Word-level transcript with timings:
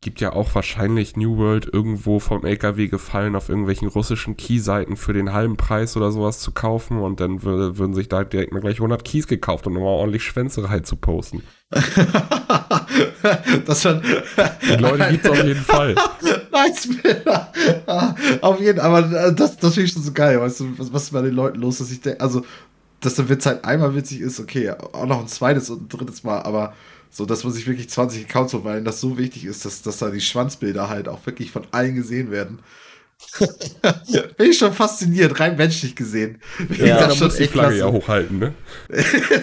gibt 0.00 0.20
ja 0.22 0.32
auch 0.32 0.54
wahrscheinlich 0.54 1.16
New 1.16 1.36
World 1.36 1.68
irgendwo 1.70 2.20
vom 2.20 2.44
LKW 2.44 2.88
gefallen, 2.88 3.36
auf 3.36 3.50
irgendwelchen 3.50 3.88
russischen 3.88 4.36
Key-Seiten 4.36 4.96
für 4.96 5.12
den 5.12 5.32
halben 5.32 5.58
Preis 5.58 5.94
oder 5.96 6.10
sowas 6.10 6.40
zu 6.40 6.52
kaufen 6.52 6.98
und 6.98 7.20
dann 7.20 7.42
würden 7.42 7.92
sich 7.92 8.08
da 8.08 8.24
direkt 8.24 8.52
mal 8.52 8.60
gleich 8.60 8.76
100 8.76 9.04
Keys 9.04 9.26
gekauft, 9.26 9.66
um 9.66 9.74
nochmal 9.74 9.90
ordentlich 9.90 10.24
Schwänzerei 10.24 10.80
zu 10.80 10.96
posten. 10.96 11.42
das 13.66 13.82
schon. 13.82 14.00
Die 14.62 14.76
Leute 14.76 15.10
gibt 15.10 15.24
es 15.26 15.30
auf 15.30 15.44
jeden 15.44 15.60
Fall. 15.60 15.94
nice, 16.50 16.88
ah, 17.86 18.14
Auf 18.40 18.60
jeden 18.60 18.78
Fall, 18.78 18.86
aber 18.86 19.26
äh, 19.26 19.34
das, 19.34 19.58
das 19.58 19.74
finde 19.74 19.86
ich 19.86 19.92
schon 19.92 20.02
so 20.02 20.12
geil, 20.12 20.40
weißt 20.40 20.60
du, 20.60 20.78
was, 20.78 20.92
was 20.92 21.02
ist 21.04 21.12
bei 21.12 21.22
den 21.22 21.34
Leuten 21.34 21.60
los, 21.60 21.78
dass 21.78 21.90
ich 21.90 22.00
denke, 22.00 22.20
also, 22.20 22.42
dass 23.00 23.16
der 23.16 23.28
Witz 23.28 23.44
halt 23.46 23.64
einmal 23.66 23.94
witzig 23.94 24.20
ist, 24.20 24.40
okay, 24.40 24.70
auch 24.70 25.06
noch 25.06 25.20
ein 25.20 25.28
zweites 25.28 25.68
und 25.68 25.82
ein 25.82 25.88
drittes 25.88 26.24
Mal, 26.24 26.40
aber 26.40 26.74
so, 27.10 27.26
dass 27.26 27.44
man 27.44 27.52
sich 27.52 27.66
wirklich 27.66 27.90
20 27.90 28.24
Accounts 28.24 28.54
holt, 28.54 28.64
weil 28.64 28.84
das 28.84 29.00
so 29.00 29.18
wichtig 29.18 29.44
ist, 29.44 29.64
dass, 29.64 29.82
dass 29.82 29.98
da 29.98 30.10
die 30.10 30.20
Schwanzbilder 30.20 30.88
halt 30.88 31.08
auch 31.08 31.26
wirklich 31.26 31.50
von 31.50 31.66
allen 31.72 31.96
gesehen 31.96 32.30
werden. 32.30 32.60
Bin 34.36 34.50
ich 34.50 34.58
schon 34.58 34.72
fasziniert, 34.72 35.38
rein 35.40 35.56
menschlich 35.56 35.94
gesehen. 35.94 36.40
Ja, 36.78 37.06
da 37.06 37.14
muss 37.14 37.36
die 37.36 37.46
Flagge 37.46 37.78
ja 37.78 37.86
hochhalten, 37.86 38.38
ne? 38.38 38.54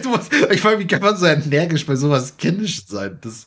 musst, 0.05 0.31
ich 0.51 0.61
frage, 0.61 0.79
wie 0.79 0.87
kann 0.87 1.01
man 1.01 1.15
so 1.15 1.25
energisch 1.25 1.85
bei 1.85 1.95
sowas 1.95 2.37
kindisch 2.37 2.85
sein? 2.87 3.19
Das 3.21 3.45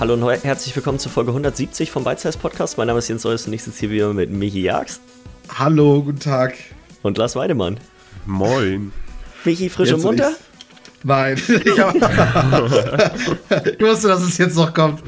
Hallo 0.00 0.14
und 0.14 0.28
herzlich 0.28 0.74
willkommen 0.74 0.98
zur 0.98 1.12
Folge 1.12 1.30
170 1.30 1.92
vom 1.92 2.02
Bite 2.02 2.28
Podcast. 2.32 2.76
Mein 2.76 2.88
Name 2.88 2.98
ist 2.98 3.08
Jens 3.08 3.22
Solles 3.22 3.46
und 3.46 3.52
ich 3.52 3.62
sitze 3.62 3.80
hier 3.80 3.90
wieder 3.90 4.12
mit 4.12 4.28
Michi 4.28 4.62
Jags. 4.62 5.00
Hallo, 5.56 6.02
guten 6.02 6.18
Tag. 6.18 6.56
Und 7.02 7.16
Lars 7.16 7.36
Weidemann. 7.36 7.78
Moin. 8.26 8.92
Michi, 9.44 9.70
frisch 9.70 9.90
jetzt 9.90 9.98
und 9.98 10.18
munter? 10.18 10.32
Nein. 11.04 11.40
Ich, 11.64 11.78
hab, 11.78 11.94
ich 11.94 13.80
wusste, 13.80 14.08
dass 14.08 14.22
es 14.22 14.36
jetzt 14.36 14.56
noch 14.56 14.74
kommt. 14.74 15.00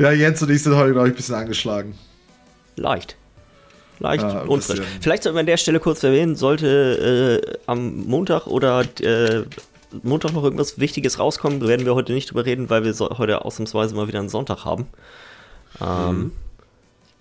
Ja, 0.00 0.10
Jens 0.10 0.42
und 0.42 0.50
ich 0.50 0.60
sind 0.60 0.74
heute, 0.74 0.92
glaube 0.92 1.08
ich, 1.08 1.14
ein 1.14 1.16
bisschen 1.16 1.36
angeschlagen. 1.36 1.94
Leicht. 2.74 3.16
Leicht 4.00 4.24
ja, 4.24 4.40
unfrisch. 4.40 4.80
Vielleicht 5.00 5.22
sollten 5.22 5.36
wir 5.36 5.40
an 5.40 5.46
der 5.46 5.56
Stelle 5.56 5.78
kurz 5.78 6.02
erwähnen, 6.02 6.34
sollte 6.34 7.40
äh, 7.46 7.58
am 7.66 8.06
Montag 8.06 8.48
oder 8.48 8.80
äh, 9.00 9.44
Montag 10.02 10.32
noch 10.32 10.44
irgendwas 10.44 10.78
Wichtiges 10.78 11.18
rauskommt, 11.18 11.66
werden 11.66 11.86
wir 11.86 11.94
heute 11.94 12.12
nicht 12.12 12.30
drüber 12.30 12.44
reden, 12.44 12.70
weil 12.70 12.84
wir 12.84 12.94
so, 12.94 13.10
heute 13.18 13.44
ausnahmsweise 13.44 13.94
mal 13.94 14.08
wieder 14.08 14.18
einen 14.18 14.28
Sonntag 14.28 14.64
haben. 14.64 14.86
Ähm, 15.80 16.18
mhm. 16.18 16.32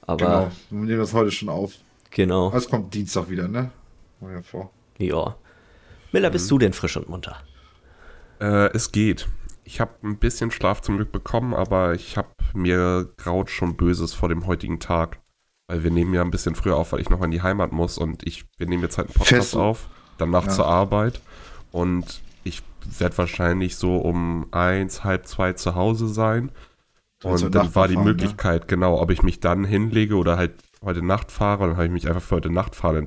Aber. 0.02 0.18
Genau, 0.18 0.52
wir 0.70 0.88
nehmen 0.88 1.00
das 1.00 1.14
heute 1.14 1.32
schon 1.32 1.50
auf. 1.50 1.74
Genau. 2.12 2.52
Es 2.54 2.70
kommt 2.70 2.94
Dienstag 2.94 3.30
wieder, 3.30 3.48
ne? 3.48 3.72
Ja, 4.22 4.42
vor. 4.42 4.72
Ja. 4.98 5.36
Miller, 6.12 6.30
bist 6.30 6.46
mhm. 6.46 6.50
du 6.50 6.58
denn 6.60 6.74
frisch 6.74 6.98
und 6.98 7.10
munter? 7.10 7.38
Äh, 8.40 8.70
es 8.74 8.92
geht. 8.92 9.28
Ich 9.64 9.80
habe 9.80 9.92
ein 10.04 10.18
bisschen 10.18 10.52
Schlaf 10.52 10.82
zum 10.82 10.98
Glück 10.98 11.12
bekommen, 11.12 11.54
aber 11.54 11.94
ich 11.94 12.18
habe 12.18 12.30
mir 12.54 13.10
graut 13.18 13.50
schon 13.50 13.78
Böses 13.78 14.14
vor 14.14 14.30
dem 14.30 14.46
heutigen 14.48 14.80
Tag. 14.80 15.20
Weil 15.68 15.84
wir 15.84 15.92
nehmen 15.92 16.14
ja 16.14 16.22
ein 16.22 16.32
bisschen 16.32 16.56
früher 16.56 16.76
auf, 16.76 16.92
weil 16.92 17.00
ich 17.00 17.10
noch 17.10 17.24
in 17.24 17.32
die 17.32 17.42
Heimat 17.42 17.72
muss 17.72 17.98
und 17.98 18.28
ich, 18.28 18.44
wir 18.58 18.68
nehmen 18.68 18.84
jetzt 18.84 18.98
halt 18.98 19.08
einen 19.08 19.14
Podcast 19.14 19.52
Fest. 19.52 19.56
auf, 19.56 19.88
danach 20.18 20.46
ja. 20.48 20.52
zur 20.52 20.66
Arbeit. 20.66 21.22
Und 21.72 22.22
ich 22.44 22.64
werde 23.00 23.18
wahrscheinlich 23.18 23.76
so 23.76 23.98
um 23.98 24.48
eins, 24.52 25.04
halb 25.04 25.28
zwei 25.28 25.54
zu 25.54 25.76
Hause 25.76 26.08
sein. 26.08 26.52
Und 27.24 27.54
dann 27.54 27.76
war 27.76 27.88
die 27.88 27.94
fahren, 27.94 28.06
ne? 28.06 28.12
Möglichkeit, 28.12 28.62
ne? 28.62 28.68
genau, 28.68 29.00
ob 29.00 29.12
ich 29.12 29.22
mich 29.22 29.40
dann 29.40 29.64
hinlege 29.64 30.16
oder 30.16 30.38
halt 30.38 30.54
heute 30.84 31.06
Nacht 31.06 31.32
fahre. 31.32 31.68
Dann 31.68 31.78
habe 31.78 31.86
ich 31.86 31.92
mich 31.92 32.08
einfach 32.08 32.22
für 32.22 32.36
heute 32.36 32.50
Nacht 32.50 32.76
fahren 32.76 33.06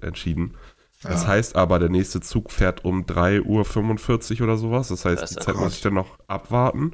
entschieden. 0.00 0.54
Ja. 1.02 1.10
Das 1.10 1.26
heißt 1.26 1.56
aber, 1.56 1.78
der 1.78 1.88
nächste 1.88 2.20
Zug 2.20 2.50
fährt 2.50 2.84
um 2.84 3.04
3.45 3.04 4.40
Uhr 4.40 4.44
oder 4.44 4.56
sowas. 4.56 4.88
Das 4.88 5.04
heißt, 5.04 5.22
das 5.22 5.30
die 5.30 5.36
Zeit 5.36 5.56
muss 5.56 5.76
ich 5.76 5.80
dann 5.80 5.94
noch 5.94 6.18
abwarten. 6.26 6.92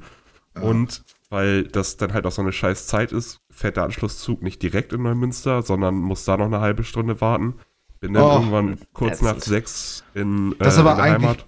Ja. 0.56 0.62
Und 0.62 1.04
weil 1.28 1.64
das 1.64 1.97
dann 1.97 2.12
halt 2.12 2.26
auch 2.26 2.32
so 2.32 2.43
eine 2.43 2.53
scheiß 2.53 2.88
Zeit 2.88 3.12
ist, 3.12 3.41
fährt 3.50 3.76
der 3.76 3.84
Anschlusszug 3.84 4.43
nicht 4.43 4.62
direkt 4.62 4.93
in 4.93 5.03
Neumünster, 5.03 5.62
sondern 5.62 5.94
muss 5.94 6.25
da 6.25 6.37
noch 6.37 6.47
eine 6.47 6.60
halbe 6.60 6.82
Stunde 6.82 7.20
warten. 7.20 7.54
Bin 8.00 8.14
dann 8.14 8.25
oh, 8.25 8.32
irgendwann 8.32 8.78
kurz 8.93 9.22
nach 9.22 9.38
sechs 9.41 10.03
in, 10.14 10.53
äh, 10.53 10.56
das 10.59 10.78
aber 10.78 10.93
in 10.93 10.97
der 10.97 11.04
Heimat 11.04 11.47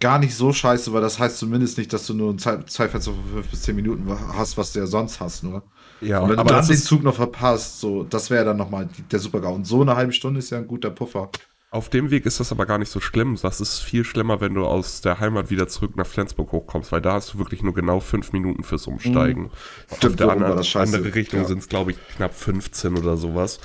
gar 0.00 0.18
nicht 0.18 0.34
so 0.34 0.52
scheiße, 0.52 0.92
weil 0.92 1.00
das 1.00 1.18
heißt 1.18 1.38
zumindest 1.38 1.78
nicht, 1.78 1.92
dass 1.92 2.06
du 2.06 2.14
nur 2.14 2.32
ein 2.32 2.38
Zeitfenster 2.38 3.12
von 3.12 3.24
5 3.34 3.48
bis 3.48 3.62
10 3.62 3.76
Minuten 3.76 4.06
hast, 4.36 4.56
was 4.56 4.72
du 4.72 4.80
ja 4.80 4.86
sonst 4.86 5.20
hast, 5.20 5.42
nur. 5.42 5.62
Ja, 6.00 6.20
und 6.20 6.30
wenn 6.30 6.38
aber 6.38 6.50
du 6.50 6.54
dann 6.56 6.66
den 6.66 6.76
Zug 6.76 7.02
noch 7.02 7.14
verpasst, 7.14 7.80
so, 7.80 8.04
das 8.04 8.30
wäre 8.30 8.44
dann 8.44 8.56
nochmal 8.56 8.88
der 9.10 9.18
Super-GAU. 9.18 9.54
Und 9.54 9.66
so 9.66 9.80
eine 9.80 9.96
halbe 9.96 10.12
Stunde 10.12 10.38
ist 10.38 10.50
ja 10.50 10.58
ein 10.58 10.66
guter 10.66 10.90
Puffer. 10.90 11.30
Auf 11.70 11.88
dem 11.88 12.10
Weg 12.10 12.26
ist 12.26 12.38
das 12.38 12.52
aber 12.52 12.64
gar 12.64 12.78
nicht 12.78 12.90
so 12.90 13.00
schlimm. 13.00 13.36
Das 13.42 13.60
ist 13.60 13.80
viel 13.80 14.04
schlimmer, 14.04 14.40
wenn 14.40 14.54
du 14.54 14.64
aus 14.64 15.00
der 15.00 15.18
Heimat 15.18 15.50
wieder 15.50 15.66
zurück 15.68 15.96
nach 15.96 16.06
Flensburg 16.06 16.52
hochkommst, 16.52 16.92
weil 16.92 17.00
da 17.00 17.14
hast 17.14 17.34
du 17.34 17.38
wirklich 17.38 17.62
nur 17.62 17.74
genau 17.74 18.00
fünf 18.00 18.32
Minuten 18.32 18.62
fürs 18.62 18.86
Umsteigen. 18.86 19.44
Mhm. 19.44 19.50
Stimmt, 19.96 20.12
Auf 20.12 20.16
der 20.16 20.30
anderen, 20.30 20.76
andere 20.76 21.14
Richtung 21.14 21.40
ja. 21.40 21.46
sind 21.46 21.58
es, 21.58 21.68
glaube 21.68 21.90
ich, 21.90 21.98
knapp 22.16 22.34
15 22.34 22.96
oder 22.96 23.16
sowas. 23.16 23.60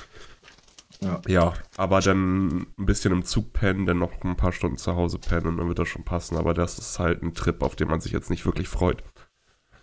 Ja. 1.02 1.20
ja, 1.26 1.54
aber 1.76 2.00
dann 2.00 2.66
ein 2.78 2.86
bisschen 2.86 3.12
im 3.12 3.24
Zug 3.24 3.52
pennen, 3.52 3.86
dann 3.86 3.98
noch 3.98 4.12
ein 4.22 4.36
paar 4.36 4.52
Stunden 4.52 4.76
zu 4.76 4.94
Hause 4.94 5.18
pennen 5.18 5.46
und 5.46 5.56
dann 5.56 5.68
wird 5.68 5.78
das 5.78 5.88
schon 5.88 6.04
passen. 6.04 6.36
Aber 6.36 6.54
das 6.54 6.78
ist 6.78 6.98
halt 6.98 7.22
ein 7.22 7.34
Trip, 7.34 7.62
auf 7.62 7.76
den 7.76 7.88
man 7.88 8.00
sich 8.00 8.12
jetzt 8.12 8.30
nicht 8.30 8.46
wirklich 8.46 8.68
freut. 8.68 9.02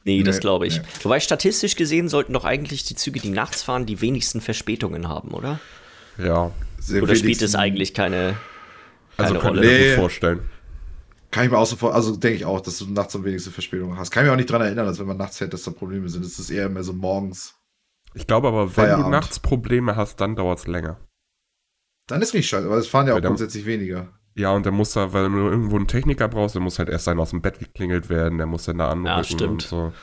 Nee, 0.06 0.24
das 0.24 0.40
glaube 0.40 0.66
ich. 0.66 0.80
Nee. 0.80 0.88
Wobei 1.03 1.19
statistisch 1.19 1.75
gesehen 1.75 2.07
sollten 2.07 2.34
doch 2.34 2.46
eigentlich 2.46 2.84
die 2.85 2.96
Züge, 2.96 3.19
die 3.19 3.30
nachts 3.30 3.62
fahren, 3.62 3.85
die 3.85 4.02
wenigsten 4.02 4.41
Verspätungen 4.41 5.09
haben, 5.09 5.31
oder? 5.31 5.59
Ja. 6.18 6.52
Sehr 6.80 7.03
oder 7.03 7.16
spielt 7.16 7.41
es 7.41 7.56
eigentlich 7.56 7.94
keine, 7.94 8.36
keine 9.18 9.30
also 9.30 9.47
Rolle? 9.47 9.62
Nee. 9.62 9.96
vorstellen. 9.96 10.50
Kann 11.31 11.46
ich 11.46 11.51
mir 11.51 11.57
auch 11.57 11.66
so 11.66 11.75
vor, 11.75 11.94
also 11.94 12.16
denke 12.16 12.38
ich 12.38 12.46
auch, 12.46 12.62
dass 12.62 12.80
du 12.80 12.88
nachts 12.88 13.16
am 13.16 13.24
wenigsten 13.24 13.51
Verspätungen 13.51 13.97
hast. 13.97 14.09
Kann 14.09 14.24
ich 14.24 14.28
mir 14.28 14.34
auch 14.34 14.38
nicht 14.38 14.50
daran 14.50 14.66
erinnern, 14.66 14.86
dass 14.86 15.00
wenn 15.00 15.06
man 15.06 15.18
nachts 15.18 15.38
fährt, 15.38 15.53
dass 15.53 15.63
da 15.63 15.72
Probleme 15.72 16.09
sind. 16.09 16.25
Es 16.25 16.40
ist 16.40 16.50
eher 16.50 16.69
mehr 16.69 16.84
so 16.84 16.94
morgens. 16.94 17.56
Ich 18.16 18.25
glaube 18.25 18.47
aber, 18.47 18.66
wenn 18.66 18.69
Feierabend. 18.72 19.06
du 19.06 19.09
nachts 19.12 19.40
Probleme 19.40 19.96
hast, 19.96 20.19
dann 20.22 20.36
dauert 20.36 20.59
es 20.59 20.68
länger. 20.68 20.97
Dann 22.09 22.22
ist 22.22 22.34
richtig 22.34 22.50
scheiße, 22.50 22.66
aber 22.66 22.78
es 22.78 22.88
fahren 22.88 23.08
ja 23.08 23.16
auch 23.16 23.22
grundsätzlich 23.22 23.66
weniger. 23.66 24.09
Ja, 24.36 24.52
und 24.52 24.66
der 24.66 24.72
muss 24.72 24.94
da, 24.94 25.14
weil 25.14 25.30
du 25.30 25.50
irgendwo 25.50 25.75
einen 25.75 25.88
Techniker 25.88 26.28
brauchst, 26.28 26.56
der 26.56 26.62
muss 26.62 26.80
halt 26.80 26.90
erst 26.90 27.06
sein 27.06 27.20
aus 27.20 27.30
dem 27.30 27.42
Bett 27.42 27.59
geklingelt 27.59 28.09
werden, 28.09 28.38
der 28.40 28.47
muss 28.47 28.66
dann 28.66 28.80
da 28.80 28.90
anrufen 28.90 29.18
ja, 29.18 29.24
stimmt. 29.24 29.52
und 29.52 29.62
so. 29.62 29.94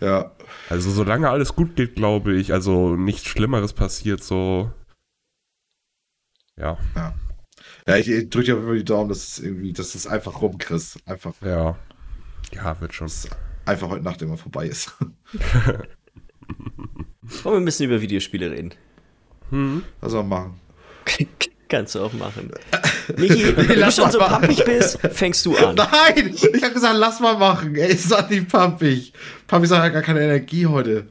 Ja. 0.00 0.32
Also 0.68 0.90
solange 0.90 1.30
alles 1.30 1.54
gut 1.54 1.76
geht, 1.76 1.94
glaube 1.94 2.34
ich, 2.34 2.52
also 2.52 2.96
nichts 2.96 3.26
Schlimmeres 3.28 3.72
passiert, 3.72 4.24
so. 4.24 4.72
Ja. 6.56 6.78
Ja. 6.96 7.14
Ja, 7.86 7.96
ich, 7.96 8.08
ich 8.08 8.28
drücke 8.30 8.46
dir 8.46 8.56
immer 8.58 8.74
die 8.74 8.84
Daumen, 8.84 9.08
dass 9.08 9.28
es 9.28 9.38
irgendwie, 9.38 9.72
dass 9.72 9.94
es 9.94 10.06
einfach 10.06 10.42
rumkriegst. 10.42 11.06
Einfach. 11.06 11.34
Ja. 11.42 11.78
Ja, 12.52 12.80
wird 12.80 12.94
schon. 12.94 13.10
Einfach 13.66 13.88
heute 13.88 14.02
Nacht 14.02 14.20
immer 14.22 14.36
vorbei 14.36 14.66
ist. 14.66 14.94
Wollen 17.42 17.54
wir 17.54 17.60
ein 17.60 17.64
bisschen 17.64 17.86
über 17.86 18.00
Videospiele 18.00 18.50
reden? 18.50 18.74
Hm. 19.50 19.84
Was 20.00 20.12
soll 20.12 20.24
man 20.24 20.28
machen? 20.28 20.59
Kannst 21.68 21.94
du 21.94 22.00
auch 22.00 22.12
machen. 22.14 22.50
Michi, 23.16 23.56
wenn 23.56 23.80
du 23.80 23.92
schon 23.92 24.10
so 24.10 24.18
pappig 24.18 24.64
bist, 24.64 24.98
fängst 25.12 25.46
du 25.46 25.56
an. 25.56 25.76
Nein, 25.76 26.34
ich 26.34 26.62
habe 26.62 26.74
gesagt, 26.74 26.96
lass 26.98 27.20
mal 27.20 27.36
machen. 27.38 27.76
Ey, 27.76 27.92
ist 27.92 28.10
doch 28.10 28.28
nicht 28.28 28.48
pappig. 28.48 29.12
Pappig 29.46 29.68
sagt 29.68 29.92
gar 29.92 30.02
keine 30.02 30.20
Energie 30.20 30.66
heute. 30.66 31.06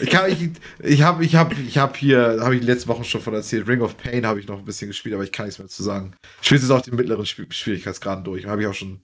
Ich 0.00 0.14
habe 0.16 0.30
ich, 0.30 0.50
ich 0.82 1.02
hab, 1.02 1.20
ich 1.20 1.36
hab, 1.36 1.56
ich 1.56 1.78
hab 1.78 1.96
hier, 1.96 2.38
habe 2.40 2.56
ich 2.56 2.64
letzte 2.64 2.88
Woche 2.88 3.04
schon 3.04 3.20
von 3.20 3.34
erzählt, 3.34 3.68
Ring 3.68 3.80
of 3.80 3.96
Pain 3.96 4.26
habe 4.26 4.40
ich 4.40 4.48
noch 4.48 4.58
ein 4.58 4.64
bisschen 4.64 4.88
gespielt, 4.88 5.14
aber 5.14 5.22
ich 5.22 5.30
kann 5.30 5.46
nichts 5.46 5.60
mehr 5.60 5.68
zu 5.68 5.84
sagen. 5.84 6.14
Ich 6.40 6.46
spiele 6.46 6.60
jetzt 6.60 6.70
auf 6.70 6.82
den 6.82 6.96
mittleren 6.96 7.24
Schwierigkeitsgraden 7.24 8.24
durch. 8.24 8.46
Habe 8.46 8.62
ich 8.62 8.66
auch 8.66 8.74
schon, 8.74 9.00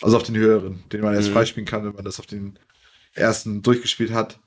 also 0.00 0.16
auf 0.16 0.22
den 0.22 0.36
höheren, 0.36 0.82
den 0.90 1.02
man 1.02 1.14
erst 1.14 1.28
mhm. 1.28 1.34
freispielen 1.34 1.66
kann, 1.66 1.84
wenn 1.84 1.94
man 1.94 2.04
das 2.04 2.18
auf 2.18 2.26
den 2.26 2.58
ersten 3.14 3.60
durchgespielt 3.60 4.12
hat. 4.12 4.38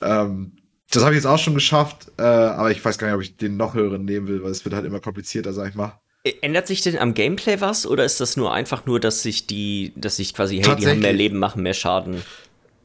Ähm, 0.00 0.52
das 0.90 1.02
habe 1.02 1.14
ich 1.14 1.16
jetzt 1.16 1.26
auch 1.26 1.38
schon 1.38 1.54
geschafft, 1.54 2.12
äh, 2.18 2.22
aber 2.22 2.70
ich 2.70 2.84
weiß 2.84 2.98
gar 2.98 3.08
nicht, 3.08 3.16
ob 3.16 3.22
ich 3.22 3.36
den 3.36 3.56
noch 3.56 3.74
höheren 3.74 4.04
nehmen 4.04 4.28
will, 4.28 4.42
weil 4.42 4.50
es 4.50 4.64
wird 4.64 4.74
halt 4.74 4.84
immer 4.84 5.00
komplizierter, 5.00 5.52
sag 5.52 5.68
ich 5.70 5.74
mal. 5.74 6.00
Ändert 6.40 6.66
sich 6.66 6.80
denn 6.80 6.96
am 6.98 7.12
Gameplay 7.12 7.60
was 7.60 7.86
oder 7.86 8.04
ist 8.04 8.20
das 8.20 8.36
nur 8.36 8.52
einfach 8.52 8.86
nur, 8.86 8.98
dass 8.98 9.22
sich 9.22 9.46
die, 9.46 9.92
dass 9.96 10.16
sich 10.16 10.32
quasi, 10.34 10.62
hey, 10.64 10.76
die 10.76 10.86
haben 10.86 11.00
mehr 11.00 11.12
Leben, 11.12 11.38
machen 11.38 11.62
mehr 11.62 11.74
Schaden? 11.74 12.22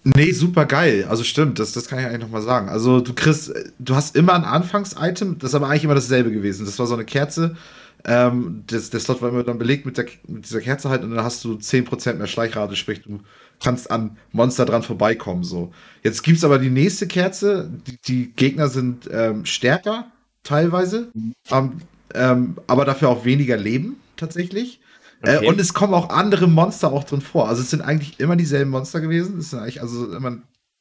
Nee, 0.03 0.31
super 0.31 0.65
geil. 0.65 1.05
Also 1.09 1.23
stimmt, 1.23 1.59
das, 1.59 1.73
das 1.73 1.87
kann 1.87 1.99
ich 1.99 2.05
eigentlich 2.05 2.21
nochmal 2.21 2.41
sagen. 2.41 2.69
Also 2.69 2.99
du 2.99 3.13
kriegst, 3.13 3.53
du 3.79 3.95
hast 3.95 4.15
immer 4.15 4.33
ein 4.33 4.43
Anfangs-Item, 4.43 5.39
das 5.39 5.51
ist 5.51 5.55
aber 5.55 5.67
eigentlich 5.67 5.83
immer 5.83 5.95
dasselbe 5.95 6.31
gewesen. 6.31 6.65
Das 6.65 6.79
war 6.79 6.87
so 6.87 6.95
eine 6.95 7.05
Kerze. 7.05 7.55
Ähm, 8.05 8.63
das, 8.67 8.89
der 8.89 8.99
Slot 8.99 9.21
war 9.21 9.29
immer 9.29 9.43
dann 9.43 9.57
belegt 9.57 9.85
mit, 9.85 9.97
der, 9.97 10.05
mit 10.27 10.45
dieser 10.45 10.61
Kerze 10.61 10.89
halt 10.89 11.03
und 11.03 11.11
dann 11.11 11.23
hast 11.23 11.43
du 11.43 11.53
10% 11.55 12.13
mehr 12.13 12.27
Schleichrate, 12.27 12.75
sprich 12.75 13.01
du 13.01 13.19
kannst 13.61 13.91
an 13.91 14.17
Monster 14.31 14.65
dran 14.65 14.83
vorbeikommen. 14.83 15.43
So. 15.43 15.73
Jetzt 16.03 16.23
gibt 16.23 16.37
es 16.37 16.43
aber 16.43 16.59
die 16.59 16.69
nächste 16.69 17.07
Kerze. 17.07 17.69
Die, 17.87 17.97
die 18.07 18.33
Gegner 18.33 18.69
sind 18.69 19.09
ähm, 19.11 19.45
stärker, 19.45 20.11
teilweise, 20.43 21.11
mhm. 21.13 21.33
ähm, 21.51 21.71
ähm, 22.13 22.57
aber 22.67 22.85
dafür 22.85 23.09
auch 23.09 23.25
weniger 23.25 23.57
Leben, 23.57 23.97
tatsächlich. 24.15 24.79
Äh, 25.21 25.35
okay. 25.35 25.45
Äh, 25.45 25.49
und 25.49 25.59
es 25.59 25.73
kommen 25.73 25.93
auch 25.93 26.09
andere 26.09 26.47
Monster 26.47 26.91
auch 26.91 27.03
drin 27.03 27.21
vor. 27.21 27.49
Also 27.49 27.61
es 27.61 27.69
sind 27.69 27.81
eigentlich 27.81 28.19
immer 28.19 28.35
dieselben 28.35 28.71
Monster 28.71 29.01
gewesen. 29.01 29.39
Es 29.39 29.49
sind 29.49 29.59
eigentlich 29.59 29.81
also 29.81 30.11
immer 30.13 30.37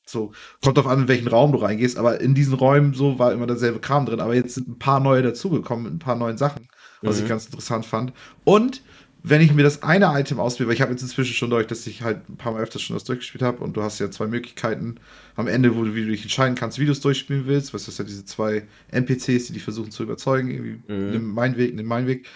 so, 0.07 0.33
kommt 0.63 0.79
drauf 0.79 0.87
an, 0.87 1.01
in 1.01 1.09
welchen 1.09 1.29
Raum 1.29 1.53
du 1.53 1.59
reingehst, 1.59 1.99
aber 1.99 2.21
in 2.21 2.35
diesen 2.35 2.55
Räumen 2.55 2.95
so 2.95 3.19
war 3.19 3.33
immer 3.33 3.47
derselbe 3.47 3.79
Kram 3.79 4.07
drin, 4.07 4.21
aber 4.21 4.35
jetzt 4.35 4.55
sind 4.55 4.69
ein 4.69 4.79
paar 4.79 5.01
neue 5.01 5.23
dazugekommen, 5.23 5.87
ein 5.87 5.99
paar 5.99 6.17
neuen 6.17 6.39
Sachen, 6.39 6.69
was 7.03 7.17
mhm. 7.17 7.23
ich 7.23 7.29
ganz 7.29 7.47
interessant 7.47 7.87
fand. 7.87 8.13
Und 8.45 8.83
wenn 9.23 9.41
ich 9.41 9.53
mir 9.53 9.63
das 9.63 9.83
eine 9.83 10.07
Item 10.19 10.39
auswähle, 10.39 10.69
weil 10.69 10.75
ich 10.75 10.81
habe 10.81 10.93
jetzt 10.93 11.03
inzwischen 11.03 11.35
schon 11.35 11.51
durch, 11.51 11.67
dass 11.67 11.87
ich 11.87 12.03
halt 12.03 12.29
ein 12.29 12.37
paar 12.37 12.53
Mal 12.53 12.63
öfters 12.63 12.83
schon 12.83 12.95
das 12.95 13.05
durchgespielt 13.05 13.43
habe 13.43 13.63
und 13.65 13.77
du 13.77 13.83
hast 13.83 13.99
ja 13.99 14.11
zwei 14.11 14.27
Möglichkeiten 14.27 14.97
am 15.35 15.49
Ende, 15.49 15.77
wo 15.77 15.85
du, 15.85 15.95
wie 15.95 16.05
du 16.05 16.11
dich 16.11 16.23
entscheiden 16.23 16.55
kannst, 16.55 16.79
wie 16.79 16.87
du 16.87 16.93
es 16.93 17.01
durchspielen 17.01 17.47
willst. 17.47 17.75
Was 17.75 17.89
ist 17.89 17.99
ja 17.99 18.05
diese 18.05 18.25
zwei 18.25 18.67
NPCs, 18.91 19.47
die 19.47 19.53
dich 19.55 19.65
versuchen 19.65 19.91
zu 19.91 20.05
überzeugen, 20.05 20.51
irgendwie 20.51 20.93
mhm. 20.93 21.11
nimm 21.11 21.35
meinen 21.35 21.57
Weg, 21.57 21.75
nimm 21.75 21.87
meinen 21.87 22.07
Weg. 22.07 22.27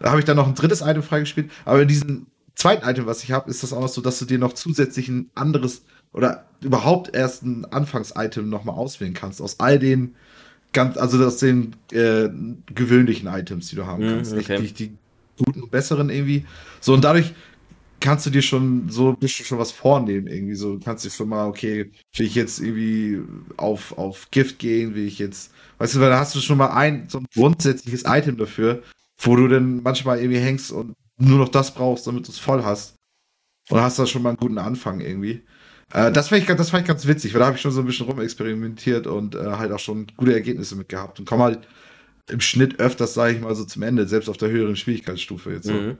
Da 0.00 0.10
habe 0.10 0.18
ich 0.18 0.24
dann 0.24 0.36
noch 0.36 0.48
ein 0.48 0.54
drittes 0.54 0.80
Item 0.80 1.02
freigespielt, 1.02 1.50
aber 1.64 1.82
in 1.82 1.88
diesem 1.88 2.26
zweiten 2.54 2.88
Item, 2.88 3.06
was 3.06 3.22
ich 3.22 3.32
habe, 3.32 3.48
ist 3.48 3.62
das 3.62 3.72
auch 3.72 3.80
noch 3.80 3.88
so, 3.88 4.00
dass 4.00 4.18
du 4.18 4.24
dir 4.24 4.38
noch 4.38 4.52
zusätzlich 4.52 5.08
ein 5.08 5.30
anderes 5.34 5.84
oder 6.12 6.46
überhaupt 6.60 7.14
erst 7.14 7.44
ein 7.44 7.64
Anfangs-Item 7.64 8.48
nochmal 8.48 8.76
auswählen 8.76 9.14
kannst 9.14 9.40
aus 9.40 9.60
all 9.60 9.78
den 9.78 10.16
ganz, 10.72 10.96
also 10.96 11.24
aus 11.24 11.38
den 11.38 11.74
äh, 11.92 12.28
gewöhnlichen 12.74 13.28
Items, 13.28 13.68
die 13.68 13.76
du 13.76 13.86
haben 13.86 14.04
mhm, 14.04 14.10
kannst. 14.10 14.32
Okay. 14.32 14.60
Nicht 14.60 14.78
die, 14.78 14.88
die 14.88 14.96
guten 15.44 15.62
und 15.62 15.70
besseren 15.70 16.10
irgendwie. 16.10 16.44
So, 16.80 16.94
und 16.94 17.04
dadurch 17.04 17.32
kannst 18.00 18.26
du 18.26 18.30
dir 18.30 18.42
schon 18.42 18.88
so 18.88 19.10
ein 19.10 19.16
bisschen 19.16 19.46
schon 19.46 19.58
was 19.58 19.72
vornehmen, 19.72 20.26
irgendwie. 20.26 20.54
So, 20.54 20.78
kannst 20.82 21.04
du 21.04 21.10
schon 21.10 21.28
mal, 21.28 21.46
okay, 21.46 21.90
will 22.16 22.26
ich 22.26 22.34
jetzt 22.34 22.60
irgendwie 22.60 23.20
auf, 23.56 23.96
auf 23.96 24.30
Gift 24.30 24.58
gehen, 24.58 24.94
will 24.94 25.06
ich 25.06 25.18
jetzt, 25.18 25.52
weißt 25.78 25.94
du, 25.94 26.00
weil 26.00 26.10
da 26.10 26.18
hast 26.18 26.34
du 26.34 26.40
schon 26.40 26.58
mal 26.58 26.70
ein, 26.70 27.08
so 27.08 27.18
ein 27.18 27.26
grundsätzliches 27.32 28.04
Item 28.06 28.36
dafür, 28.36 28.82
wo 29.18 29.36
du 29.36 29.48
dann 29.48 29.82
manchmal 29.82 30.18
irgendwie 30.18 30.40
hängst 30.40 30.72
und 30.72 30.94
nur 31.18 31.38
noch 31.38 31.48
das 31.48 31.72
brauchst, 31.72 32.06
damit 32.06 32.26
du 32.26 32.32
es 32.32 32.38
voll 32.38 32.64
hast. 32.64 32.96
Und 33.70 33.80
hast 33.80 33.98
da 33.98 34.06
schon 34.06 34.22
mal 34.22 34.30
einen 34.30 34.38
guten 34.38 34.58
Anfang 34.58 35.00
irgendwie. 35.00 35.42
Äh, 35.92 36.12
das, 36.12 36.28
fand 36.28 36.42
ich, 36.42 36.56
das 36.56 36.70
fand 36.70 36.82
ich 36.82 36.88
ganz 36.88 37.06
witzig, 37.06 37.34
weil 37.34 37.40
da 37.40 37.46
habe 37.46 37.56
ich 37.56 37.62
schon 37.62 37.72
so 37.72 37.80
ein 37.80 37.86
bisschen 37.86 38.06
rumexperimentiert 38.06 39.06
und 39.06 39.34
äh, 39.34 39.38
halt 39.38 39.72
auch 39.72 39.78
schon 39.78 40.06
gute 40.16 40.32
Ergebnisse 40.32 40.76
mit 40.76 40.88
gehabt 40.88 41.18
und 41.18 41.26
komme 41.26 41.44
halt 41.44 41.60
im 42.30 42.40
Schnitt 42.40 42.80
öfters, 42.80 43.14
sage 43.14 43.34
ich 43.34 43.40
mal, 43.40 43.54
so 43.54 43.64
zum 43.64 43.82
Ende, 43.82 44.06
selbst 44.06 44.28
auf 44.28 44.36
der 44.36 44.50
höheren 44.50 44.76
Schwierigkeitsstufe 44.76 45.52
jetzt 45.52 45.66
so. 45.66 45.72
Mhm. 45.72 45.98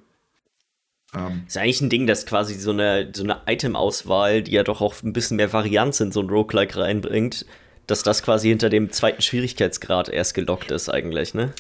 Ähm, 1.15 1.43
ist 1.47 1.59
eigentlich 1.59 1.81
ein 1.83 1.91
Ding, 1.91 2.07
dass 2.07 2.25
quasi 2.25 2.55
so 2.55 2.71
eine, 2.71 3.11
so 3.15 3.23
eine 3.23 3.43
Item-Auswahl, 3.47 4.43
die 4.43 4.53
ja 4.53 4.63
doch 4.63 4.81
auch 4.81 4.95
ein 5.03 5.13
bisschen 5.13 5.37
mehr 5.37 5.53
Varianz 5.53 6.01
in 6.01 6.11
so 6.11 6.21
ein 6.21 6.31
Roguelike 6.31 6.79
reinbringt, 6.79 7.45
dass 7.87 8.03
das 8.03 8.23
quasi 8.23 8.49
hinter 8.49 8.71
dem 8.71 8.91
zweiten 8.93 9.21
Schwierigkeitsgrad 9.21 10.09
erst 10.09 10.35
gelockt 10.35 10.71
ist, 10.71 10.89
eigentlich, 10.89 11.35
ne? 11.35 11.53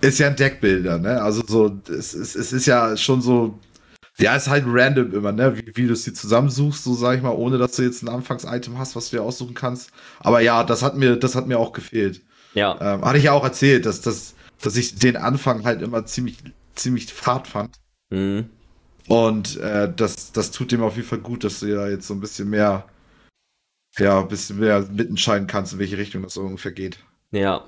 Ist 0.00 0.18
ja 0.18 0.28
ein 0.28 0.36
Deckbilder, 0.36 0.98
ne? 0.98 1.20
Also 1.20 1.42
so, 1.46 1.80
es, 1.88 2.14
es, 2.14 2.34
es 2.34 2.52
ist 2.52 2.66
ja 2.66 2.96
schon 2.96 3.20
so, 3.20 3.58
ja, 4.18 4.36
ist 4.36 4.48
halt 4.48 4.64
random 4.66 5.12
immer, 5.12 5.32
ne? 5.32 5.56
Wie, 5.56 5.72
wie 5.74 5.86
du 5.86 5.92
es 5.92 6.04
dir 6.04 6.14
zusammensuchst, 6.14 6.84
so 6.84 6.94
sag 6.94 7.16
ich 7.16 7.22
mal, 7.22 7.30
ohne 7.30 7.58
dass 7.58 7.72
du 7.72 7.82
jetzt 7.82 8.02
ein 8.02 8.08
Anfangs-Item 8.08 8.78
hast, 8.78 8.94
was 8.94 9.10
du 9.10 9.16
dir 9.16 9.22
aussuchen 9.22 9.54
kannst. 9.54 9.90
Aber 10.20 10.40
ja, 10.40 10.62
das 10.62 10.82
hat 10.82 10.96
mir, 10.96 11.16
das 11.16 11.34
hat 11.34 11.46
mir 11.46 11.58
auch 11.58 11.72
gefehlt. 11.72 12.22
Ja. 12.54 12.78
Ähm, 12.80 13.04
hatte 13.04 13.18
ich 13.18 13.24
ja 13.24 13.32
auch 13.32 13.42
erzählt, 13.42 13.86
dass, 13.86 14.00
dass, 14.00 14.34
dass 14.62 14.76
ich 14.76 14.96
den 14.96 15.16
Anfang 15.16 15.64
halt 15.64 15.82
immer 15.82 16.06
ziemlich, 16.06 16.38
ziemlich 16.76 17.12
fad 17.12 17.48
fand. 17.48 17.76
Mhm. 18.10 18.50
Und 19.08 19.56
äh, 19.58 19.92
das, 19.94 20.30
das 20.32 20.52
tut 20.52 20.70
dem 20.70 20.82
auf 20.82 20.96
jeden 20.96 21.08
Fall 21.08 21.18
gut, 21.18 21.42
dass 21.42 21.60
du 21.60 21.66
ja 21.66 21.88
jetzt 21.88 22.06
so 22.06 22.14
ein 22.14 22.20
bisschen 22.20 22.48
mehr, 22.48 22.86
ja, 23.98 24.20
ein 24.20 24.28
bisschen 24.28 24.60
mehr 24.60 24.80
mitentscheiden 24.80 25.48
kannst, 25.48 25.72
in 25.72 25.78
welche 25.80 25.98
Richtung 25.98 26.22
das 26.22 26.36
ungefähr 26.36 26.72
geht. 26.72 26.98
Ja. 27.32 27.64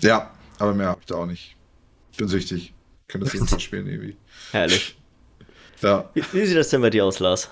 Ja, 0.00 0.30
aber 0.58 0.74
mehr 0.74 0.88
hab 0.88 1.00
ich 1.00 1.06
da 1.06 1.16
auch 1.16 1.26
nicht. 1.26 1.56
Ich 2.12 2.18
bin 2.18 2.28
süchtig. 2.28 2.74
Ich 3.06 3.12
kann 3.12 3.20
das 3.20 3.32
jeden 3.32 3.46
Tag 3.46 3.60
spielen 3.60 3.86
irgendwie. 3.86 4.16
Herrlich. 4.50 4.98
Ja. 5.80 6.10
Wie, 6.14 6.22
wie 6.32 6.46
sieht 6.46 6.56
das 6.56 6.70
denn 6.70 6.80
bei 6.80 6.90
dir 6.90 7.04
aus, 7.04 7.20
Lars? 7.20 7.50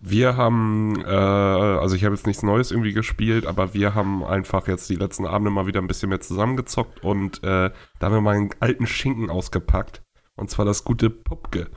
Wir 0.00 0.36
haben, 0.36 1.00
äh, 1.04 1.08
also 1.08 1.94
ich 1.94 2.04
habe 2.04 2.14
jetzt 2.14 2.26
nichts 2.26 2.42
Neues 2.42 2.70
irgendwie 2.70 2.94
gespielt, 2.94 3.46
aber 3.46 3.74
wir 3.74 3.94
haben 3.94 4.24
einfach 4.24 4.66
jetzt 4.66 4.88
die 4.88 4.96
letzten 4.96 5.26
Abende 5.26 5.50
mal 5.50 5.66
wieder 5.66 5.80
ein 5.80 5.86
bisschen 5.86 6.08
mehr 6.08 6.20
zusammengezockt 6.20 7.04
und 7.04 7.44
äh, 7.44 7.70
da 7.70 8.06
haben 8.06 8.14
wir 8.14 8.20
mal 8.22 8.34
einen 8.34 8.50
alten 8.60 8.86
Schinken 8.86 9.28
ausgepackt. 9.28 10.02
Und 10.36 10.50
zwar 10.50 10.64
das 10.64 10.84
gute 10.84 11.10
Pupke. 11.10 11.68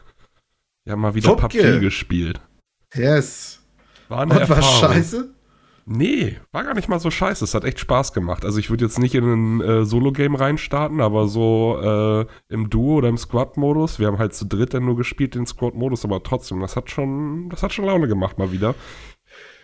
Wir 0.86 0.94
haben 0.94 1.02
mal 1.02 1.16
wieder 1.16 1.36
Pupke. 1.36 1.58
PUBG 1.60 1.80
gespielt. 1.82 2.40
Yes. 2.96 3.60
War 4.08 4.22
eine 4.22 4.40
und 4.40 4.50
war 4.50 4.62
scheiße? 4.62 5.34
Nee, 5.86 6.40
war 6.52 6.64
gar 6.64 6.76
nicht 6.76 6.88
mal 6.88 7.00
so 7.00 7.12
scheiße. 7.12 7.44
Es 7.44 7.54
hat 7.54 7.66
echt 7.66 7.80
Spaß 7.80 8.14
gemacht. 8.14 8.46
Also 8.46 8.58
ich 8.60 8.70
würde 8.70 8.86
jetzt 8.86 9.00
nicht 9.00 9.16
in 9.16 9.26
ein 9.26 9.62
äh, 9.62 9.86
Solo-Game 9.86 10.36
reinstarten, 10.36 11.02
aber 11.02 11.28
so 11.28 11.78
äh, 11.82 12.54
im 12.54 12.70
Duo 12.70 12.96
oder 12.96 13.10
im 13.10 13.18
Squad-Modus. 13.18 14.00
Wir 14.00 14.08
haben 14.08 14.18
halt 14.18 14.34
zu 14.34 14.46
dritt 14.46 14.74
dann 14.74 14.86
nur 14.86 14.96
gespielt, 14.96 15.36
den 15.36 15.46
Squad-Modus, 15.46 16.06
aber 16.06 16.24
trotzdem, 16.24 16.62
das 16.62 16.78
hat 16.78 16.90
schon, 16.90 17.50
das 17.50 17.64
hat 17.64 17.74
schon 17.74 17.86
Laune 17.86 18.08
gemacht 18.08 18.38
mal 18.38 18.54
wieder. 18.54 18.76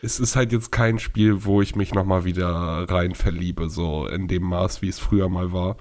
Es 0.01 0.19
ist 0.19 0.35
halt 0.35 0.51
jetzt 0.51 0.71
kein 0.71 0.99
Spiel, 0.99 1.45
wo 1.45 1.61
ich 1.61 1.75
mich 1.75 1.93
nochmal 1.93 2.25
wieder 2.25 2.47
rein 2.89 3.15
verliebe, 3.15 3.69
so 3.69 4.05
in 4.07 4.27
dem 4.27 4.43
Maß, 4.43 4.81
wie 4.81 4.89
es 4.89 4.99
früher 4.99 5.29
mal 5.29 5.53
war. 5.53 5.77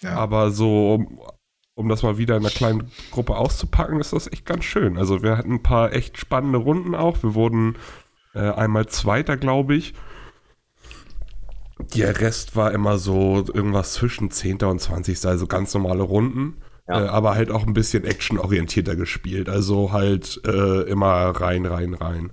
Ja. 0.00 0.16
Aber 0.16 0.50
so, 0.50 0.94
um, 0.94 1.20
um 1.74 1.88
das 1.88 2.02
mal 2.02 2.18
wieder 2.18 2.36
in 2.36 2.42
einer 2.42 2.50
kleinen 2.50 2.90
Gruppe 3.12 3.36
auszupacken, 3.36 4.00
ist 4.00 4.12
das 4.12 4.30
echt 4.32 4.46
ganz 4.46 4.64
schön. 4.64 4.98
Also 4.98 5.22
wir 5.22 5.36
hatten 5.36 5.54
ein 5.54 5.62
paar 5.62 5.92
echt 5.92 6.18
spannende 6.18 6.58
Runden 6.58 6.94
auch. 6.94 7.22
Wir 7.22 7.34
wurden 7.34 7.76
äh, 8.36 8.52
einmal 8.52 8.86
Zweiter, 8.86 9.36
glaube 9.36 9.74
ich. 9.74 9.94
Der 11.94 12.20
Rest 12.20 12.56
war 12.56 12.72
immer 12.72 12.98
so 12.98 13.44
irgendwas 13.52 13.94
zwischen 13.94 14.30
10. 14.30 14.62
und 14.62 14.80
20. 14.80 15.26
Also 15.26 15.46
ganz 15.46 15.74
normale 15.74 16.02
Runden. 16.02 16.58
Ja. 16.88 17.04
Äh, 17.04 17.08
aber 17.08 17.34
halt 17.34 17.50
auch 17.50 17.66
ein 17.66 17.74
bisschen 17.74 18.04
actionorientierter 18.04 18.96
gespielt. 18.96 19.48
Also 19.48 19.92
halt 19.92 20.40
äh, 20.46 20.82
immer 20.82 21.30
rein, 21.30 21.66
rein, 21.66 21.94
rein. 21.94 22.32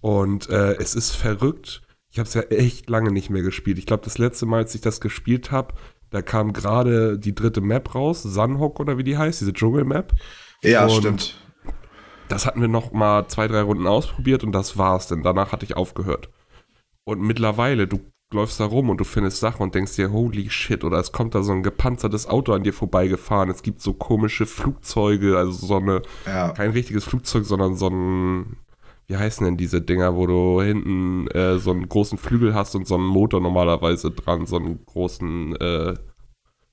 Und 0.00 0.48
äh, 0.48 0.74
es 0.76 0.94
ist 0.94 1.12
verrückt. 1.16 1.82
Ich 2.10 2.18
habe 2.18 2.28
es 2.28 2.34
ja 2.34 2.42
echt 2.42 2.88
lange 2.88 3.10
nicht 3.10 3.30
mehr 3.30 3.42
gespielt. 3.42 3.78
Ich 3.78 3.86
glaube, 3.86 4.04
das 4.04 4.18
letzte 4.18 4.46
Mal, 4.46 4.58
als 4.58 4.74
ich 4.74 4.80
das 4.80 5.00
gespielt 5.00 5.50
habe, 5.50 5.74
da 6.10 6.22
kam 6.22 6.52
gerade 6.52 7.18
die 7.18 7.34
dritte 7.34 7.60
Map 7.60 7.94
raus, 7.94 8.22
Sunhawk 8.22 8.80
oder 8.80 8.96
wie 8.96 9.04
die 9.04 9.18
heißt, 9.18 9.40
diese 9.40 9.52
Dschungel-Map. 9.52 10.14
Ja, 10.62 10.86
Und 10.86 10.92
stimmt. 10.92 11.47
Das 12.28 12.46
hatten 12.46 12.60
wir 12.60 12.68
noch 12.68 12.92
mal 12.92 13.26
zwei, 13.28 13.48
drei 13.48 13.62
Runden 13.62 13.86
ausprobiert 13.86 14.44
und 14.44 14.52
das 14.52 14.76
war's, 14.76 15.08
denn 15.08 15.22
danach 15.22 15.52
hatte 15.52 15.64
ich 15.64 15.76
aufgehört. 15.76 16.28
Und 17.04 17.22
mittlerweile, 17.22 17.86
du 17.86 18.00
läufst 18.32 18.60
da 18.60 18.66
rum 18.66 18.90
und 18.90 18.98
du 18.98 19.04
findest 19.04 19.40
Sachen 19.40 19.62
und 19.62 19.74
denkst 19.74 19.96
dir, 19.96 20.12
holy 20.12 20.50
shit, 20.50 20.84
oder 20.84 20.98
es 20.98 21.12
kommt 21.12 21.34
da 21.34 21.42
so 21.42 21.52
ein 21.52 21.62
gepanzertes 21.62 22.26
Auto 22.28 22.52
an 22.52 22.62
dir 22.62 22.74
vorbeigefahren, 22.74 23.48
es 23.48 23.62
gibt 23.62 23.80
so 23.80 23.94
komische 23.94 24.44
Flugzeuge, 24.44 25.38
also 25.38 25.66
so 25.66 25.76
eine, 25.76 26.02
ja. 26.26 26.50
kein 26.50 26.72
richtiges 26.72 27.04
Flugzeug, 27.04 27.46
sondern 27.46 27.76
so 27.76 27.88
ein, 27.88 28.58
wie 29.06 29.16
heißen 29.16 29.44
denn 29.46 29.56
diese 29.56 29.80
Dinger, 29.80 30.14
wo 30.14 30.26
du 30.26 30.60
hinten 30.60 31.28
äh, 31.28 31.58
so 31.58 31.70
einen 31.70 31.88
großen 31.88 32.18
Flügel 32.18 32.54
hast 32.54 32.74
und 32.74 32.86
so 32.86 32.96
einen 32.96 33.06
Motor 33.06 33.40
normalerweise 33.40 34.10
dran, 34.10 34.44
so 34.44 34.56
einen 34.56 34.84
großen 34.84 35.56
äh, 35.56 35.94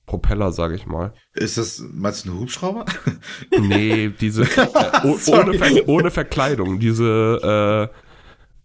Propeller, 0.06 0.52
sage 0.52 0.76
ich 0.76 0.86
mal. 0.86 1.12
Ist 1.34 1.58
das, 1.58 1.84
meinst 1.92 2.24
du 2.24 2.32
ein 2.32 2.38
Hubschrauber? 2.38 2.84
Nee, 3.60 4.10
diese, 4.20 4.42
äh, 4.44 5.16
ohne, 5.26 5.54
Ver 5.54 5.88
ohne, 5.88 6.10
Verkleidung, 6.10 6.78
diese, 6.78 7.90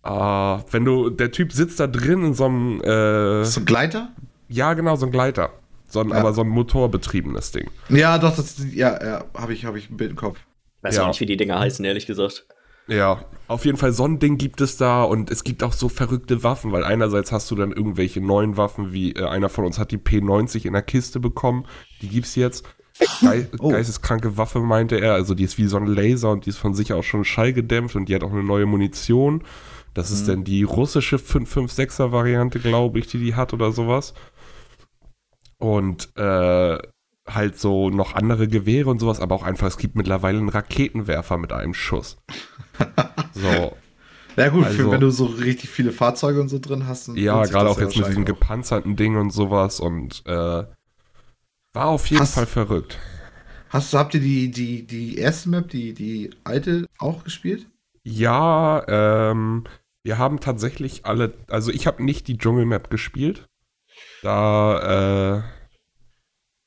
äh, 0.05 0.07
äh, 0.07 0.59
wenn 0.71 0.85
du, 0.85 1.09
der 1.09 1.31
Typ 1.31 1.51
sitzt 1.51 1.79
da 1.79 1.87
drin 1.87 2.23
in 2.25 2.33
so 2.33 2.45
einem, 2.45 2.81
äh, 2.81 3.43
So 3.43 3.61
ein 3.61 3.65
Gleiter? 3.65 4.11
Ja, 4.47 4.73
genau, 4.73 4.95
so 4.95 5.07
ein 5.07 5.11
Gleiter. 5.11 5.51
So 5.87 6.01
ein, 6.01 6.09
ja. 6.09 6.15
Aber 6.15 6.33
so 6.33 6.41
ein 6.41 6.47
motorbetriebenes 6.49 7.51
Ding. 7.51 7.69
Ja, 7.89 8.17
doch, 8.17 8.35
das, 8.35 8.57
ja, 8.71 9.03
ja, 9.03 9.25
habe 9.35 9.53
ich, 9.53 9.65
hab 9.65 9.75
ich 9.75 9.89
ein 9.89 9.97
Bild 9.97 10.11
im 10.11 10.17
Kopf. 10.17 10.39
Weiß 10.81 10.95
ja. 10.95 11.03
auch 11.03 11.07
nicht, 11.07 11.19
wie 11.19 11.25
die 11.25 11.37
Dinger 11.37 11.59
heißen, 11.59 11.83
ehrlich 11.83 12.05
gesagt. 12.05 12.45
Ja, 12.91 13.23
auf 13.47 13.63
jeden 13.63 13.77
Fall 13.77 13.93
so 13.93 14.05
ein 14.05 14.19
Ding 14.19 14.37
gibt 14.37 14.59
es 14.59 14.75
da 14.75 15.03
und 15.03 15.31
es 15.31 15.45
gibt 15.45 15.63
auch 15.63 15.71
so 15.71 15.87
verrückte 15.87 16.43
Waffen, 16.43 16.73
weil 16.73 16.83
einerseits 16.83 17.31
hast 17.31 17.49
du 17.49 17.55
dann 17.55 17.71
irgendwelche 17.71 18.19
neuen 18.19 18.57
Waffen, 18.57 18.91
wie 18.91 19.13
äh, 19.13 19.25
einer 19.25 19.47
von 19.47 19.63
uns 19.63 19.79
hat 19.79 19.91
die 19.91 19.97
P90 19.97 20.65
in 20.65 20.73
der 20.73 20.81
Kiste 20.81 21.21
bekommen, 21.21 21.65
die 22.01 22.09
gibt's 22.09 22.35
jetzt. 22.35 22.65
Ge 23.21 23.47
oh. 23.59 23.69
Geisteskranke 23.69 24.37
Waffe, 24.37 24.59
meinte 24.59 24.99
er, 24.99 25.13
also 25.13 25.35
die 25.35 25.45
ist 25.45 25.57
wie 25.57 25.67
so 25.67 25.77
ein 25.77 25.87
Laser 25.87 26.31
und 26.31 26.45
die 26.45 26.49
ist 26.49 26.57
von 26.57 26.73
sich 26.73 26.91
auch 26.91 27.03
schon 27.03 27.23
schallgedämpft 27.23 27.95
und 27.95 28.09
die 28.09 28.15
hat 28.15 28.23
auch 28.23 28.33
eine 28.33 28.43
neue 28.43 28.65
Munition. 28.65 29.43
Das 29.93 30.09
mhm. 30.09 30.15
ist 30.15 30.27
dann 30.27 30.43
die 30.43 30.63
russische 30.63 31.15
556er 31.15 32.11
Variante, 32.11 32.59
glaube 32.59 32.99
ich, 32.99 33.07
die 33.07 33.19
die 33.19 33.35
hat 33.35 33.53
oder 33.53 33.71
sowas. 33.71 34.13
Und 35.57 36.09
äh, 36.17 36.77
halt 37.27 37.59
so 37.59 37.89
noch 37.89 38.15
andere 38.15 38.47
Gewehre 38.47 38.89
und 38.89 38.99
sowas, 38.99 39.19
aber 39.19 39.35
auch 39.35 39.43
einfach, 39.43 39.67
es 39.67 39.77
gibt 39.77 39.95
mittlerweile 39.95 40.39
einen 40.39 40.49
Raketenwerfer 40.49 41.37
mit 41.37 41.53
einem 41.53 41.73
Schuss. 41.73 42.17
so. 43.33 43.75
Ja 44.37 44.47
gut, 44.49 44.65
also, 44.65 44.77
für, 44.77 44.91
wenn 44.91 45.01
du 45.01 45.09
so 45.09 45.25
richtig 45.25 45.69
viele 45.69 45.91
Fahrzeuge 45.91 46.39
und 46.39 46.49
so 46.49 46.59
drin 46.59 46.87
hast. 46.87 47.09
Ja, 47.15 47.43
gerade 47.43 47.69
auch 47.69 47.79
jetzt 47.79 47.97
mit 47.97 48.07
diesem 48.07 48.25
gepanzerten 48.25 48.95
Ding 48.95 49.17
und 49.17 49.31
sowas 49.31 49.79
und 49.79 50.23
äh, 50.25 50.63
war 51.73 51.87
auf 51.87 52.07
jeden 52.07 52.21
hast, 52.21 52.35
Fall 52.35 52.45
verrückt. 52.45 52.97
Hast, 53.69 53.93
habt 53.93 54.13
ihr 54.13 54.19
die, 54.19 54.51
die, 54.51 54.85
die 54.85 55.17
erste 55.17 55.49
Map, 55.49 55.69
die, 55.69 55.93
die 55.93 56.29
alte, 56.43 56.87
auch 56.97 57.23
gespielt? 57.23 57.67
Ja, 58.03 58.83
ähm, 58.87 59.65
wir 60.03 60.17
haben 60.17 60.39
tatsächlich 60.39 61.05
alle, 61.05 61.33
also 61.49 61.71
ich 61.71 61.87
habe 61.87 62.03
nicht 62.03 62.27
die 62.27 62.37
Dschungelmap 62.37 62.89
gespielt. 62.89 63.47
Da, 64.23 65.37
äh, 65.37 65.41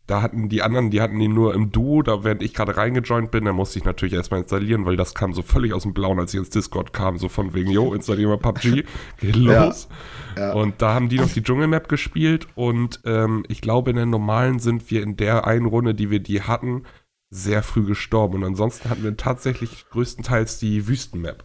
da 0.06 0.20
hatten 0.20 0.48
die 0.50 0.62
anderen, 0.62 0.90
die 0.90 1.00
hatten 1.00 1.18
ihn 1.20 1.32
nur 1.32 1.54
im 1.54 1.72
Duo, 1.72 2.02
da 2.02 2.24
während 2.24 2.42
ich 2.42 2.52
gerade 2.52 2.76
reingejoint 2.76 3.30
bin, 3.30 3.46
da 3.46 3.52
musste 3.52 3.78
ich 3.78 3.84
natürlich 3.84 4.14
erstmal 4.14 4.40
installieren, 4.40 4.84
weil 4.84 4.96
das 4.96 5.14
kam 5.14 5.32
so 5.32 5.40
völlig 5.40 5.72
aus 5.72 5.84
dem 5.84 5.94
Blauen, 5.94 6.18
als 6.18 6.34
ich 6.34 6.38
ins 6.38 6.50
Discord 6.50 6.92
kam, 6.92 7.16
so 7.16 7.28
von 7.28 7.54
wegen, 7.54 7.70
yo, 7.70 7.94
installieren 7.94 8.30
wir 8.30 8.36
PUBG, 8.36 8.84
geht 9.18 9.36
los. 9.36 9.88
Ja, 10.36 10.48
ja. 10.48 10.52
Und 10.52 10.82
da 10.82 10.92
haben 10.92 11.08
die 11.08 11.18
noch 11.18 11.30
die 11.30 11.42
Dschungelmap 11.42 11.88
gespielt 11.88 12.46
und 12.54 13.00
ähm, 13.04 13.44
ich 13.48 13.62
glaube, 13.62 13.90
in 13.90 13.96
der 13.96 14.06
normalen 14.06 14.58
sind 14.58 14.90
wir 14.90 15.02
in 15.02 15.16
der 15.16 15.46
einen 15.46 15.66
Runde, 15.66 15.94
die 15.94 16.10
wir 16.10 16.20
die 16.20 16.42
hatten, 16.42 16.82
sehr 17.30 17.62
früh 17.62 17.84
gestorben. 17.84 18.36
Und 18.36 18.44
ansonsten 18.44 18.90
hatten 18.90 19.02
wir 19.02 19.16
tatsächlich 19.16 19.86
größtenteils 19.90 20.58
die 20.58 20.86
Wüstenmap. 20.86 21.44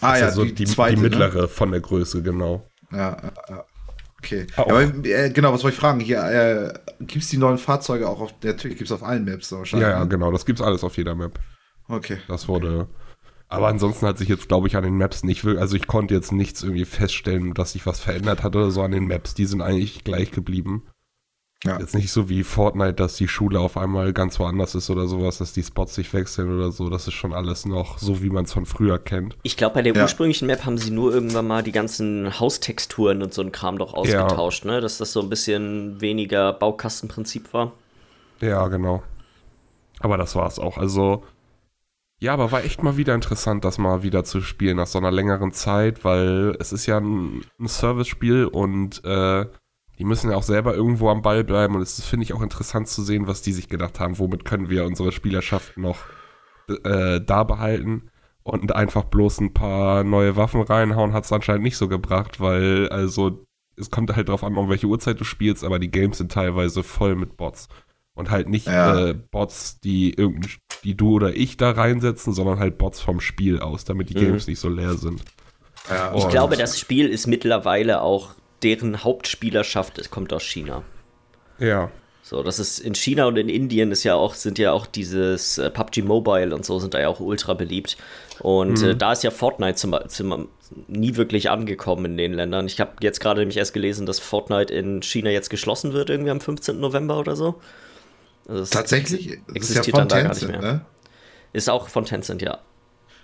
Ah 0.00 0.16
ja, 0.16 0.26
also 0.26 0.44
die, 0.44 0.54
die, 0.54 0.64
zweite, 0.64 0.94
die 0.94 1.02
ne? 1.02 1.08
mittlere 1.08 1.42
ne? 1.42 1.48
von 1.48 1.72
der 1.72 1.80
Größe, 1.80 2.22
genau. 2.22 2.66
Ja, 2.92 3.32
ja. 3.48 3.64
Okay. 4.22 4.46
Ja, 4.56 4.64
aber, 4.64 4.82
äh, 4.82 5.30
genau, 5.30 5.52
was 5.52 5.62
wollte 5.62 5.74
ich 5.74 5.80
fragen? 5.80 6.00
Hier, 6.00 6.22
äh, 6.22 6.72
gibt 7.00 7.24
es 7.24 7.30
die 7.30 7.38
neuen 7.38 7.58
Fahrzeuge 7.58 8.08
auch 8.08 8.20
auf, 8.20 8.34
natürlich 8.42 8.76
gibt 8.78 8.90
es 8.90 8.92
auf 8.92 9.02
allen 9.02 9.24
Maps 9.24 9.50
wahrscheinlich. 9.52 9.88
Ja, 9.88 9.98
ja, 9.98 10.04
genau, 10.04 10.30
das 10.30 10.44
gibt 10.44 10.60
es 10.60 10.64
alles 10.64 10.84
auf 10.84 10.96
jeder 10.96 11.14
Map. 11.14 11.38
Okay. 11.88 12.18
Das 12.28 12.46
wurde, 12.46 12.88
aber 13.48 13.66
ansonsten 13.66 14.06
hat 14.06 14.16
sich 14.16 14.28
jetzt, 14.28 14.46
glaube 14.46 14.68
ich, 14.68 14.76
an 14.76 14.84
den 14.84 14.96
Maps 14.96 15.24
nicht 15.24 15.44
wirklich, 15.44 15.60
also 15.60 15.74
ich 15.74 15.88
konnte 15.88 16.14
jetzt 16.14 16.30
nichts 16.30 16.62
irgendwie 16.62 16.84
feststellen, 16.84 17.52
dass 17.52 17.72
sich 17.72 17.84
was 17.84 17.98
verändert 17.98 18.44
hat 18.44 18.54
oder 18.54 18.70
so 18.70 18.82
an 18.82 18.92
den 18.92 19.08
Maps, 19.08 19.34
die 19.34 19.46
sind 19.46 19.60
eigentlich 19.60 20.04
gleich 20.04 20.30
geblieben. 20.30 20.84
Ja. 21.64 21.78
Jetzt 21.78 21.94
nicht 21.94 22.10
so 22.10 22.30
wie 22.30 22.42
Fortnite, 22.42 22.94
dass 22.94 23.16
die 23.16 23.28
Schule 23.28 23.60
auf 23.60 23.76
einmal 23.76 24.14
ganz 24.14 24.38
woanders 24.38 24.74
ist 24.74 24.88
oder 24.88 25.06
sowas, 25.06 25.38
dass 25.38 25.52
die 25.52 25.62
Spots 25.62 25.94
sich 25.94 26.12
wechseln 26.14 26.56
oder 26.56 26.72
so. 26.72 26.88
Das 26.88 27.06
ist 27.06 27.12
schon 27.12 27.34
alles 27.34 27.66
noch 27.66 27.98
so, 27.98 28.22
wie 28.22 28.30
man 28.30 28.46
es 28.46 28.52
von 28.54 28.64
früher 28.64 28.98
kennt. 28.98 29.36
Ich 29.42 29.58
glaube, 29.58 29.74
bei 29.74 29.82
der 29.82 29.94
ja. 29.94 30.02
ursprünglichen 30.02 30.46
Map 30.46 30.64
haben 30.64 30.78
sie 30.78 30.90
nur 30.90 31.12
irgendwann 31.12 31.46
mal 31.46 31.62
die 31.62 31.72
ganzen 31.72 32.40
Haustexturen 32.40 33.22
und 33.22 33.34
so 33.34 33.42
ein 33.42 33.52
Kram 33.52 33.76
doch 33.76 33.92
ausgetauscht, 33.92 34.64
ja. 34.64 34.70
ne? 34.70 34.80
Dass 34.80 34.96
das 34.96 35.12
so 35.12 35.20
ein 35.20 35.28
bisschen 35.28 36.00
weniger 36.00 36.54
Baukastenprinzip 36.54 37.52
war. 37.52 37.72
Ja, 38.40 38.66
genau. 38.68 39.02
Aber 39.98 40.16
das 40.16 40.34
war 40.34 40.46
es 40.46 40.58
auch. 40.58 40.78
Also, 40.78 41.24
ja, 42.20 42.32
aber 42.32 42.52
war 42.52 42.64
echt 42.64 42.82
mal 42.82 42.96
wieder 42.96 43.14
interessant, 43.14 43.66
das 43.66 43.76
mal 43.76 44.02
wieder 44.02 44.24
zu 44.24 44.40
spielen 44.40 44.78
nach 44.78 44.86
so 44.86 44.96
einer 44.96 45.10
längeren 45.10 45.52
Zeit, 45.52 46.04
weil 46.06 46.56
es 46.58 46.72
ist 46.72 46.86
ja 46.86 46.96
ein, 46.96 47.44
ein 47.58 47.68
Service-Spiel 47.68 48.46
und 48.46 49.04
äh, 49.04 49.44
die 50.00 50.06
müssen 50.06 50.30
ja 50.30 50.36
auch 50.38 50.42
selber 50.42 50.74
irgendwo 50.74 51.10
am 51.10 51.20
Ball 51.20 51.44
bleiben 51.44 51.74
und 51.74 51.82
es 51.82 52.02
finde 52.02 52.24
ich 52.24 52.32
auch 52.32 52.40
interessant 52.40 52.88
zu 52.88 53.02
sehen, 53.02 53.26
was 53.26 53.42
die 53.42 53.52
sich 53.52 53.68
gedacht 53.68 54.00
haben. 54.00 54.18
Womit 54.18 54.46
können 54.46 54.70
wir 54.70 54.86
unsere 54.86 55.12
Spielerschaft 55.12 55.76
noch 55.76 55.98
äh, 56.84 57.20
da 57.20 57.44
behalten? 57.44 58.10
Und 58.42 58.74
einfach 58.74 59.04
bloß 59.04 59.40
ein 59.40 59.52
paar 59.52 60.02
neue 60.02 60.36
Waffen 60.36 60.62
reinhauen 60.62 61.12
hat 61.12 61.26
es 61.26 61.32
anscheinend 61.34 61.64
nicht 61.64 61.76
so 61.76 61.86
gebracht, 61.86 62.40
weil 62.40 62.88
also 62.88 63.46
es 63.76 63.90
kommt 63.90 64.16
halt 64.16 64.28
darauf 64.28 64.42
an, 64.42 64.56
um 64.56 64.70
welche 64.70 64.86
Uhrzeit 64.86 65.20
du 65.20 65.24
spielst, 65.24 65.64
aber 65.64 65.78
die 65.78 65.90
Games 65.90 66.16
sind 66.16 66.32
teilweise 66.32 66.82
voll 66.82 67.14
mit 67.14 67.36
Bots. 67.36 67.68
Und 68.14 68.30
halt 68.30 68.48
nicht 68.48 68.68
ja. 68.68 69.08
äh, 69.08 69.14
Bots, 69.14 69.80
die, 69.80 70.16
die 70.82 70.96
du 70.96 71.16
oder 71.16 71.36
ich 71.36 71.58
da 71.58 71.72
reinsetzen, 71.72 72.32
sondern 72.32 72.58
halt 72.58 72.78
Bots 72.78 73.00
vom 73.00 73.20
Spiel 73.20 73.60
aus, 73.60 73.84
damit 73.84 74.08
die 74.08 74.16
mhm. 74.16 74.20
Games 74.20 74.46
nicht 74.46 74.60
so 74.60 74.70
leer 74.70 74.94
sind. 74.94 75.22
Ja, 75.90 76.14
ich 76.16 76.26
glaube, 76.28 76.56
das 76.56 76.80
Spiel 76.80 77.06
ist 77.06 77.26
mittlerweile 77.26 78.00
auch 78.00 78.39
deren 78.62 79.04
Hauptspielerschaft 79.04 79.98
es 79.98 80.10
kommt 80.10 80.32
aus 80.32 80.42
China. 80.42 80.82
Ja. 81.58 81.90
So, 82.22 82.42
das 82.42 82.58
ist 82.60 82.78
in 82.78 82.94
China 82.94 83.26
und 83.26 83.36
in 83.36 83.48
Indien 83.48 83.90
ist 83.90 84.04
ja 84.04 84.14
auch, 84.14 84.34
sind 84.34 84.58
ja 84.58 84.72
auch 84.72 84.86
dieses 84.86 85.58
äh, 85.58 85.68
PUBG 85.68 86.02
Mobile 86.02 86.54
und 86.54 86.64
so 86.64 86.78
sind 86.78 86.94
da 86.94 87.00
ja 87.00 87.08
auch 87.08 87.18
ultra 87.18 87.54
beliebt. 87.54 87.96
Und 88.38 88.80
äh, 88.82 88.84
mhm. 88.84 88.90
äh, 88.90 88.96
da 88.96 89.12
ist 89.12 89.24
ja 89.24 89.30
Fortnite 89.30 89.74
zum, 89.74 89.96
zum, 90.06 90.48
nie 90.86 91.16
wirklich 91.16 91.50
angekommen 91.50 92.04
in 92.04 92.16
den 92.16 92.34
Ländern. 92.34 92.66
Ich 92.66 92.78
habe 92.80 92.92
jetzt 93.00 93.20
gerade 93.20 93.40
nämlich 93.40 93.56
erst 93.56 93.72
gelesen, 93.72 94.06
dass 94.06 94.20
Fortnite 94.20 94.72
in 94.72 95.02
China 95.02 95.30
jetzt 95.30 95.50
geschlossen 95.50 95.92
wird, 95.92 96.08
irgendwie 96.08 96.30
am 96.30 96.40
15. 96.40 96.78
November 96.78 97.18
oder 97.18 97.34
so. 97.34 97.56
Also 98.46 98.64
Tatsächlich? 98.64 99.38
Existiert 99.54 99.58
ist 99.58 99.86
ja 99.86 99.98
von 99.98 100.08
dann 100.08 100.08
Tencent, 100.08 100.42
da 100.42 100.46
gar 100.46 100.54
nicht 100.54 100.62
mehr. 100.62 100.72
Ne? 100.72 100.80
Ist 101.52 101.68
auch 101.68 101.88
von 101.88 102.04
Tencent, 102.04 102.42
ja. 102.42 102.58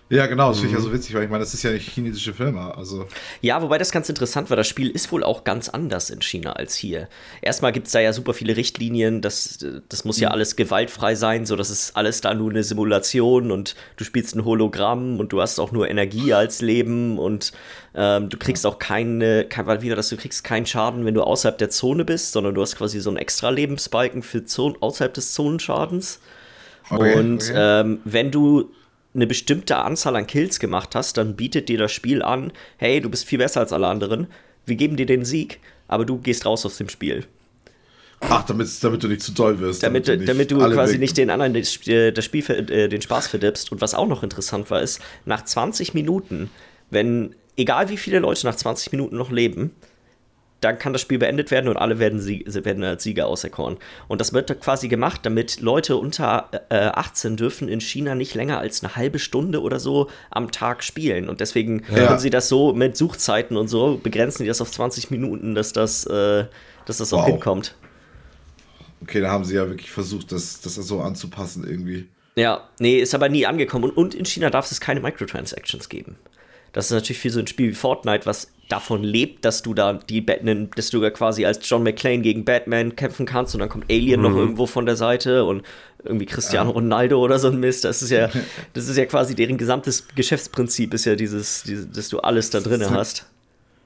Ja, 0.08 0.26
genau, 0.26 0.50
das 0.50 0.60
finde 0.60 0.68
ich 0.68 0.74
ja 0.74 0.78
mhm. 0.78 0.90
so 0.90 0.92
witzig, 0.92 1.14
weil 1.16 1.24
ich 1.24 1.30
meine, 1.30 1.42
das 1.42 1.52
ist 1.52 1.64
ja 1.64 1.70
eine 1.70 1.80
chinesische 1.80 2.32
Firma. 2.32 2.70
Also. 2.70 3.08
Ja, 3.40 3.60
wobei 3.60 3.76
das 3.76 3.90
ganz 3.90 4.08
interessant 4.08 4.50
war, 4.50 4.56
das 4.56 4.68
Spiel 4.68 4.88
ist 4.88 5.10
wohl 5.10 5.24
auch 5.24 5.42
ganz 5.42 5.68
anders 5.68 6.10
in 6.10 6.22
China 6.22 6.52
als 6.52 6.76
hier. 6.76 7.08
Erstmal 7.42 7.72
gibt 7.72 7.88
es 7.88 7.92
da 7.92 7.98
ja 7.98 8.12
super 8.12 8.32
viele 8.32 8.56
Richtlinien, 8.56 9.20
das, 9.20 9.58
das 9.88 10.04
muss 10.04 10.20
ja 10.20 10.28
mhm. 10.28 10.34
alles 10.34 10.54
gewaltfrei 10.54 11.16
sein, 11.16 11.44
so 11.44 11.56
das 11.56 11.70
ist 11.70 11.96
alles 11.96 12.20
da 12.20 12.34
nur 12.34 12.50
eine 12.50 12.62
Simulation 12.62 13.50
und 13.50 13.74
du 13.96 14.04
spielst 14.04 14.36
ein 14.36 14.44
Hologramm 14.44 15.18
und 15.18 15.32
du 15.32 15.40
hast 15.40 15.58
auch 15.58 15.72
nur 15.72 15.88
Energie 15.90 16.32
als 16.32 16.62
Leben 16.62 17.18
und 17.18 17.52
ähm, 17.96 18.28
du 18.28 18.36
kriegst 18.36 18.64
auch 18.64 18.78
keine, 18.78 19.44
kein, 19.44 19.66
wieder, 19.82 19.96
dass 19.96 20.10
du 20.10 20.16
kriegst 20.16 20.44
keinen 20.44 20.66
Schaden, 20.66 21.04
wenn 21.04 21.14
du 21.14 21.22
außerhalb 21.22 21.58
der 21.58 21.70
Zone 21.70 22.04
bist, 22.04 22.30
sondern 22.30 22.54
du 22.54 22.62
hast 22.62 22.76
quasi 22.76 23.00
so 23.00 23.10
einen 23.10 23.16
extra 23.16 23.50
Lebensbalken 23.50 24.22
für 24.22 24.44
Zon 24.44 24.76
außerhalb 24.78 25.12
des 25.12 25.32
Zonenschadens. 25.32 26.20
Okay, 26.88 27.14
und 27.18 27.42
okay. 27.42 27.80
Ähm, 27.80 28.00
wenn 28.04 28.30
du 28.30 28.70
eine 29.16 29.26
bestimmte 29.26 29.76
Anzahl 29.76 30.14
an 30.14 30.26
Kills 30.26 30.60
gemacht 30.60 30.94
hast, 30.94 31.16
dann 31.16 31.34
bietet 31.34 31.68
dir 31.68 31.78
das 31.78 31.92
Spiel 31.92 32.22
an, 32.22 32.52
hey, 32.76 33.00
du 33.00 33.10
bist 33.10 33.24
viel 33.24 33.38
besser 33.38 33.60
als 33.60 33.72
alle 33.72 33.88
anderen, 33.88 34.28
wir 34.66 34.76
geben 34.76 34.96
dir 34.96 35.06
den 35.06 35.24
Sieg, 35.24 35.60
aber 35.88 36.04
du 36.04 36.18
gehst 36.18 36.46
raus 36.46 36.64
aus 36.66 36.76
dem 36.76 36.88
Spiel. 36.88 37.26
Ach, 38.20 38.44
damit, 38.44 38.68
damit 38.82 39.02
du 39.02 39.08
nicht 39.08 39.22
zu 39.22 39.32
toll 39.32 39.60
wirst. 39.60 39.82
Damit, 39.82 40.08
damit 40.08 40.22
du, 40.22 40.26
damit 40.26 40.50
du 40.50 40.56
quasi 40.58 40.94
weg. 40.94 41.00
nicht 41.00 41.16
den 41.16 41.30
anderen 41.30 41.52
das 41.52 41.72
Spiel, 41.72 42.14
äh, 42.70 42.88
den 42.88 43.02
Spaß 43.02 43.28
verdirbst. 43.28 43.72
Und 43.72 43.80
was 43.80 43.94
auch 43.94 44.06
noch 44.06 44.22
interessant 44.22 44.70
war, 44.70 44.80
ist, 44.80 45.00
nach 45.26 45.44
20 45.44 45.92
Minuten, 45.92 46.50
wenn, 46.90 47.34
egal 47.56 47.90
wie 47.90 47.96
viele 47.96 48.18
Leute 48.18 48.46
nach 48.46 48.56
20 48.56 48.92
Minuten 48.92 49.16
noch 49.16 49.30
leben, 49.30 49.72
dann 50.60 50.78
kann 50.78 50.92
das 50.92 51.02
Spiel 51.02 51.18
beendet 51.18 51.50
werden 51.50 51.68
und 51.68 51.76
alle 51.76 51.98
werden, 51.98 52.20
Sieg, 52.20 52.46
werden 52.64 52.82
als 52.82 53.02
Sieger 53.02 53.26
auserkoren. 53.26 53.76
Und 54.08 54.20
das 54.20 54.32
wird 54.32 54.60
quasi 54.60 54.88
gemacht, 54.88 55.20
damit 55.24 55.60
Leute 55.60 55.96
unter 55.96 56.50
äh, 56.70 56.76
18 56.76 57.36
dürfen 57.36 57.68
in 57.68 57.80
China 57.80 58.14
nicht 58.14 58.34
länger 58.34 58.58
als 58.58 58.82
eine 58.82 58.96
halbe 58.96 59.18
Stunde 59.18 59.60
oder 59.60 59.78
so 59.78 60.08
am 60.30 60.50
Tag 60.50 60.82
spielen. 60.82 61.28
Und 61.28 61.40
deswegen 61.40 61.82
ja. 61.90 62.06
können 62.06 62.18
sie 62.18 62.30
das 62.30 62.48
so 62.48 62.72
mit 62.72 62.96
Suchzeiten 62.96 63.56
und 63.56 63.68
so, 63.68 64.00
begrenzen 64.02 64.44
die 64.44 64.48
das 64.48 64.60
auf 64.60 64.70
20 64.70 65.10
Minuten, 65.10 65.54
dass 65.54 65.72
das, 65.72 66.06
äh, 66.06 66.46
dass 66.86 66.98
das 66.98 67.12
wow. 67.12 67.20
auch 67.20 67.26
hinkommt. 67.26 67.74
Okay, 69.02 69.20
da 69.20 69.30
haben 69.30 69.44
sie 69.44 69.56
ja 69.56 69.68
wirklich 69.68 69.90
versucht, 69.90 70.32
das, 70.32 70.60
das 70.62 70.74
so 70.74 71.00
anzupassen 71.00 71.66
irgendwie. 71.68 72.08
Ja, 72.34 72.68
nee, 72.78 72.98
ist 72.98 73.14
aber 73.14 73.28
nie 73.28 73.46
angekommen. 73.46 73.84
Und, 73.84 73.96
und 73.96 74.14
in 74.14 74.24
China 74.24 74.50
darf 74.50 74.70
es 74.70 74.80
keine 74.80 75.00
Microtransactions 75.00 75.88
geben. 75.88 76.16
Das 76.76 76.84
ist 76.84 76.90
natürlich 76.90 77.20
für 77.20 77.30
so 77.30 77.40
ein 77.40 77.46
Spiel 77.46 77.70
wie 77.70 77.74
Fortnite, 77.74 78.26
was 78.26 78.52
davon 78.68 79.02
lebt, 79.02 79.46
dass 79.46 79.62
du 79.62 79.72
da 79.72 79.94
die 79.94 80.20
Batman, 80.20 80.68
dass 80.76 80.90
du 80.90 81.00
da 81.00 81.08
quasi 81.08 81.46
als 81.46 81.66
John 81.66 81.82
McClane 81.82 82.20
gegen 82.20 82.44
Batman 82.44 82.94
kämpfen 82.94 83.24
kannst 83.24 83.54
und 83.54 83.60
dann 83.60 83.70
kommt 83.70 83.90
Alien 83.90 84.20
mhm. 84.20 84.26
noch 84.26 84.36
irgendwo 84.36 84.66
von 84.66 84.84
der 84.84 84.94
Seite 84.94 85.46
und 85.46 85.62
irgendwie 86.04 86.26
Cristiano 86.26 86.68
ja. 86.68 86.74
Ronaldo 86.74 87.18
oder 87.18 87.38
so 87.38 87.48
ein 87.48 87.58
Mist. 87.60 87.86
Das 87.86 88.02
ist 88.02 88.10
ja, 88.10 88.28
das 88.74 88.88
ist 88.88 88.98
ja 88.98 89.06
quasi 89.06 89.34
deren 89.34 89.56
gesamtes 89.56 90.06
Geschäftsprinzip, 90.14 90.92
ist 90.92 91.06
ja 91.06 91.16
dieses, 91.16 91.62
dieses 91.62 91.90
dass 91.90 92.10
du 92.10 92.20
alles 92.20 92.50
da 92.50 92.60
drin 92.60 92.84
hast. 92.90 93.24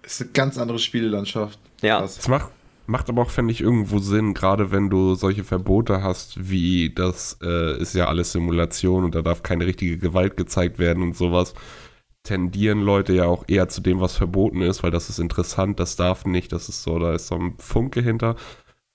Das 0.02 0.14
ist 0.14 0.22
eine 0.22 0.30
ganz 0.32 0.58
andere 0.58 0.80
Spielelandschaft. 0.80 1.60
Ja. 1.82 2.00
Das 2.00 2.26
macht, 2.26 2.50
macht 2.88 3.08
aber 3.08 3.22
auch, 3.22 3.30
finde 3.30 3.52
ich, 3.52 3.60
irgendwo 3.60 4.00
Sinn, 4.00 4.34
gerade 4.34 4.72
wenn 4.72 4.90
du 4.90 5.14
solche 5.14 5.44
Verbote 5.44 6.02
hast, 6.02 6.50
wie 6.50 6.92
das 6.92 7.38
äh, 7.40 7.80
ist 7.80 7.94
ja 7.94 8.08
alles 8.08 8.32
Simulation 8.32 9.04
und 9.04 9.14
da 9.14 9.22
darf 9.22 9.44
keine 9.44 9.64
richtige 9.64 9.96
Gewalt 9.96 10.36
gezeigt 10.36 10.80
werden 10.80 11.04
und 11.04 11.16
sowas 11.16 11.54
tendieren 12.30 12.82
Leute 12.82 13.12
ja 13.12 13.24
auch 13.24 13.42
eher 13.48 13.68
zu 13.68 13.80
dem, 13.80 14.00
was 14.00 14.16
verboten 14.16 14.62
ist, 14.62 14.84
weil 14.84 14.92
das 14.92 15.10
ist 15.10 15.18
interessant, 15.18 15.80
das 15.80 15.96
darf 15.96 16.24
nicht, 16.24 16.52
das 16.52 16.68
ist 16.68 16.84
so, 16.84 16.96
da 17.00 17.12
ist 17.12 17.26
so 17.26 17.34
ein 17.34 17.54
Funke 17.58 18.00
hinter. 18.00 18.36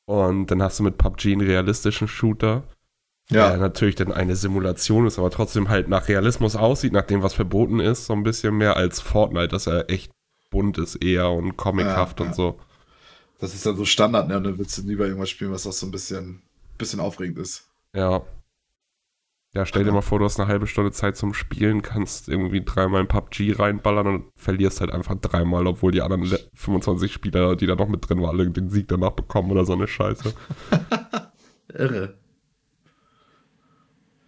Und 0.05 0.51
dann 0.51 0.63
hast 0.63 0.79
du 0.79 0.83
mit 0.83 0.97
PUBG 0.97 1.33
einen 1.33 1.41
realistischen 1.41 2.07
Shooter, 2.07 2.63
ja. 3.29 3.49
der 3.49 3.57
natürlich 3.57 3.95
dann 3.95 4.13
eine 4.13 4.37
Simulation 4.37 5.05
ist, 5.05 5.19
aber 5.19 5.31
trotzdem 5.31 5.67
halt 5.67 5.89
nach 5.89 6.07
Realismus 6.07 6.55
aussieht, 6.55 6.93
nach 6.93 7.03
dem, 7.03 7.23
was 7.23 7.33
verboten 7.33 7.81
ist, 7.81 8.05
so 8.05 8.13
ein 8.13 8.23
bisschen 8.23 8.55
mehr 8.55 8.77
als 8.77 9.01
Fortnite, 9.01 9.49
dass 9.49 9.67
er 9.67 9.89
echt 9.89 10.13
bunt 10.49 10.77
ist 10.77 10.95
eher 10.95 11.29
und 11.29 11.57
comichaft 11.57 12.21
ja, 12.21 12.25
ja. 12.25 12.29
und 12.29 12.35
so. 12.35 12.57
Das 13.39 13.53
ist 13.53 13.65
dann 13.65 13.75
so 13.75 13.83
Standard, 13.83 14.29
ne? 14.29 14.37
Und 14.37 14.45
dann 14.45 14.57
willst 14.57 14.77
du 14.77 14.83
lieber 14.83 15.07
irgendwas 15.07 15.29
spielen, 15.29 15.51
was 15.51 15.67
auch 15.67 15.73
so 15.73 15.85
ein 15.85 15.91
bisschen, 15.91 16.41
bisschen 16.77 17.01
aufregend 17.01 17.37
ist. 17.37 17.67
Ja, 17.93 18.21
ja, 19.55 19.65
stell 19.65 19.85
dir 19.85 19.93
mal 19.93 20.01
vor, 20.01 20.19
du 20.19 20.25
hast 20.25 20.37
eine 20.37 20.49
halbe 20.49 20.67
Stunde 20.67 20.91
Zeit 20.91 21.15
zum 21.15 21.33
Spielen, 21.33 21.81
kannst 21.81 22.27
irgendwie 22.27 22.61
dreimal 22.61 22.99
in 22.99 23.07
PUBG 23.07 23.53
reinballern 23.53 24.05
und 24.07 24.25
verlierst 24.35 24.81
halt 24.81 24.91
einfach 24.91 25.15
dreimal, 25.15 25.65
obwohl 25.65 25.93
die 25.93 26.01
anderen 26.01 26.29
25 26.55 27.13
Spieler, 27.13 27.55
die 27.55 27.65
da 27.65 27.75
noch 27.75 27.87
mit 27.87 28.07
drin 28.07 28.21
waren, 28.21 28.37
alle 28.37 28.49
den 28.49 28.69
Sieg 28.69 28.89
danach 28.89 29.11
bekommen 29.11 29.51
oder 29.51 29.63
so 29.63 29.71
eine 29.71 29.87
Scheiße. 29.87 30.33
Irre. 31.73 32.15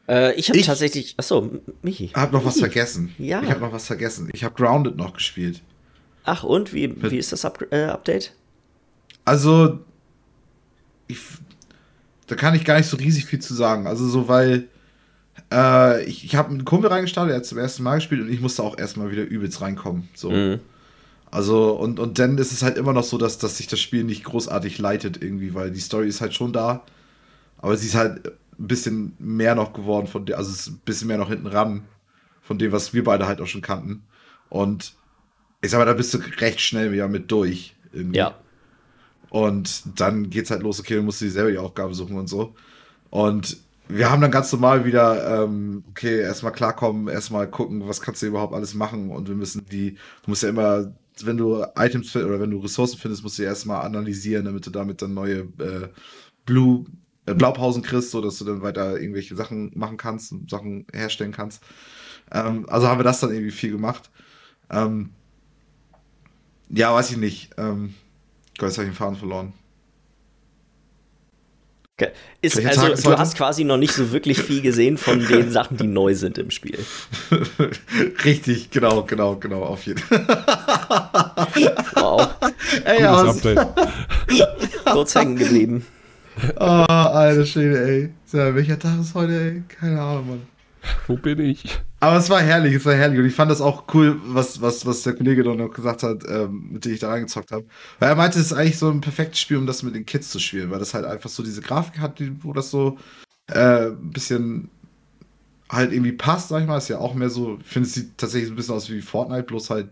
Äh, 0.07 0.33
ich 0.35 0.47
habe 0.47 0.61
tatsächlich. 0.61 1.15
Achso, 1.17 1.51
Michi. 1.81 2.07
Hab 2.13 2.31
noch 2.31 2.45
was 2.45 2.59
vergessen. 2.59 3.13
Ja. 3.17 3.43
Ich 3.43 3.49
habe 3.49 3.59
noch 3.59 3.73
was 3.73 3.85
vergessen. 3.85 4.29
Ich 4.31 4.45
habe 4.45 4.55
Grounded 4.55 4.95
noch 4.95 5.11
gespielt. 5.11 5.61
Ach, 6.23 6.45
und? 6.45 6.73
Wie, 6.73 6.93
wie 7.03 7.17
ist 7.17 7.33
das 7.33 7.43
Up 7.43 7.61
äh, 7.71 7.83
Update? 7.83 8.33
Also, 9.25 9.79
ich, 11.07 11.19
da 12.27 12.35
kann 12.35 12.55
ich 12.55 12.63
gar 12.63 12.77
nicht 12.77 12.87
so 12.87 12.95
riesig 12.95 13.25
viel 13.25 13.39
zu 13.39 13.53
sagen. 13.53 13.87
Also, 13.87 14.07
so, 14.07 14.29
weil 14.29 14.69
äh, 15.51 16.03
ich 16.03 16.25
ich 16.25 16.35
habe 16.35 16.49
einen 16.49 16.65
Kumpel 16.65 16.89
reingestartet, 16.89 17.31
er 17.31 17.37
hat 17.37 17.45
zum 17.45 17.57
ersten 17.57 17.83
Mal 17.83 17.95
gespielt 17.95 18.21
und 18.21 18.29
ich 18.29 18.41
musste 18.41 18.63
auch 18.63 18.77
erstmal 18.77 19.11
wieder 19.11 19.23
übelst 19.23 19.61
reinkommen. 19.61 20.09
So. 20.13 20.31
Mhm. 20.31 20.59
Also, 21.29 21.73
und, 21.73 21.99
und 21.99 22.19
dann 22.19 22.37
ist 22.37 22.53
es 22.53 22.63
halt 22.63 22.77
immer 22.77 22.93
noch 22.93 23.03
so, 23.03 23.17
dass, 23.17 23.37
dass 23.37 23.57
sich 23.57 23.67
das 23.67 23.79
Spiel 23.79 24.03
nicht 24.03 24.23
großartig 24.23 24.77
leitet 24.77 25.21
irgendwie, 25.21 25.53
weil 25.53 25.71
die 25.71 25.79
Story 25.79 26.07
ist 26.07 26.21
halt 26.21 26.33
schon 26.33 26.53
da. 26.53 26.83
Aber 27.57 27.75
sie 27.75 27.87
ist 27.87 27.95
halt 27.95 28.27
ein 28.59 28.67
bisschen 28.67 29.13
mehr 29.19 29.55
noch 29.55 29.73
geworden 29.73 30.07
von 30.07 30.25
der, 30.25 30.37
also 30.37 30.51
es 30.51 30.61
ist 30.61 30.67
ein 30.67 30.81
bisschen 30.85 31.07
mehr 31.07 31.17
noch 31.17 31.29
hinten 31.29 31.47
ran 31.47 31.83
von 32.41 32.57
dem, 32.57 32.71
was 32.71 32.93
wir 32.93 33.03
beide 33.03 33.27
halt 33.27 33.41
auch 33.41 33.47
schon 33.47 33.61
kannten. 33.61 34.03
Und 34.49 34.93
ich 35.61 35.71
sag 35.71 35.79
mal, 35.79 35.85
da 35.85 35.93
bist 35.93 36.13
du 36.13 36.19
recht 36.39 36.61
schnell 36.61 36.91
wieder 36.93 37.07
mit 37.09 37.29
durch. 37.29 37.75
Irgendwie. 37.91 38.19
Ja. 38.19 38.35
Und 39.29 39.99
dann 39.99 40.29
geht's 40.29 40.49
halt 40.49 40.63
los, 40.63 40.79
okay, 40.79 40.95
dann 40.95 41.05
musst 41.05 41.19
du 41.19 41.25
dir 41.25 41.31
selber 41.31 41.51
die 41.51 41.57
Aufgabe 41.57 41.93
suchen 41.93 42.17
und 42.17 42.27
so. 42.27 42.55
Und 43.09 43.57
wir 43.89 44.11
haben 44.11 44.21
dann 44.21 44.31
ganz 44.31 44.51
normal 44.51 44.85
wieder, 44.85 45.43
ähm, 45.43 45.83
okay, 45.89 46.19
erstmal 46.19 46.51
klarkommen, 46.51 47.07
erstmal 47.07 47.49
gucken, 47.49 47.87
was 47.87 48.01
kannst 48.01 48.21
du 48.21 48.27
überhaupt 48.27 48.53
alles 48.53 48.73
machen. 48.73 49.11
Und 49.11 49.27
wir 49.27 49.35
müssen 49.35 49.65
die, 49.65 49.93
du 49.93 50.29
musst 50.29 50.43
ja 50.43 50.49
immer, 50.49 50.93
wenn 51.23 51.37
du 51.37 51.65
Items 51.77 52.15
oder 52.15 52.39
wenn 52.39 52.51
du 52.51 52.59
Ressourcen 52.59 52.97
findest, 52.97 53.23
musst 53.23 53.37
du 53.37 53.43
die 53.43 53.47
erstmal 53.47 53.85
analysieren, 53.85 54.45
damit 54.45 54.65
du 54.65 54.69
damit 54.69 55.01
dann 55.01 55.13
neue 55.13 55.39
äh, 55.59 55.89
Blue, 56.45 56.85
äh, 57.25 57.33
Blaupausen 57.33 57.81
kriegst, 57.81 58.11
sodass 58.11 58.37
du 58.39 58.45
dann 58.45 58.61
weiter 58.61 58.99
irgendwelche 58.99 59.35
Sachen 59.35 59.71
machen 59.75 59.97
kannst 59.97 60.31
und 60.31 60.49
Sachen 60.49 60.85
herstellen 60.93 61.31
kannst. 61.31 61.63
Ähm, 62.31 62.65
also 62.69 62.87
haben 62.87 62.99
wir 62.99 63.03
das 63.03 63.19
dann 63.19 63.31
irgendwie 63.31 63.51
viel 63.51 63.71
gemacht. 63.71 64.11
Ähm, 64.69 65.11
ja, 66.69 66.93
weiß 66.93 67.11
ich 67.11 67.17
nicht. 67.17 67.51
Ähm, 67.57 67.93
Gott, 68.57 68.69
jetzt 68.69 68.77
habe 68.77 68.87
ich 68.87 68.93
den 68.93 68.97
Faden 68.97 69.15
verloren. 69.15 69.53
Ist, 72.43 72.63
also, 72.63 73.09
du 73.09 73.17
hast 73.17 73.35
quasi 73.35 73.63
noch 73.63 73.77
nicht 73.77 73.91
so 73.91 74.11
wirklich 74.11 74.39
viel 74.39 74.61
gesehen 74.61 74.99
von 74.99 75.25
den 75.25 75.49
Sachen, 75.49 75.77
die 75.77 75.87
neu 75.87 76.13
sind 76.13 76.37
im 76.37 76.51
Spiel. 76.51 76.77
Richtig, 78.23 78.69
genau, 78.69 79.01
genau, 79.01 79.35
genau, 79.37 79.63
auf 79.63 79.83
jeden 79.87 79.97
Fall. 79.97 80.27
wow. 81.95 82.35
Ey, 82.85 83.03
aus. 83.03 83.41
Kurz 84.85 85.15
hängen 85.15 85.37
geblieben. 85.37 85.87
Oh, 86.59 86.63
alter 86.63 87.47
Schwede, 87.47 87.83
ey. 87.87 88.09
So, 88.27 88.37
welcher 88.37 88.77
Tag 88.77 88.99
ist 89.01 89.15
heute, 89.15 89.33
ey? 89.33 89.63
Keine 89.67 89.99
Ahnung, 89.99 90.27
Mann. 90.29 90.41
Wo 91.07 91.17
bin 91.17 91.39
ich? 91.39 91.79
Aber 91.99 92.17
es 92.17 92.29
war 92.29 92.41
herrlich, 92.41 92.75
es 92.75 92.85
war 92.85 92.93
herrlich. 92.93 93.19
Und 93.19 93.25
ich 93.25 93.33
fand 93.33 93.49
das 93.49 93.61
auch 93.61 93.85
cool, 93.93 94.19
was, 94.23 94.61
was, 94.61 94.85
was 94.85 95.01
der 95.01 95.13
Kollege 95.13 95.43
dann 95.43 95.57
noch 95.57 95.73
gesagt 95.73 96.03
hat, 96.03 96.23
ähm, 96.29 96.69
mit 96.71 96.85
dem 96.85 96.93
ich 96.93 96.99
da 96.99 97.09
reingezockt 97.09 97.51
habe. 97.51 97.65
Weil 97.99 98.09
er 98.09 98.15
meinte, 98.15 98.39
es 98.39 98.47
ist 98.47 98.53
eigentlich 98.53 98.77
so 98.77 98.89
ein 98.89 99.01
perfektes 99.01 99.39
Spiel, 99.39 99.57
um 99.57 99.65
das 99.65 99.81
mit 99.81 99.95
den 99.95 100.05
Kids 100.05 100.29
zu 100.29 100.39
spielen, 100.39 100.69
weil 100.69 100.79
das 100.79 100.93
halt 100.93 101.05
einfach 101.05 101.29
so 101.29 101.41
diese 101.41 101.61
Grafik 101.61 101.99
hat, 101.99 102.21
wo 102.41 102.53
das 102.53 102.69
so 102.69 102.97
äh, 103.47 103.87
ein 103.87 104.11
bisschen 104.11 104.69
halt 105.69 105.91
irgendwie 105.91 106.11
passt, 106.11 106.49
sag 106.49 106.61
ich 106.61 106.67
mal. 106.67 106.77
Ist 106.77 106.89
ja 106.89 106.99
auch 106.99 107.15
mehr 107.15 107.31
so, 107.31 107.57
ich 107.61 107.67
finde, 107.67 107.87
es 107.87 107.95
sieht 107.95 108.17
tatsächlich 108.17 108.49
so 108.49 108.53
ein 108.53 108.57
bisschen 108.57 108.75
aus 108.75 108.89
wie 108.91 109.01
Fortnite, 109.01 109.43
bloß 109.43 109.71
halt, 109.71 109.89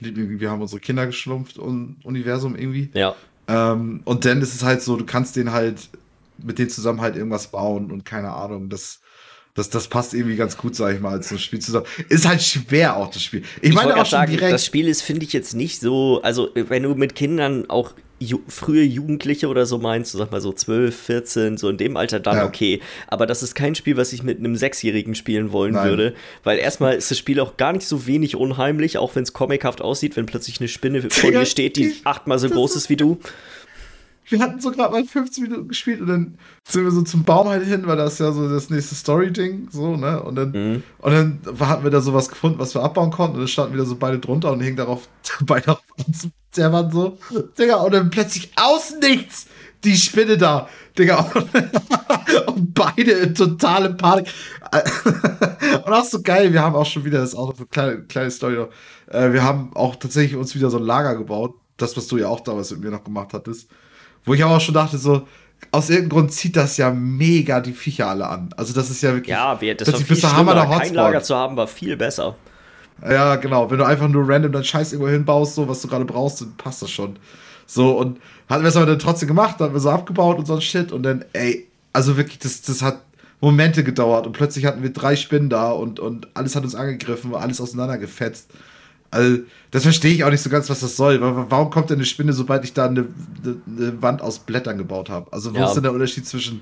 wir 0.00 0.50
haben 0.50 0.62
unsere 0.62 0.80
Kinder 0.80 1.06
geschlumpft 1.06 1.58
und 1.58 1.96
Universum 2.04 2.56
irgendwie. 2.56 2.90
Ja. 2.94 3.14
Ähm, 3.48 4.00
und 4.04 4.24
dann 4.24 4.40
ist 4.40 4.54
es 4.54 4.62
halt 4.62 4.80
so, 4.80 4.96
du 4.96 5.04
kannst 5.04 5.36
den 5.36 5.52
halt 5.52 5.90
mit 6.38 6.58
denen 6.58 6.70
zusammen 6.70 7.00
halt 7.00 7.16
irgendwas 7.16 7.48
bauen 7.48 7.90
und 7.90 8.04
keine 8.04 8.32
Ahnung, 8.32 8.68
das 8.68 9.00
das, 9.58 9.70
das 9.70 9.88
passt 9.88 10.14
irgendwie 10.14 10.36
ganz 10.36 10.56
gut, 10.56 10.76
sag 10.76 10.94
ich 10.94 11.00
mal, 11.00 11.10
als 11.10 11.30
ein 11.32 11.38
Spiel 11.38 11.58
zusammen. 11.58 11.86
Ist 12.08 12.26
halt 12.26 12.42
schwer 12.42 12.96
auch 12.96 13.10
das 13.10 13.22
Spiel. 13.22 13.42
Ich, 13.60 13.70
ich 13.70 13.74
meine 13.74 13.94
auch 13.94 13.98
schon 13.98 14.20
sagen, 14.20 14.30
direkt. 14.30 14.52
Das 14.52 14.64
Spiel 14.64 14.88
ist, 14.88 15.02
finde 15.02 15.24
ich, 15.24 15.32
jetzt 15.32 15.54
nicht 15.54 15.80
so, 15.80 16.20
also 16.22 16.50
wenn 16.54 16.84
du 16.84 16.94
mit 16.94 17.14
Kindern 17.14 17.68
auch 17.68 17.92
ju 18.20 18.40
frühe 18.48 18.82
Jugendliche 18.82 19.48
oder 19.48 19.66
so 19.66 19.78
meinst, 19.78 20.12
sag 20.12 20.32
mal 20.32 20.40
so 20.40 20.52
12, 20.52 20.96
14, 20.96 21.56
so 21.56 21.68
in 21.68 21.76
dem 21.76 21.96
Alter, 21.96 22.20
dann 22.20 22.38
ja. 22.38 22.46
okay. 22.46 22.80
Aber 23.06 23.26
das 23.26 23.42
ist 23.42 23.54
kein 23.54 23.74
Spiel, 23.74 23.96
was 23.96 24.12
ich 24.12 24.22
mit 24.22 24.38
einem 24.38 24.56
Sechsjährigen 24.56 25.14
spielen 25.14 25.52
wollen 25.52 25.74
Nein. 25.74 25.88
würde. 25.88 26.14
Weil 26.44 26.58
erstmal 26.58 26.94
ist 26.94 27.10
das 27.10 27.18
Spiel 27.18 27.40
auch 27.40 27.56
gar 27.56 27.72
nicht 27.72 27.86
so 27.86 28.06
wenig 28.06 28.36
unheimlich, 28.36 28.98
auch 28.98 29.14
wenn 29.14 29.22
es 29.22 29.32
comichaft 29.32 29.82
aussieht, 29.82 30.16
wenn 30.16 30.26
plötzlich 30.26 30.60
eine 30.60 30.68
Spinne 30.68 31.02
vor 31.10 31.30
dir 31.32 31.46
steht, 31.46 31.76
die 31.76 31.94
achtmal 32.04 32.38
so 32.38 32.48
groß 32.48 32.76
ist 32.76 32.90
wie 32.90 32.96
du 32.96 33.18
wir 34.28 34.40
hatten 34.40 34.60
so 34.60 34.70
gerade 34.70 34.92
mal 34.92 35.04
15 35.04 35.44
Minuten 35.44 35.68
gespielt 35.68 36.00
und 36.00 36.06
dann 36.06 36.38
sind 36.66 36.84
wir 36.84 36.90
so 36.90 37.02
zum 37.02 37.24
Baum 37.24 37.48
halt 37.48 37.64
hin, 37.64 37.86
weil 37.86 37.96
das 37.96 38.14
ist 38.14 38.18
ja 38.20 38.32
so 38.32 38.48
das 38.48 38.70
nächste 38.70 38.94
Story-Ding, 38.94 39.68
so, 39.70 39.96
ne? 39.96 40.22
Und 40.22 40.36
dann, 40.36 40.50
mhm. 40.52 40.82
und 40.98 41.12
dann 41.12 41.40
hatten 41.60 41.84
wir 41.84 41.90
da 41.90 42.00
sowas 42.00 42.28
gefunden, 42.28 42.58
was 42.58 42.74
wir 42.74 42.82
abbauen 42.82 43.10
konnten 43.10 43.34
und 43.34 43.40
dann 43.40 43.48
standen 43.48 43.74
wieder 43.74 43.86
so 43.86 43.96
beide 43.96 44.18
drunter 44.18 44.52
und 44.52 44.60
hingen 44.60 44.76
darauf 44.76 45.08
beide 45.40 45.72
auf 45.72 45.82
der 46.56 46.72
Wand 46.72 46.92
so. 46.92 47.18
Digga, 47.58 47.76
und 47.76 47.92
dann 47.92 48.10
plötzlich 48.10 48.50
aus 48.56 48.94
nichts 49.00 49.46
die 49.84 49.96
Spinne 49.96 50.36
da, 50.36 50.68
Digga. 50.98 51.20
und 52.46 52.74
beide 52.74 53.12
in 53.12 53.34
totale 53.34 53.94
Panik. 53.94 54.28
und 55.84 55.92
auch 55.92 56.04
so 56.04 56.22
geil, 56.22 56.52
wir 56.52 56.62
haben 56.62 56.74
auch 56.74 56.86
schon 56.86 57.04
wieder, 57.04 57.20
das 57.20 57.30
ist 57.30 57.34
auch 57.36 57.56
eine 57.56 57.66
kleine, 57.66 58.02
kleine 58.02 58.30
Story. 58.30 58.66
Äh, 59.06 59.32
wir 59.32 59.42
haben 59.42 59.70
auch 59.74 59.96
tatsächlich 59.96 60.36
uns 60.36 60.54
wieder 60.54 60.70
so 60.70 60.78
ein 60.78 60.84
Lager 60.84 61.16
gebaut. 61.16 61.54
Das, 61.76 61.96
was 61.96 62.08
du 62.08 62.18
ja 62.18 62.28
auch 62.28 62.40
damals 62.40 62.72
mit 62.72 62.80
mir 62.80 62.90
noch 62.90 63.04
gemacht 63.04 63.32
hattest. 63.32 63.70
Wo 64.28 64.34
ich 64.34 64.44
aber 64.44 64.56
auch 64.56 64.60
schon 64.60 64.74
dachte, 64.74 64.98
so, 64.98 65.26
aus 65.72 65.90
irgendeinem 65.90 66.10
Grund 66.10 66.32
zieht 66.32 66.54
das 66.54 66.76
ja 66.76 66.90
mega 66.90 67.60
die 67.60 67.72
Viecher 67.72 68.08
alle 68.08 68.28
an. 68.28 68.50
Also 68.56 68.74
das 68.74 68.90
ist 68.90 69.02
ja 69.02 69.14
wirklich. 69.14 69.34
Ja, 69.34 69.60
wir, 69.60 69.74
das 69.74 69.92
war 69.92 70.00
viel 70.00 70.22
Hammer 70.22 70.54
der 70.54 70.66
Kein 70.66 70.94
Lager 70.94 71.22
zu 71.22 71.34
haben 71.34 71.56
war 71.56 71.66
viel 71.66 71.96
besser. 71.96 72.36
Ja, 73.02 73.36
genau. 73.36 73.70
Wenn 73.70 73.78
du 73.78 73.84
einfach 73.84 74.08
nur 74.08 74.28
random 74.28 74.52
deinen 74.52 74.64
Scheiß 74.64 74.92
irgendwo 74.92 75.10
hinbaust, 75.10 75.54
so 75.54 75.68
was 75.68 75.80
du 75.80 75.88
gerade 75.88 76.04
brauchst, 76.04 76.40
dann 76.40 76.54
passt 76.56 76.82
das 76.82 76.90
schon. 76.90 77.18
So, 77.66 77.92
und 77.98 78.18
hatten 78.48 78.62
wir 78.62 78.68
es 78.68 78.76
aber 78.76 78.86
dann 78.86 78.98
trotzdem 78.98 79.28
gemacht, 79.28 79.56
dann 79.58 79.68
haben 79.68 79.74
wir 79.74 79.80
so 79.80 79.90
abgebaut 79.90 80.38
und 80.38 80.46
so 80.46 80.54
ein 80.54 80.60
Shit 80.60 80.90
und 80.92 81.02
dann, 81.02 81.24
ey, 81.32 81.68
also 81.92 82.16
wirklich, 82.16 82.38
das, 82.38 82.62
das 82.62 82.82
hat 82.82 83.02
Momente 83.40 83.84
gedauert 83.84 84.26
und 84.26 84.32
plötzlich 84.32 84.64
hatten 84.64 84.82
wir 84.82 84.92
drei 84.92 85.16
Spinnen 85.16 85.48
da 85.48 85.70
und, 85.70 86.00
und 86.00 86.28
alles 86.34 86.56
hat 86.56 86.64
uns 86.64 86.74
angegriffen, 86.74 87.34
alles 87.34 87.60
auseinandergefetzt. 87.60 88.50
Also, 89.10 89.42
das 89.70 89.84
verstehe 89.84 90.12
ich 90.12 90.24
auch 90.24 90.30
nicht 90.30 90.42
so 90.42 90.50
ganz, 90.50 90.68
was 90.68 90.80
das 90.80 90.96
soll. 90.96 91.20
Warum 91.20 91.70
kommt 91.70 91.90
denn 91.90 91.96
eine 91.96 92.04
Spinne, 92.04 92.32
sobald 92.32 92.64
ich 92.64 92.74
da 92.74 92.86
eine, 92.86 93.08
eine 93.44 94.02
Wand 94.02 94.20
aus 94.20 94.40
Blättern 94.40 94.76
gebaut 94.76 95.08
habe? 95.08 95.32
Also, 95.32 95.54
wo 95.54 95.58
ja. 95.58 95.66
ist 95.66 95.74
denn 95.74 95.82
der 95.82 95.92
Unterschied 95.92 96.26
zwischen 96.26 96.60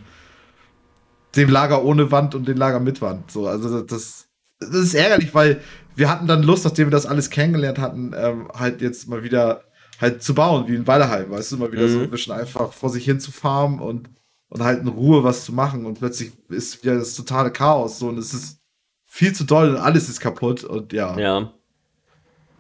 dem 1.35 1.51
Lager 1.51 1.85
ohne 1.85 2.11
Wand 2.13 2.35
und 2.35 2.47
dem 2.47 2.57
Lager 2.57 2.79
mit 2.79 3.03
Wand? 3.03 3.31
So, 3.31 3.49
also, 3.49 3.83
das, 3.83 4.29
das 4.61 4.71
ist 4.71 4.95
ärgerlich, 4.95 5.35
weil 5.35 5.61
wir 5.97 6.09
hatten 6.09 6.27
dann 6.27 6.43
Lust, 6.43 6.65
nachdem 6.65 6.89
wir 6.89 6.93
das 6.93 7.07
alles 7.07 7.31
kennengelernt 7.31 7.79
hatten, 7.79 8.15
ähm, 8.17 8.49
halt 8.55 8.81
jetzt 8.81 9.09
mal 9.09 9.25
wieder 9.25 9.65
halt 10.01 10.23
zu 10.23 10.35
bauen, 10.35 10.69
wie 10.69 10.75
in 10.75 10.87
Wallerheim, 10.87 11.31
weißt 11.31 11.53
du, 11.53 11.57
mal 11.57 11.73
wieder 11.73 11.87
mhm. 11.87 11.93
so 11.93 12.01
ein 12.01 12.11
bisschen 12.11 12.35
einfach 12.35 12.73
vor 12.73 12.91
sich 12.91 13.05
hin 13.05 13.19
zu 13.19 13.33
farmen 13.33 13.81
und, 13.81 14.11
und 14.51 14.63
halt 14.63 14.83
in 14.83 14.89
Ruhe 14.89 15.25
was 15.25 15.47
zu 15.47 15.55
machen 15.55 15.87
und 15.87 15.99
plötzlich 15.99 16.33
ist 16.51 16.83
wieder 16.83 16.97
das 16.99 17.15
totale 17.15 17.51
Chaos 17.51 17.99
so 17.99 18.09
und 18.09 18.19
es 18.19 18.35
ist 18.35 18.61
viel 19.07 19.33
zu 19.33 19.45
doll 19.45 19.71
und 19.71 19.79
alles 19.79 20.11
ist 20.11 20.21
kaputt 20.21 20.65
und 20.65 20.93
ja. 20.93 21.19
Ja 21.19 21.56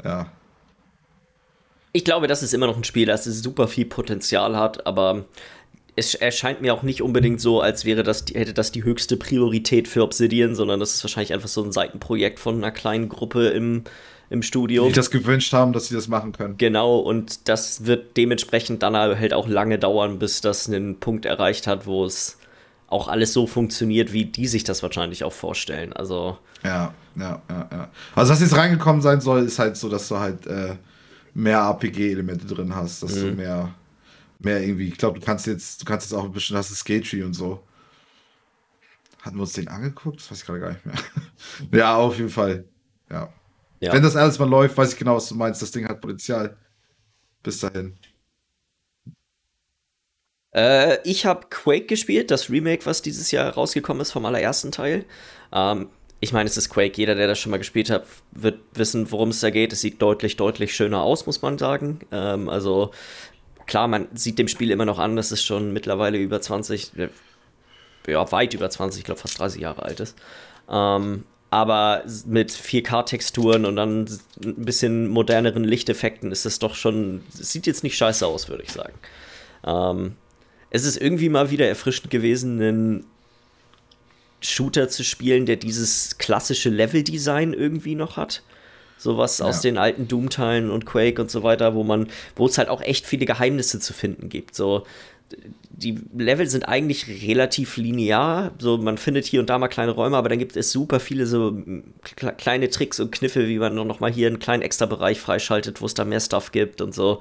ja. 0.04 0.30
Ich 1.92 2.04
glaube, 2.04 2.26
das 2.26 2.42
ist 2.42 2.52
immer 2.52 2.66
noch 2.66 2.76
ein 2.76 2.84
Spiel, 2.84 3.06
das 3.06 3.24
super 3.24 3.68
viel 3.68 3.86
Potenzial 3.86 4.56
hat, 4.56 4.86
aber 4.86 5.24
es 5.96 6.14
erscheint 6.14 6.60
mir 6.60 6.74
auch 6.74 6.82
nicht 6.82 7.00
unbedingt 7.00 7.40
so, 7.40 7.62
als 7.62 7.86
wäre 7.86 8.02
das, 8.02 8.26
hätte 8.34 8.52
das 8.52 8.70
die 8.70 8.84
höchste 8.84 9.16
Priorität 9.16 9.88
für 9.88 10.02
Obsidian, 10.02 10.54
sondern 10.54 10.78
das 10.78 10.94
ist 10.94 11.02
wahrscheinlich 11.02 11.32
einfach 11.32 11.48
so 11.48 11.62
ein 11.62 11.72
Seitenprojekt 11.72 12.38
von 12.38 12.56
einer 12.56 12.70
kleinen 12.70 13.08
Gruppe 13.08 13.48
im, 13.48 13.84
im 14.28 14.42
Studio. 14.42 14.86
Die 14.88 14.92
das 14.92 15.10
gewünscht 15.10 15.54
haben, 15.54 15.72
dass 15.72 15.88
sie 15.88 15.94
das 15.94 16.06
machen 16.06 16.32
können. 16.32 16.58
Genau, 16.58 16.98
und 16.98 17.48
das 17.48 17.86
wird 17.86 18.18
dementsprechend 18.18 18.82
dann 18.82 18.94
halt 18.94 19.32
auch 19.32 19.48
lange 19.48 19.78
dauern, 19.78 20.18
bis 20.18 20.42
das 20.42 20.68
einen 20.68 21.00
Punkt 21.00 21.24
erreicht 21.24 21.66
hat, 21.66 21.86
wo 21.86 22.04
es 22.04 22.36
auch 22.88 23.08
alles 23.08 23.32
so 23.32 23.46
funktioniert, 23.46 24.12
wie 24.12 24.26
die 24.26 24.46
sich 24.46 24.64
das 24.64 24.82
wahrscheinlich 24.82 25.24
auch 25.24 25.32
vorstellen. 25.32 25.92
Also. 25.92 26.38
Ja, 26.62 26.94
ja, 27.16 27.42
ja, 27.48 27.68
ja. 27.72 27.90
Also, 28.14 28.32
was 28.32 28.40
jetzt 28.40 28.56
reingekommen 28.56 29.02
sein 29.02 29.20
soll, 29.20 29.44
ist 29.44 29.58
halt 29.58 29.76
so, 29.76 29.88
dass 29.88 30.08
du 30.08 30.18
halt 30.18 30.46
äh, 30.46 30.76
mehr 31.34 31.60
RPG-Elemente 31.60 32.46
drin 32.46 32.74
hast, 32.74 33.02
dass 33.02 33.14
mhm. 33.16 33.20
du 33.20 33.32
mehr, 33.32 33.74
mehr 34.38 34.62
irgendwie, 34.62 34.88
ich 34.88 34.98
glaube, 34.98 35.18
du 35.18 35.26
kannst 35.26 35.46
jetzt, 35.46 35.80
du 35.80 35.84
kannst 35.84 36.10
jetzt 36.10 36.18
auch 36.18 36.24
ein 36.24 36.32
bisschen, 36.32 36.56
hast 36.56 36.70
du 36.70 36.74
Skate 36.74 37.08
Tree 37.08 37.22
und 37.22 37.34
so. 37.34 37.62
Hatten 39.22 39.36
wir 39.36 39.42
uns 39.42 39.54
den 39.54 39.66
angeguckt? 39.66 40.20
Das 40.20 40.30
weiß 40.30 40.38
ich 40.38 40.46
gerade 40.46 40.60
gar 40.60 40.70
nicht 40.70 40.86
mehr. 40.86 40.94
ja, 41.72 41.96
auf 41.96 42.16
jeden 42.16 42.30
Fall. 42.30 42.64
Ja. 43.10 43.28
ja. 43.80 43.92
Wenn 43.92 44.02
das 44.02 44.14
alles 44.14 44.38
mal 44.38 44.48
läuft, 44.48 44.76
weiß 44.76 44.92
ich 44.92 44.98
genau, 44.98 45.16
was 45.16 45.28
du 45.28 45.34
meinst. 45.34 45.60
Das 45.60 45.72
Ding 45.72 45.88
hat 45.88 46.00
Potenzial. 46.00 46.56
Bis 47.42 47.58
dahin. 47.58 47.96
Äh, 50.56 50.98
ich 51.04 51.26
habe 51.26 51.46
Quake 51.50 51.86
gespielt, 51.86 52.30
das 52.30 52.48
Remake, 52.50 52.86
was 52.86 53.02
dieses 53.02 53.30
Jahr 53.30 53.52
rausgekommen 53.52 54.00
ist 54.00 54.12
vom 54.12 54.24
allerersten 54.24 54.72
Teil. 54.72 55.04
Ähm, 55.52 55.88
ich 56.18 56.32
meine, 56.32 56.48
es 56.48 56.56
ist 56.56 56.70
Quake. 56.70 56.96
Jeder, 56.96 57.14
der 57.14 57.28
das 57.28 57.38
schon 57.38 57.50
mal 57.50 57.58
gespielt 57.58 57.90
hat, 57.90 58.06
wird 58.32 58.58
wissen, 58.72 59.12
worum 59.12 59.28
es 59.28 59.40
da 59.40 59.50
geht. 59.50 59.72
Es 59.74 59.82
sieht 59.82 60.00
deutlich, 60.00 60.36
deutlich 60.36 60.74
schöner 60.74 61.02
aus, 61.02 61.26
muss 61.26 61.42
man 61.42 61.58
sagen. 61.58 62.00
Ähm, 62.10 62.48
also 62.48 62.90
klar, 63.66 63.86
man 63.86 64.08
sieht 64.14 64.38
dem 64.38 64.48
Spiel 64.48 64.70
immer 64.70 64.86
noch 64.86 64.98
an, 64.98 65.14
dass 65.14 65.30
es 65.30 65.44
schon 65.44 65.74
mittlerweile 65.74 66.16
über 66.16 66.40
20, 66.40 66.92
ja, 68.06 68.32
weit 68.32 68.54
über 68.54 68.70
20, 68.70 69.00
ich 69.00 69.04
glaube 69.04 69.20
fast 69.20 69.38
30 69.38 69.60
Jahre 69.60 69.82
alt 69.82 70.00
ist. 70.00 70.16
Ähm, 70.70 71.24
aber 71.50 72.02
mit 72.26 72.50
4K-Texturen 72.50 73.66
und 73.66 73.76
dann 73.76 74.08
ein 74.42 74.64
bisschen 74.64 75.08
moderneren 75.08 75.64
Lichteffekten 75.64 76.32
ist 76.32 76.46
es 76.46 76.58
doch 76.58 76.74
schon, 76.74 77.22
sieht 77.30 77.66
jetzt 77.66 77.84
nicht 77.84 77.96
scheiße 77.96 78.26
aus, 78.26 78.48
würde 78.48 78.64
ich 78.64 78.72
sagen. 78.72 78.94
Ähm, 79.64 80.16
es 80.70 80.84
ist 80.84 81.00
irgendwie 81.00 81.28
mal 81.28 81.50
wieder 81.50 81.66
erfrischend 81.66 82.10
gewesen, 82.10 82.60
einen 82.60 83.06
Shooter 84.40 84.88
zu 84.88 85.04
spielen, 85.04 85.46
der 85.46 85.56
dieses 85.56 86.18
klassische 86.18 86.70
Level-Design 86.70 87.52
irgendwie 87.52 87.94
noch 87.94 88.16
hat. 88.16 88.42
Sowas 88.98 89.38
ja. 89.38 89.46
aus 89.46 89.60
den 89.60 89.78
alten 89.78 90.08
Doom-Teilen 90.08 90.70
und 90.70 90.86
Quake 90.86 91.20
und 91.20 91.30
so 91.30 91.42
weiter, 91.42 91.74
wo 91.74 91.84
man, 91.84 92.08
wo 92.34 92.46
es 92.46 92.56
halt 92.56 92.68
auch 92.68 92.80
echt 92.80 93.06
viele 93.06 93.26
Geheimnisse 93.26 93.78
zu 93.78 93.92
finden 93.92 94.28
gibt. 94.28 94.54
So, 94.54 94.84
die 95.70 95.98
Level 96.16 96.48
sind 96.48 96.66
eigentlich 96.66 97.06
relativ 97.26 97.76
linear. 97.76 98.52
So, 98.58 98.78
man 98.78 98.96
findet 98.96 99.26
hier 99.26 99.40
und 99.40 99.50
da 99.50 99.58
mal 99.58 99.68
kleine 99.68 99.92
Räume, 99.92 100.16
aber 100.16 100.30
dann 100.30 100.38
gibt 100.38 100.56
es 100.56 100.72
super 100.72 101.00
viele 101.00 101.26
so 101.26 101.58
kleine 102.38 102.70
Tricks 102.70 102.98
und 102.98 103.12
Kniffe, 103.12 103.48
wie 103.48 103.58
man 103.58 103.74
noch 103.74 104.00
mal 104.00 104.10
hier 104.10 104.28
einen 104.28 104.38
kleinen 104.38 104.62
extra 104.62 104.86
Bereich 104.86 105.20
freischaltet, 105.20 105.80
wo 105.82 105.86
es 105.86 105.94
da 105.94 106.04
mehr 106.04 106.20
Stuff 106.20 106.52
gibt 106.52 106.80
und 106.80 106.94
so. 106.94 107.20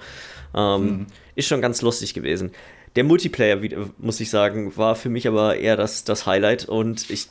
Ähm, 0.56 0.82
mhm. 0.82 1.08
Ist 1.36 1.48
schon 1.48 1.62
ganz 1.62 1.82
lustig 1.82 2.14
gewesen. 2.14 2.52
Der 2.96 3.04
Multiplayer, 3.04 3.60
muss 3.98 4.20
ich 4.20 4.30
sagen, 4.30 4.76
war 4.78 4.96
für 4.96 5.10
mich 5.10 5.28
aber 5.28 5.58
eher 5.58 5.76
das, 5.76 6.04
das 6.06 6.26
Highlight. 6.26 6.66
Und 6.66 7.10
ich, 7.10 7.28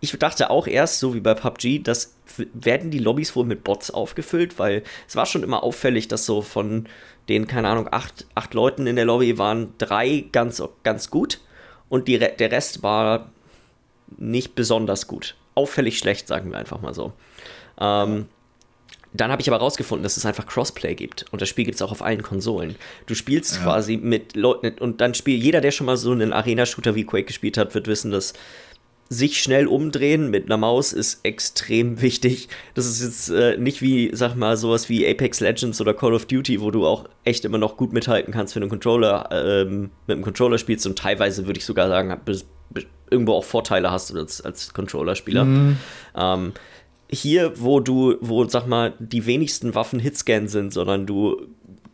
ich 0.00 0.18
dachte 0.18 0.50
auch 0.50 0.66
erst, 0.66 1.00
so 1.00 1.14
wie 1.14 1.20
bei 1.20 1.34
PUBG, 1.34 1.82
dass 1.82 2.14
werden 2.54 2.90
die 2.90 2.98
Lobbys 2.98 3.36
wohl 3.36 3.44
mit 3.44 3.64
Bots 3.64 3.90
aufgefüllt, 3.90 4.58
weil 4.58 4.82
es 5.06 5.16
war 5.16 5.26
schon 5.26 5.42
immer 5.42 5.62
auffällig, 5.62 6.08
dass 6.08 6.26
so 6.26 6.42
von 6.42 6.88
den, 7.28 7.46
keine 7.46 7.68
Ahnung, 7.68 7.88
acht, 7.90 8.26
acht 8.34 8.54
Leuten 8.54 8.86
in 8.86 8.96
der 8.96 9.04
Lobby 9.04 9.38
waren 9.38 9.74
drei 9.78 10.24
ganz, 10.32 10.62
ganz 10.82 11.10
gut 11.10 11.40
und 11.88 12.08
die, 12.08 12.18
der 12.18 12.50
Rest 12.50 12.82
war 12.82 13.30
nicht 14.16 14.54
besonders 14.54 15.06
gut. 15.06 15.36
Auffällig 15.54 15.98
schlecht, 15.98 16.26
sagen 16.28 16.50
wir 16.50 16.58
einfach 16.58 16.80
mal 16.80 16.94
so. 16.94 17.12
Ähm, 17.78 18.26
dann 19.14 19.30
habe 19.30 19.42
ich 19.42 19.48
aber 19.48 19.58
rausgefunden, 19.58 20.02
dass 20.02 20.16
es 20.16 20.24
einfach 20.24 20.46
Crossplay 20.46 20.94
gibt. 20.94 21.26
Und 21.30 21.42
das 21.42 21.48
Spiel 21.48 21.64
gibt 21.64 21.74
es 21.74 21.82
auch 21.82 21.92
auf 21.92 22.02
allen 22.02 22.22
Konsolen. 22.22 22.76
Du 23.06 23.14
spielst 23.14 23.56
ja. 23.56 23.62
quasi 23.62 23.96
mit 23.96 24.36
Leuten 24.36 24.78
und 24.78 25.00
dann 25.00 25.14
spielt 25.14 25.42
jeder, 25.42 25.60
der 25.60 25.70
schon 25.70 25.86
mal 25.86 25.96
so 25.96 26.12
einen 26.12 26.32
Arena-Shooter 26.32 26.94
wie 26.94 27.04
Quake 27.04 27.26
gespielt 27.26 27.58
hat, 27.58 27.74
wird 27.74 27.86
wissen, 27.86 28.10
dass 28.10 28.32
sich 29.12 29.42
schnell 29.42 29.66
umdrehen 29.66 30.30
mit 30.30 30.46
einer 30.46 30.56
Maus 30.56 30.94
ist 30.94 31.20
extrem 31.24 32.00
wichtig. 32.00 32.48
Das 32.74 32.86
ist 32.86 33.02
jetzt 33.02 33.28
äh, 33.28 33.58
nicht 33.58 33.82
wie, 33.82 34.10
sag 34.14 34.34
mal, 34.34 34.56
sowas 34.56 34.88
wie 34.88 35.06
Apex 35.06 35.40
Legends 35.40 35.80
oder 35.80 35.92
Call 35.92 36.14
of 36.14 36.26
Duty, 36.26 36.60
wo 36.60 36.70
du 36.70 36.86
auch 36.86 37.04
echt 37.24 37.44
immer 37.44 37.58
noch 37.58 37.76
gut 37.76 37.92
mithalten 37.92 38.32
kannst, 38.32 38.54
wenn 38.54 38.62
du 38.62 38.64
einen 38.64 38.70
Controller 38.70 39.28
ähm, 39.30 39.90
mit 40.06 40.14
einem 40.14 40.24
Controller 40.24 40.56
spielst 40.56 40.86
und 40.86 40.98
teilweise 40.98 41.46
würde 41.46 41.58
ich 41.58 41.66
sogar 41.66 41.88
sagen, 41.88 42.18
irgendwo 43.10 43.34
auch 43.34 43.44
Vorteile 43.44 43.90
hast 43.90 44.14
als, 44.16 44.40
als 44.40 44.72
Controller-Spieler. 44.72 45.44
Mhm. 45.44 45.76
Ähm, 46.16 46.52
hier, 47.12 47.52
wo 47.60 47.80
du, 47.80 48.16
wo, 48.20 48.44
sag 48.48 48.66
mal, 48.66 48.94
die 48.98 49.26
wenigsten 49.26 49.74
Waffen 49.74 50.00
Hitscan 50.00 50.48
sind, 50.48 50.72
sondern 50.72 51.06
du 51.06 51.46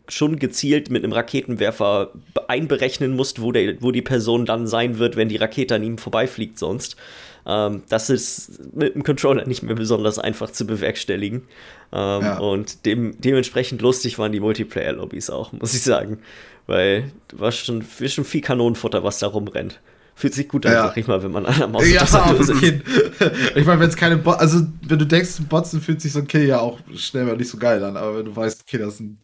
schon 0.07 0.39
gezielt 0.39 0.89
mit 0.89 1.03
einem 1.03 1.13
Raketenwerfer 1.13 2.11
einberechnen 2.47 3.15
musst, 3.15 3.41
wo, 3.41 3.51
der, 3.51 3.81
wo 3.81 3.91
die 3.91 4.01
Person 4.01 4.45
dann 4.45 4.65
sein 4.65 4.97
wird, 4.97 5.15
wenn 5.15 5.29
die 5.29 5.35
Rakete 5.35 5.75
an 5.75 5.83
ihm 5.83 5.97
vorbeifliegt 5.97 6.57
sonst. 6.57 6.95
Ähm, 7.45 7.83
das 7.89 8.09
ist 8.09 8.75
mit 8.75 8.95
dem 8.95 9.03
Controller 9.03 9.45
nicht 9.45 9.63
mehr 9.63 9.75
besonders 9.75 10.19
einfach 10.19 10.51
zu 10.51 10.65
bewerkstelligen. 10.65 11.43
Ähm, 11.91 12.21
ja. 12.21 12.37
Und 12.39 12.85
dem, 12.85 13.19
dementsprechend 13.19 13.81
lustig 13.81 14.17
waren 14.19 14.31
die 14.31 14.39
Multiplayer-Lobbys 14.39 15.29
auch, 15.29 15.51
muss 15.53 15.73
ich 15.73 15.83
sagen. 15.83 16.19
Weil 16.65 17.11
war 17.33 17.51
schon, 17.51 17.83
war 17.83 18.07
schon 18.07 18.25
viel 18.25 18.41
Kanonenfutter, 18.41 19.03
was 19.03 19.19
da 19.19 19.27
rumrennt. 19.27 19.79
Fühlt 20.19 20.33
sich 20.33 20.49
gut 20.49 20.65
an, 20.65 20.73
ja. 20.73 20.87
sag 20.87 20.97
ich 20.97 21.07
mal, 21.07 21.23
wenn 21.23 21.31
man 21.31 21.45
an 21.45 21.57
der 21.57 21.67
Maus 21.67 21.89
ja, 21.89 22.03
okay. 22.03 22.81
Ich 23.55 23.65
meine, 23.65 23.79
wenn 23.79 23.89
es 23.89 23.95
keine 23.95 24.17
Bots, 24.17 24.39
also 24.39 24.67
wenn 24.81 24.99
du 24.99 25.05
denkst, 25.05 25.39
Botzen 25.47 25.81
fühlt 25.81 26.01
sich 26.01 26.11
so 26.11 26.19
ein 26.19 26.27
Kill 26.27 26.45
ja 26.45 26.59
auch 26.59 26.77
schnell 26.95 27.23
mal 27.23 27.37
nicht 27.37 27.49
so 27.49 27.57
geil 27.57 27.83
an, 27.83 27.95
aber 27.95 28.17
wenn 28.17 28.25
du 28.25 28.35
weißt, 28.35 28.63
okay, 28.67 28.77
das 28.77 28.95
ist 28.95 28.99
ein 28.99 29.17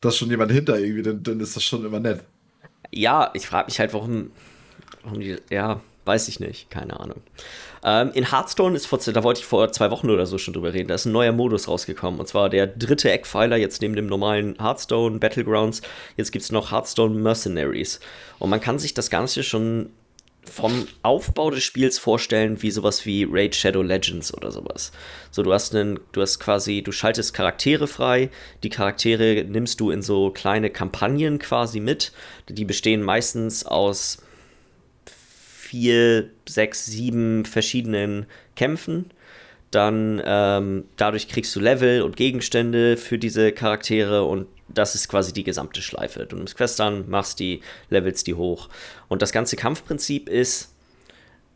da 0.00 0.10
ist 0.10 0.16
schon 0.16 0.30
jemand 0.30 0.52
hinter 0.52 0.78
irgendwie, 0.78 1.02
dann, 1.02 1.22
dann 1.22 1.40
ist 1.40 1.56
das 1.56 1.64
schon 1.64 1.84
immer 1.84 2.00
nett. 2.00 2.20
Ja, 2.90 3.30
ich 3.34 3.46
frage 3.46 3.66
mich 3.66 3.80
halt, 3.80 3.92
warum, 3.92 4.30
warum 5.02 5.20
die, 5.20 5.36
ja, 5.50 5.80
weiß 6.04 6.28
ich 6.28 6.40
nicht, 6.40 6.70
keine 6.70 7.00
Ahnung. 7.00 7.20
Ähm, 7.84 8.10
in 8.14 8.30
Hearthstone 8.30 8.74
ist 8.76 8.86
vor, 8.86 8.98
da 8.98 9.22
wollte 9.22 9.40
ich 9.40 9.46
vor 9.46 9.70
zwei 9.72 9.90
Wochen 9.90 10.10
oder 10.10 10.26
so 10.26 10.38
schon 10.38 10.54
drüber 10.54 10.72
reden, 10.72 10.88
da 10.88 10.94
ist 10.94 11.04
ein 11.04 11.12
neuer 11.12 11.32
Modus 11.32 11.68
rausgekommen 11.68 12.18
und 12.18 12.26
zwar 12.26 12.48
der 12.48 12.66
dritte 12.66 13.10
Eckpfeiler 13.10 13.56
jetzt 13.56 13.82
neben 13.82 13.94
dem 13.94 14.06
normalen 14.06 14.56
Hearthstone 14.60 15.18
Battlegrounds. 15.18 15.82
Jetzt 16.16 16.32
gibt 16.32 16.44
es 16.44 16.52
noch 16.52 16.72
Hearthstone 16.72 17.14
Mercenaries 17.14 18.00
und 18.38 18.50
man 18.50 18.60
kann 18.60 18.78
sich 18.78 18.94
das 18.94 19.10
Ganze 19.10 19.42
schon 19.42 19.90
vom 20.48 20.86
Aufbau 21.02 21.50
des 21.50 21.62
Spiels 21.64 21.98
vorstellen 21.98 22.62
wie 22.62 22.70
sowas 22.70 23.06
wie 23.06 23.26
Raid 23.30 23.54
Shadow 23.54 23.82
Legends 23.82 24.32
oder 24.34 24.50
sowas. 24.50 24.92
So, 25.30 25.42
du 25.42 25.52
hast 25.52 25.74
einen, 25.74 26.00
du 26.12 26.20
hast 26.20 26.38
quasi, 26.38 26.82
du 26.82 26.92
schaltest 26.92 27.34
Charaktere 27.34 27.86
frei, 27.86 28.30
die 28.62 28.70
Charaktere 28.70 29.44
nimmst 29.44 29.80
du 29.80 29.90
in 29.90 30.02
so 30.02 30.30
kleine 30.30 30.70
Kampagnen 30.70 31.38
quasi 31.38 31.80
mit. 31.80 32.12
Die 32.48 32.64
bestehen 32.64 33.02
meistens 33.02 33.64
aus 33.66 34.18
vier, 35.04 36.30
sechs, 36.48 36.86
sieben 36.86 37.44
verschiedenen 37.44 38.26
Kämpfen 38.56 39.10
dann 39.70 40.22
ähm, 40.24 40.84
dadurch 40.96 41.28
kriegst 41.28 41.54
du 41.54 41.60
Level 41.60 42.02
und 42.02 42.16
Gegenstände 42.16 42.96
für 42.96 43.18
diese 43.18 43.52
Charaktere 43.52 44.24
und 44.24 44.46
das 44.68 44.94
ist 44.94 45.08
quasi 45.08 45.32
die 45.32 45.44
gesamte 45.44 45.82
Schleife. 45.82 46.26
Du 46.26 46.36
nimmst 46.36 46.56
Quests 46.56 46.80
an, 46.80 47.08
machst 47.08 47.40
die, 47.40 47.60
levelst 47.90 48.26
die 48.26 48.34
hoch. 48.34 48.68
Und 49.08 49.22
das 49.22 49.32
ganze 49.32 49.56
Kampfprinzip 49.56 50.28
ist, 50.28 50.72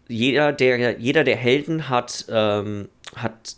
jeder 0.08 0.52
der, 0.52 0.98
jeder 0.98 1.24
der 1.24 1.36
Helden 1.36 1.88
hat, 1.88 2.26
ähm, 2.28 2.88
hat 3.14 3.56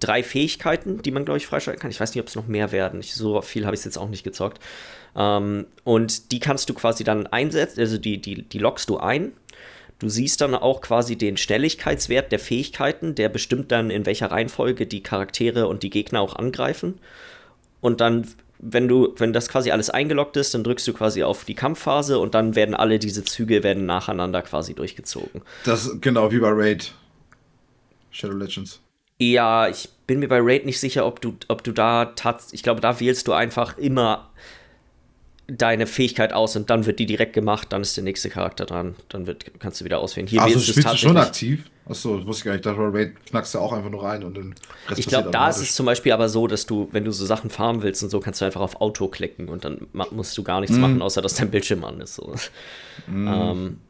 drei 0.00 0.22
Fähigkeiten, 0.22 1.02
die 1.02 1.10
man, 1.10 1.24
glaube 1.24 1.38
ich, 1.38 1.46
freischalten 1.46 1.80
kann. 1.80 1.90
Ich 1.90 2.00
weiß 2.00 2.14
nicht, 2.14 2.20
ob 2.20 2.28
es 2.28 2.34
noch 2.34 2.46
mehr 2.46 2.72
werden. 2.72 3.00
Ich, 3.00 3.14
so 3.14 3.40
viel 3.42 3.66
habe 3.66 3.74
ich 3.74 3.80
es 3.80 3.84
jetzt 3.84 3.98
auch 3.98 4.08
nicht 4.08 4.24
gezockt. 4.24 4.60
Ähm, 5.16 5.66
und 5.84 6.32
die 6.32 6.40
kannst 6.40 6.68
du 6.68 6.74
quasi 6.74 7.04
dann 7.04 7.26
einsetzen, 7.26 7.80
also 7.80 7.98
die, 7.98 8.20
die, 8.20 8.42
die 8.42 8.58
lockst 8.58 8.88
du 8.88 8.98
ein 8.98 9.32
Du 9.98 10.10
siehst 10.10 10.42
dann 10.42 10.54
auch 10.54 10.82
quasi 10.82 11.16
den 11.16 11.38
Schnelligkeitswert 11.38 12.30
der 12.30 12.38
Fähigkeiten, 12.38 13.14
der 13.14 13.30
bestimmt 13.30 13.72
dann, 13.72 13.88
in 13.88 14.04
welcher 14.04 14.30
Reihenfolge 14.30 14.86
die 14.86 15.02
Charaktere 15.02 15.68
und 15.68 15.82
die 15.82 15.90
Gegner 15.90 16.20
auch 16.20 16.36
angreifen. 16.36 16.98
Und 17.80 18.02
dann, 18.02 18.26
wenn 18.58 18.88
du, 18.88 19.14
wenn 19.18 19.32
das 19.32 19.48
quasi 19.48 19.70
alles 19.70 19.90
eingeloggt 19.90 20.36
ist, 20.36 20.54
dann 20.54 20.64
drückst 20.64 20.86
du 20.88 20.92
quasi 20.92 21.22
auf 21.22 21.44
die 21.44 21.54
Kampfphase 21.54 22.18
und 22.18 22.34
dann 22.34 22.54
werden 22.54 22.74
alle 22.74 22.98
diese 22.98 23.24
Züge 23.24 23.62
werden 23.62 23.86
nacheinander 23.86 24.42
quasi 24.42 24.74
durchgezogen. 24.74 25.42
Das 25.64 26.00
genau 26.00 26.32
wie 26.32 26.38
bei 26.38 26.50
Raid. 26.50 26.92
Shadow 28.10 28.34
Legends. 28.34 28.80
Ja, 29.18 29.68
ich 29.68 29.88
bin 30.06 30.18
mir 30.18 30.28
bei 30.28 30.40
Raid 30.40 30.66
nicht 30.66 30.80
sicher, 30.80 31.06
ob 31.06 31.20
du, 31.20 31.36
ob 31.48 31.64
du 31.64 31.72
da 31.72 32.06
tatsächlich, 32.16 32.60
ich 32.60 32.62
glaube, 32.62 32.80
da 32.80 33.00
wählst 33.00 33.28
du 33.28 33.32
einfach 33.32 33.78
immer 33.78 34.30
deine 35.48 35.86
Fähigkeit 35.86 36.32
aus 36.32 36.56
und 36.56 36.70
dann 36.70 36.86
wird 36.86 36.98
die 36.98 37.06
direkt 37.06 37.32
gemacht, 37.32 37.72
dann 37.72 37.82
ist 37.82 37.96
der 37.96 38.04
nächste 38.04 38.28
Charakter 38.30 38.66
dran, 38.66 38.96
dann 39.08 39.26
wird, 39.26 39.60
kannst 39.60 39.80
du 39.80 39.84
wieder 39.84 39.98
auswählen. 39.98 40.26
Hier 40.26 40.42
also 40.42 40.58
spielst 40.58 40.92
du 40.92 40.96
schon 40.96 41.16
aktiv? 41.16 41.64
Achso, 41.88 42.16
das 42.16 42.26
wusste 42.26 42.40
ich 42.40 42.44
gar 42.44 42.52
nicht. 42.52 42.66
Da 42.66 42.72
Raid 42.76 43.12
knackst 43.26 43.54
du 43.54 43.60
auch 43.60 43.72
einfach 43.72 43.90
nur 43.90 44.02
rein 44.02 44.24
und 44.24 44.36
dann 44.36 44.54
Ich 44.96 45.06
glaube, 45.06 45.30
da 45.30 45.48
ist 45.48 45.58
es 45.58 45.76
zum 45.76 45.86
Beispiel 45.86 46.10
aber 46.10 46.28
so, 46.28 46.48
dass 46.48 46.66
du, 46.66 46.88
wenn 46.90 47.04
du 47.04 47.12
so 47.12 47.24
Sachen 47.24 47.48
farmen 47.48 47.82
willst 47.82 48.02
und 48.02 48.10
so, 48.10 48.18
kannst 48.18 48.40
du 48.40 48.44
einfach 48.44 48.60
auf 48.60 48.80
Auto 48.80 49.06
klicken 49.06 49.48
und 49.48 49.64
dann 49.64 49.86
musst 50.10 50.36
du 50.36 50.42
gar 50.42 50.60
nichts 50.60 50.76
mm. 50.76 50.80
machen, 50.80 51.02
außer 51.02 51.22
dass 51.22 51.34
dein 51.36 51.50
Bildschirm 51.50 51.84
an 51.84 52.00
ist. 52.00 52.16
So. 52.16 52.34
Mm. 53.06 53.28
Ähm, 53.28 53.80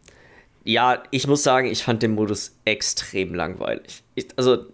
ja, 0.64 1.02
ich 1.10 1.26
muss 1.26 1.42
sagen, 1.42 1.68
ich 1.68 1.82
fand 1.84 2.02
den 2.02 2.12
Modus 2.12 2.56
extrem 2.66 3.34
langweilig. 3.34 4.02
Ich, 4.14 4.26
also 4.36 4.66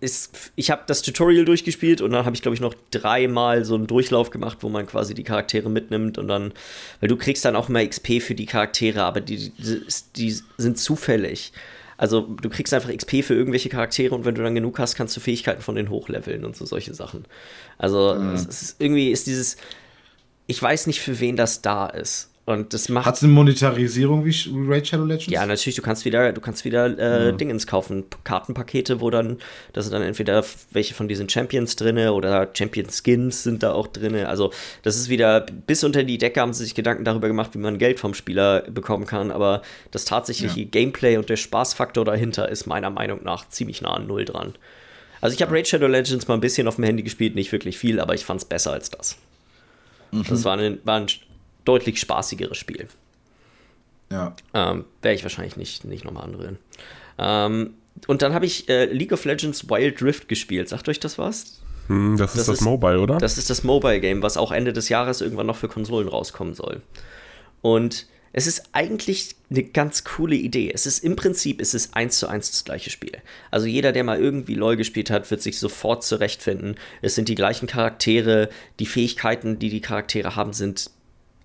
ich, 0.00 0.28
ich 0.56 0.70
habe 0.70 0.82
das 0.86 1.02
Tutorial 1.02 1.44
durchgespielt 1.44 2.00
und 2.00 2.10
dann 2.12 2.24
habe 2.24 2.34
ich, 2.34 2.42
glaube 2.42 2.54
ich, 2.54 2.60
noch 2.60 2.74
dreimal 2.90 3.64
so 3.64 3.74
einen 3.74 3.86
Durchlauf 3.86 4.30
gemacht, 4.30 4.58
wo 4.60 4.68
man 4.68 4.86
quasi 4.86 5.14
die 5.14 5.24
Charaktere 5.24 5.70
mitnimmt 5.70 6.18
und 6.18 6.28
dann, 6.28 6.52
weil 7.00 7.08
du 7.08 7.16
kriegst 7.16 7.44
dann 7.44 7.56
auch 7.56 7.68
immer 7.68 7.86
XP 7.86 8.20
für 8.20 8.34
die 8.34 8.46
Charaktere, 8.46 9.02
aber 9.02 9.20
die, 9.20 9.50
die, 9.50 9.80
die 10.16 10.36
sind 10.56 10.78
zufällig. 10.78 11.52
Also 11.96 12.22
du 12.22 12.48
kriegst 12.48 12.72
einfach 12.72 12.90
XP 12.96 13.22
für 13.22 13.34
irgendwelche 13.34 13.68
Charaktere 13.68 14.14
und 14.14 14.24
wenn 14.24 14.34
du 14.34 14.42
dann 14.42 14.54
genug 14.54 14.78
hast, 14.78 14.94
kannst 14.94 15.14
du 15.16 15.20
Fähigkeiten 15.20 15.60
von 15.60 15.74
denen 15.74 15.90
hochleveln 15.90 16.46
und 16.46 16.56
so 16.56 16.64
solche 16.64 16.94
Sachen. 16.94 17.26
Also 17.76 18.14
mhm. 18.14 18.34
es 18.34 18.46
ist, 18.46 18.80
irgendwie 18.80 19.10
ist 19.10 19.26
dieses, 19.26 19.58
ich 20.46 20.62
weiß 20.62 20.86
nicht, 20.86 21.00
für 21.00 21.20
wen 21.20 21.36
das 21.36 21.60
da 21.60 21.86
ist. 21.86 22.29
Und 22.46 22.74
das 22.74 22.88
macht. 22.88 23.06
Hat 23.06 23.16
es 23.16 23.22
eine 23.22 23.32
Monetarisierung 23.32 24.24
wie 24.24 24.34
Raid 24.66 24.88
Shadow 24.88 25.04
Legends? 25.04 25.30
Ja, 25.30 25.44
natürlich, 25.46 25.76
du 25.76 25.82
kannst 25.82 26.04
wieder, 26.04 26.32
du 26.32 26.40
kannst 26.40 26.64
wieder 26.64 26.98
äh, 26.98 27.26
ja. 27.26 27.32
Dingens 27.32 27.66
kaufen, 27.66 28.04
Kartenpakete, 28.24 29.00
wo 29.00 29.10
dann, 29.10 29.38
da 29.72 29.82
sind 29.82 29.92
dann 29.92 30.02
entweder 30.02 30.44
welche 30.72 30.94
von 30.94 31.06
diesen 31.06 31.28
Champions 31.28 31.76
drin 31.76 31.98
oder 32.08 32.48
Champion 32.52 32.88
Skins 32.90 33.44
sind 33.44 33.62
da 33.62 33.72
auch 33.72 33.86
drin. 33.86 34.16
Also, 34.16 34.52
das 34.82 34.96
ist 34.96 35.08
wieder, 35.10 35.46
bis 35.66 35.84
unter 35.84 36.02
die 36.02 36.18
Decke 36.18 36.40
haben 36.40 36.52
sie 36.52 36.64
sich 36.64 36.74
Gedanken 36.74 37.04
darüber 37.04 37.28
gemacht, 37.28 37.50
wie 37.54 37.58
man 37.58 37.78
Geld 37.78 38.00
vom 38.00 38.14
Spieler 38.14 38.62
bekommen 38.62 39.06
kann. 39.06 39.30
Aber 39.30 39.62
das 39.90 40.04
tatsächliche 40.04 40.60
ja. 40.60 40.66
Gameplay 40.68 41.18
und 41.18 41.28
der 41.28 41.36
Spaßfaktor 41.36 42.04
dahinter 42.04 42.48
ist 42.48 42.66
meiner 42.66 42.90
Meinung 42.90 43.22
nach 43.22 43.48
ziemlich 43.48 43.82
nah 43.82 43.94
an 43.94 44.06
Null 44.06 44.24
dran. 44.24 44.54
Also, 45.20 45.34
ich 45.34 45.42
habe 45.42 45.52
Raid 45.52 45.68
Shadow 45.68 45.86
Legends 45.86 46.26
mal 46.26 46.34
ein 46.34 46.40
bisschen 46.40 46.66
auf 46.66 46.76
dem 46.76 46.84
Handy 46.84 47.02
gespielt, 47.02 47.34
nicht 47.34 47.52
wirklich 47.52 47.78
viel, 47.78 48.00
aber 48.00 48.14
ich 48.14 48.24
fand 48.24 48.40
es 48.40 48.44
besser 48.46 48.72
als 48.72 48.90
das. 48.90 49.18
Mhm. 50.10 50.24
Das 50.28 50.44
war 50.44 50.56
ein, 50.56 50.78
war 50.84 50.96
ein 50.96 51.06
deutlich 51.64 52.00
spaßigeres 52.00 52.56
Spiel. 52.56 52.88
Ja. 54.10 54.34
Ähm, 54.54 54.84
Werde 55.02 55.14
ich 55.14 55.22
wahrscheinlich 55.22 55.56
nicht, 55.56 55.84
nicht 55.84 56.04
nochmal 56.04 56.24
anrühren. 56.24 56.58
Ähm, 57.18 57.74
und 58.06 58.22
dann 58.22 58.34
habe 58.34 58.46
ich 58.46 58.68
äh, 58.68 58.86
League 58.86 59.12
of 59.12 59.24
Legends 59.24 59.68
Wild 59.68 60.02
Rift 60.02 60.28
gespielt. 60.28 60.68
Sagt 60.68 60.88
euch 60.88 61.00
das 61.00 61.18
was? 61.18 61.60
Hm, 61.88 62.16
das, 62.16 62.32
das, 62.32 62.42
ist 62.42 62.48
das 62.48 62.60
Mobile, 62.60 63.00
oder? 63.00 63.18
Das 63.18 63.38
ist 63.38 63.50
das 63.50 63.64
Mobile-Game, 63.64 64.22
was 64.22 64.36
auch 64.36 64.52
Ende 64.52 64.72
des 64.72 64.88
Jahres 64.88 65.20
irgendwann 65.20 65.46
noch 65.46 65.56
für 65.56 65.68
Konsolen 65.68 66.08
rauskommen 66.08 66.54
soll. 66.54 66.82
Und 67.62 68.06
es 68.32 68.46
ist 68.46 68.62
eigentlich 68.72 69.34
eine 69.50 69.64
ganz 69.64 70.04
coole 70.04 70.36
Idee. 70.36 70.70
Es 70.72 70.86
ist 70.86 71.02
im 71.02 71.16
Prinzip, 71.16 71.60
es 71.60 71.74
ist 71.74 71.96
eins 71.96 72.18
zu 72.18 72.28
eins 72.28 72.50
das 72.50 72.64
gleiche 72.64 72.90
Spiel. 72.90 73.18
Also 73.50 73.66
jeder, 73.66 73.90
der 73.90 74.04
mal 74.04 74.20
irgendwie 74.20 74.54
LoL 74.54 74.76
gespielt 74.76 75.10
hat, 75.10 75.28
wird 75.30 75.42
sich 75.42 75.58
sofort 75.58 76.04
zurechtfinden. 76.04 76.76
Es 77.02 77.16
sind 77.16 77.28
die 77.28 77.34
gleichen 77.34 77.66
Charaktere, 77.66 78.48
die 78.78 78.86
Fähigkeiten, 78.86 79.58
die 79.58 79.68
die 79.68 79.80
Charaktere 79.80 80.36
haben, 80.36 80.52
sind 80.52 80.90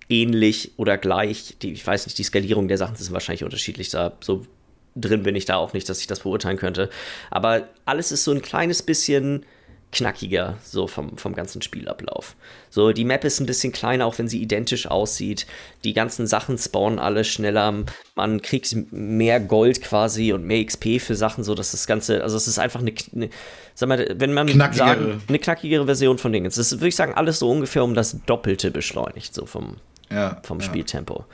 ähnlich 0.08 0.72
oder 0.76 0.98
gleich. 0.98 1.56
Die, 1.62 1.72
ich 1.72 1.86
weiß 1.86 2.06
nicht, 2.06 2.18
die 2.18 2.24
Skalierung 2.24 2.68
der 2.68 2.78
Sachen 2.78 2.94
ist 2.94 3.12
wahrscheinlich 3.12 3.44
unterschiedlich. 3.44 3.90
Da 3.90 4.12
so 4.20 4.46
drin 4.94 5.22
bin 5.22 5.36
ich 5.36 5.44
da 5.44 5.56
auch 5.56 5.72
nicht, 5.72 5.88
dass 5.88 6.00
ich 6.00 6.06
das 6.06 6.20
beurteilen 6.20 6.56
könnte. 6.56 6.90
Aber 7.30 7.68
alles 7.84 8.12
ist 8.12 8.24
so 8.24 8.32
ein 8.32 8.42
kleines 8.42 8.82
bisschen 8.82 9.44
knackiger, 9.92 10.58
so 10.62 10.86
vom, 10.88 11.16
vom 11.16 11.34
ganzen 11.34 11.62
Spielablauf. 11.62 12.34
So, 12.70 12.92
die 12.92 13.04
Map 13.04 13.24
ist 13.24 13.40
ein 13.40 13.46
bisschen 13.46 13.72
kleiner, 13.72 14.06
auch 14.06 14.18
wenn 14.18 14.28
sie 14.28 14.42
identisch 14.42 14.86
aussieht. 14.86 15.46
Die 15.84 15.94
ganzen 15.94 16.26
Sachen 16.26 16.58
spawnen 16.58 16.98
alle 16.98 17.24
schneller. 17.24 17.84
Man 18.14 18.42
kriegt 18.42 18.76
mehr 18.90 19.40
Gold 19.40 19.80
quasi 19.82 20.32
und 20.32 20.44
mehr 20.44 20.64
XP 20.64 21.00
für 21.00 21.14
Sachen, 21.14 21.44
so 21.44 21.54
dass 21.54 21.70
das 21.70 21.86
Ganze, 21.86 22.22
also 22.22 22.36
es 22.36 22.48
ist 22.48 22.58
einfach 22.58 22.80
eine, 22.80 22.92
eine 23.14 23.30
sag 23.74 23.88
mal, 23.88 24.14
wenn 24.16 24.34
man 24.34 24.48
knackigere. 24.48 24.86
sagen, 24.86 25.22
eine 25.28 25.38
knackigere 25.38 25.86
Version 25.86 26.18
von 26.18 26.32
Dingen. 26.32 26.46
Es 26.46 26.58
ist, 26.58 26.72
würde 26.72 26.88
ich 26.88 26.96
sagen, 26.96 27.14
alles 27.14 27.38
so 27.38 27.48
ungefähr 27.48 27.84
um 27.84 27.94
das 27.94 28.18
Doppelte 28.26 28.70
beschleunigt, 28.70 29.34
so 29.34 29.46
vom, 29.46 29.76
ja, 30.10 30.40
vom 30.42 30.60
ja. 30.60 30.66
Spieltempo. 30.66 31.24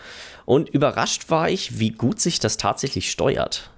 Und 0.44 0.68
überrascht 0.68 1.30
war 1.30 1.48
ich, 1.48 1.78
wie 1.78 1.90
gut 1.90 2.20
sich 2.20 2.40
das 2.40 2.56
tatsächlich 2.56 3.10
steuert. 3.10 3.70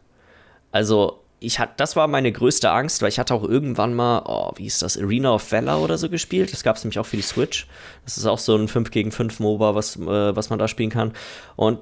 Also, 0.72 1.20
ich 1.40 1.58
hatte, 1.58 1.74
das 1.76 1.94
war 1.94 2.08
meine 2.08 2.32
größte 2.32 2.70
Angst, 2.70 3.02
weil 3.02 3.10
ich 3.10 3.18
hatte 3.18 3.34
auch 3.34 3.44
irgendwann 3.44 3.94
mal, 3.94 4.22
oh, 4.26 4.52
wie 4.56 4.66
ist 4.66 4.82
das, 4.82 4.96
Arena 4.96 5.34
of 5.34 5.52
Valor 5.52 5.82
oder 5.82 5.98
so 5.98 6.08
gespielt. 6.08 6.52
Das 6.52 6.62
gab 6.62 6.76
es 6.76 6.84
nämlich 6.84 6.98
auch 6.98 7.06
für 7.06 7.16
die 7.16 7.22
Switch. 7.22 7.66
Das 8.04 8.16
ist 8.16 8.26
auch 8.26 8.38
so 8.38 8.56
ein 8.56 8.66
5 8.66 8.90
gegen 8.90 9.12
5 9.12 9.40
MOBA, 9.40 9.74
was, 9.74 9.96
äh, 9.96 10.36
was 10.36 10.50
man 10.50 10.58
da 10.58 10.68
spielen 10.68 10.90
kann. 10.90 11.12
Und 11.56 11.80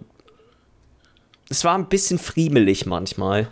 es 1.49 1.65
war 1.65 1.77
ein 1.77 1.89
bisschen 1.89 2.19
friemelig 2.19 2.87
manchmal 2.87 3.49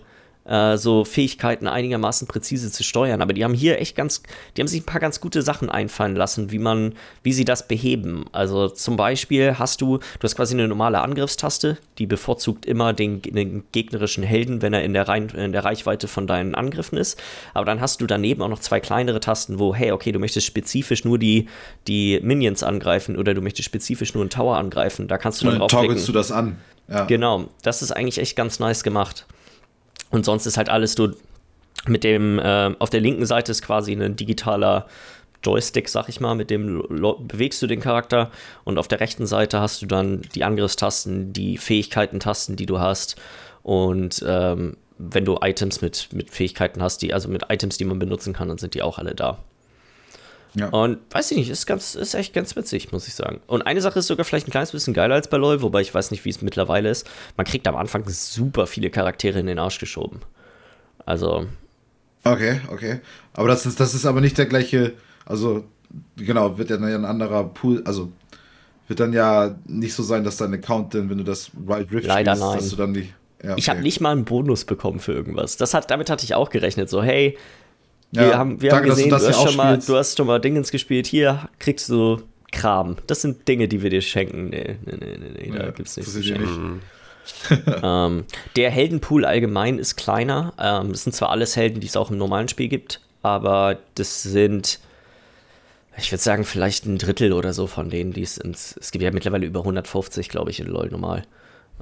äh, 0.50 0.76
so 0.76 1.04
Fähigkeiten 1.04 1.68
einigermaßen 1.68 2.26
präzise 2.26 2.70
zu 2.70 2.82
steuern. 2.82 3.22
Aber 3.22 3.32
die 3.32 3.44
haben 3.44 3.54
hier 3.54 3.80
echt 3.80 3.96
ganz, 3.96 4.22
die 4.56 4.60
haben 4.60 4.68
sich 4.68 4.82
ein 4.82 4.86
paar 4.86 5.00
ganz 5.00 5.20
gute 5.20 5.42
Sachen 5.42 5.70
einfallen 5.70 6.16
lassen, 6.16 6.50
wie 6.50 6.58
man, 6.58 6.94
wie 7.22 7.32
sie 7.32 7.44
das 7.44 7.68
beheben. 7.68 8.24
Also 8.32 8.68
zum 8.68 8.96
Beispiel 8.96 9.58
hast 9.58 9.80
du, 9.80 9.98
du 9.98 10.24
hast 10.24 10.34
quasi 10.34 10.54
eine 10.54 10.66
normale 10.66 11.00
Angriffstaste, 11.00 11.78
die 11.98 12.06
bevorzugt 12.06 12.66
immer 12.66 12.92
den, 12.92 13.22
den 13.22 13.62
gegnerischen 13.70 14.24
Helden, 14.24 14.60
wenn 14.60 14.72
er 14.72 14.82
in 14.82 14.92
der, 14.92 15.06
Rein, 15.06 15.28
in 15.28 15.52
der 15.52 15.64
Reichweite 15.64 16.08
von 16.08 16.26
deinen 16.26 16.56
Angriffen 16.56 16.98
ist. 16.98 17.20
Aber 17.54 17.64
dann 17.64 17.80
hast 17.80 18.00
du 18.00 18.06
daneben 18.06 18.42
auch 18.42 18.48
noch 18.48 18.58
zwei 18.58 18.80
kleinere 18.80 19.20
Tasten, 19.20 19.60
wo, 19.60 19.74
hey, 19.74 19.92
okay, 19.92 20.10
du 20.10 20.18
möchtest 20.18 20.46
spezifisch 20.46 21.04
nur 21.04 21.18
die, 21.18 21.46
die 21.86 22.18
Minions 22.22 22.64
angreifen 22.64 23.16
oder 23.16 23.34
du 23.34 23.40
möchtest 23.40 23.66
spezifisch 23.66 24.14
nur 24.14 24.24
einen 24.24 24.30
Tower 24.30 24.56
angreifen. 24.56 25.06
Da 25.06 25.16
kannst 25.16 25.40
du 25.40 25.46
dann, 25.46 25.60
dann 25.60 25.68
draufklicken. 25.68 26.04
du 26.04 26.12
das 26.12 26.32
an. 26.32 26.58
Ja. 26.88 27.04
Genau, 27.04 27.44
das 27.62 27.82
ist 27.82 27.92
eigentlich 27.92 28.18
echt 28.18 28.34
ganz 28.34 28.58
nice 28.58 28.82
gemacht. 28.82 29.26
Und 30.10 30.24
sonst 30.24 30.46
ist 30.46 30.56
halt 30.56 30.68
alles 30.68 30.94
du 30.94 31.14
mit 31.86 32.04
dem, 32.04 32.38
äh, 32.38 32.74
auf 32.78 32.90
der 32.90 33.00
linken 33.00 33.26
Seite 33.26 33.52
ist 33.52 33.62
quasi 33.62 33.92
ein 33.92 34.16
digitaler 34.16 34.86
Joystick, 35.42 35.88
sag 35.88 36.08
ich 36.08 36.20
mal, 36.20 36.34
mit 36.34 36.50
dem 36.50 36.84
bewegst 37.20 37.62
du 37.62 37.66
den 37.66 37.80
Charakter 37.80 38.30
und 38.64 38.78
auf 38.78 38.88
der 38.88 39.00
rechten 39.00 39.26
Seite 39.26 39.60
hast 39.60 39.80
du 39.80 39.86
dann 39.86 40.22
die 40.34 40.44
Angriffstasten, 40.44 41.32
die 41.32 41.56
Fähigkeiten-Tasten, 41.56 42.56
die 42.56 42.66
du 42.66 42.78
hast 42.78 43.16
und 43.62 44.22
ähm, 44.26 44.76
wenn 44.98 45.24
du 45.24 45.38
Items 45.40 45.80
mit, 45.80 46.08
mit 46.12 46.30
Fähigkeiten 46.30 46.82
hast, 46.82 47.00
die, 47.00 47.14
also 47.14 47.30
mit 47.30 47.44
Items, 47.48 47.78
die 47.78 47.86
man 47.86 47.98
benutzen 47.98 48.34
kann, 48.34 48.48
dann 48.48 48.58
sind 48.58 48.74
die 48.74 48.82
auch 48.82 48.98
alle 48.98 49.14
da. 49.14 49.38
Ja. 50.54 50.68
Und 50.68 50.98
weiß 51.10 51.30
ich 51.30 51.38
nicht, 51.38 51.50
ist, 51.50 51.66
ganz, 51.66 51.94
ist 51.94 52.14
echt 52.14 52.34
ganz 52.34 52.56
witzig, 52.56 52.90
muss 52.92 53.06
ich 53.06 53.14
sagen. 53.14 53.40
Und 53.46 53.62
eine 53.62 53.80
Sache 53.80 54.00
ist 54.00 54.08
sogar 54.08 54.24
vielleicht 54.24 54.48
ein 54.48 54.50
kleines 54.50 54.72
bisschen 54.72 54.94
geiler 54.94 55.14
als 55.14 55.28
bei 55.28 55.36
LoL, 55.36 55.62
wobei 55.62 55.80
ich 55.80 55.94
weiß 55.94 56.10
nicht, 56.10 56.24
wie 56.24 56.30
es 56.30 56.42
mittlerweile 56.42 56.90
ist. 56.90 57.08
Man 57.36 57.46
kriegt 57.46 57.68
am 57.68 57.76
Anfang 57.76 58.08
super 58.08 58.66
viele 58.66 58.90
Charaktere 58.90 59.38
in 59.38 59.46
den 59.46 59.58
Arsch 59.58 59.78
geschoben. 59.78 60.20
Also. 61.06 61.46
Okay, 62.24 62.60
okay. 62.70 63.00
Aber 63.32 63.48
das 63.48 63.64
ist, 63.64 63.78
das 63.80 63.94
ist 63.94 64.06
aber 64.06 64.20
nicht 64.20 64.36
der 64.38 64.46
gleiche, 64.46 64.94
also 65.24 65.64
genau, 66.16 66.58
wird 66.58 66.70
ja 66.70 66.76
ein 66.76 67.04
anderer 67.04 67.44
Pool, 67.44 67.82
also 67.84 68.10
wird 68.88 69.00
dann 69.00 69.12
ja 69.12 69.56
nicht 69.66 69.94
so 69.94 70.02
sein, 70.02 70.24
dass 70.24 70.36
dein 70.36 70.52
Account 70.52 70.94
dann, 70.94 71.08
wenn 71.08 71.18
du 71.18 71.24
das 71.24 71.50
Wild 71.54 71.92
Rift 71.92 72.06
Leider 72.06 72.32
spielst, 72.32 72.50
nein. 72.50 72.58
dass 72.58 72.70
du 72.70 72.76
dann 72.76 72.94
die. 72.94 73.12
Ja, 73.42 73.52
okay. 73.52 73.54
Ich 73.56 73.70
habe 73.70 73.80
nicht 73.80 74.00
mal 74.00 74.10
einen 74.10 74.24
Bonus 74.24 74.64
bekommen 74.64 74.98
für 74.98 75.12
irgendwas. 75.12 75.56
Das 75.56 75.72
hat, 75.72 75.90
damit 75.90 76.10
hatte 76.10 76.24
ich 76.24 76.34
auch 76.34 76.50
gerechnet. 76.50 76.90
So, 76.90 77.02
hey, 77.02 77.38
wir 78.12 78.28
ja, 78.28 78.38
haben, 78.38 78.60
wir 78.60 78.70
danke, 78.70 78.90
haben 78.90 78.96
gesehen, 78.96 79.10
du, 79.10 79.16
du, 79.16 79.26
hast 79.26 79.42
schon 79.42 79.56
mal, 79.56 79.78
du 79.78 79.96
hast 79.96 80.16
schon 80.16 80.26
mal 80.26 80.40
Dingens 80.40 80.70
gespielt. 80.70 81.06
Hier 81.06 81.48
kriegst 81.58 81.88
du 81.88 82.22
Kram. 82.50 82.96
Das 83.06 83.22
sind 83.22 83.46
Dinge, 83.46 83.68
die 83.68 83.82
wir 83.82 83.90
dir 83.90 84.00
schenken. 84.00 84.48
Nee, 84.48 84.76
nee, 84.84 84.96
nee, 84.98 85.18
nee, 85.18 85.46
nee 85.46 85.50
da 85.56 85.64
ja, 85.64 85.70
gibt's 85.70 85.96
nichts 85.96 86.12
zu 86.12 86.22
schenken. 86.22 86.82
ähm, 87.82 88.24
der 88.56 88.70
Heldenpool 88.70 89.24
allgemein 89.24 89.78
ist 89.78 89.96
kleiner. 89.96 90.52
Ähm, 90.58 90.90
das 90.90 91.04
sind 91.04 91.14
zwar 91.14 91.30
alles 91.30 91.54
Helden, 91.56 91.80
die 91.80 91.86
es 91.86 91.96
auch 91.96 92.10
im 92.10 92.18
normalen 92.18 92.48
Spiel 92.48 92.68
gibt, 92.68 93.00
aber 93.22 93.78
das 93.94 94.22
sind, 94.22 94.80
ich 95.96 96.10
würde 96.10 96.22
sagen, 96.22 96.44
vielleicht 96.44 96.86
ein 96.86 96.98
Drittel 96.98 97.32
oder 97.32 97.52
so 97.52 97.66
von 97.68 97.90
denen, 97.90 98.12
die 98.12 98.22
es 98.22 98.36
ins. 98.36 98.76
Es 98.80 98.90
gibt 98.90 99.04
ja 99.04 99.12
mittlerweile 99.12 99.46
über 99.46 99.60
150, 99.60 100.28
glaube 100.28 100.50
ich, 100.50 100.58
in 100.58 100.66
LOL 100.66 100.88
normal. 100.88 101.22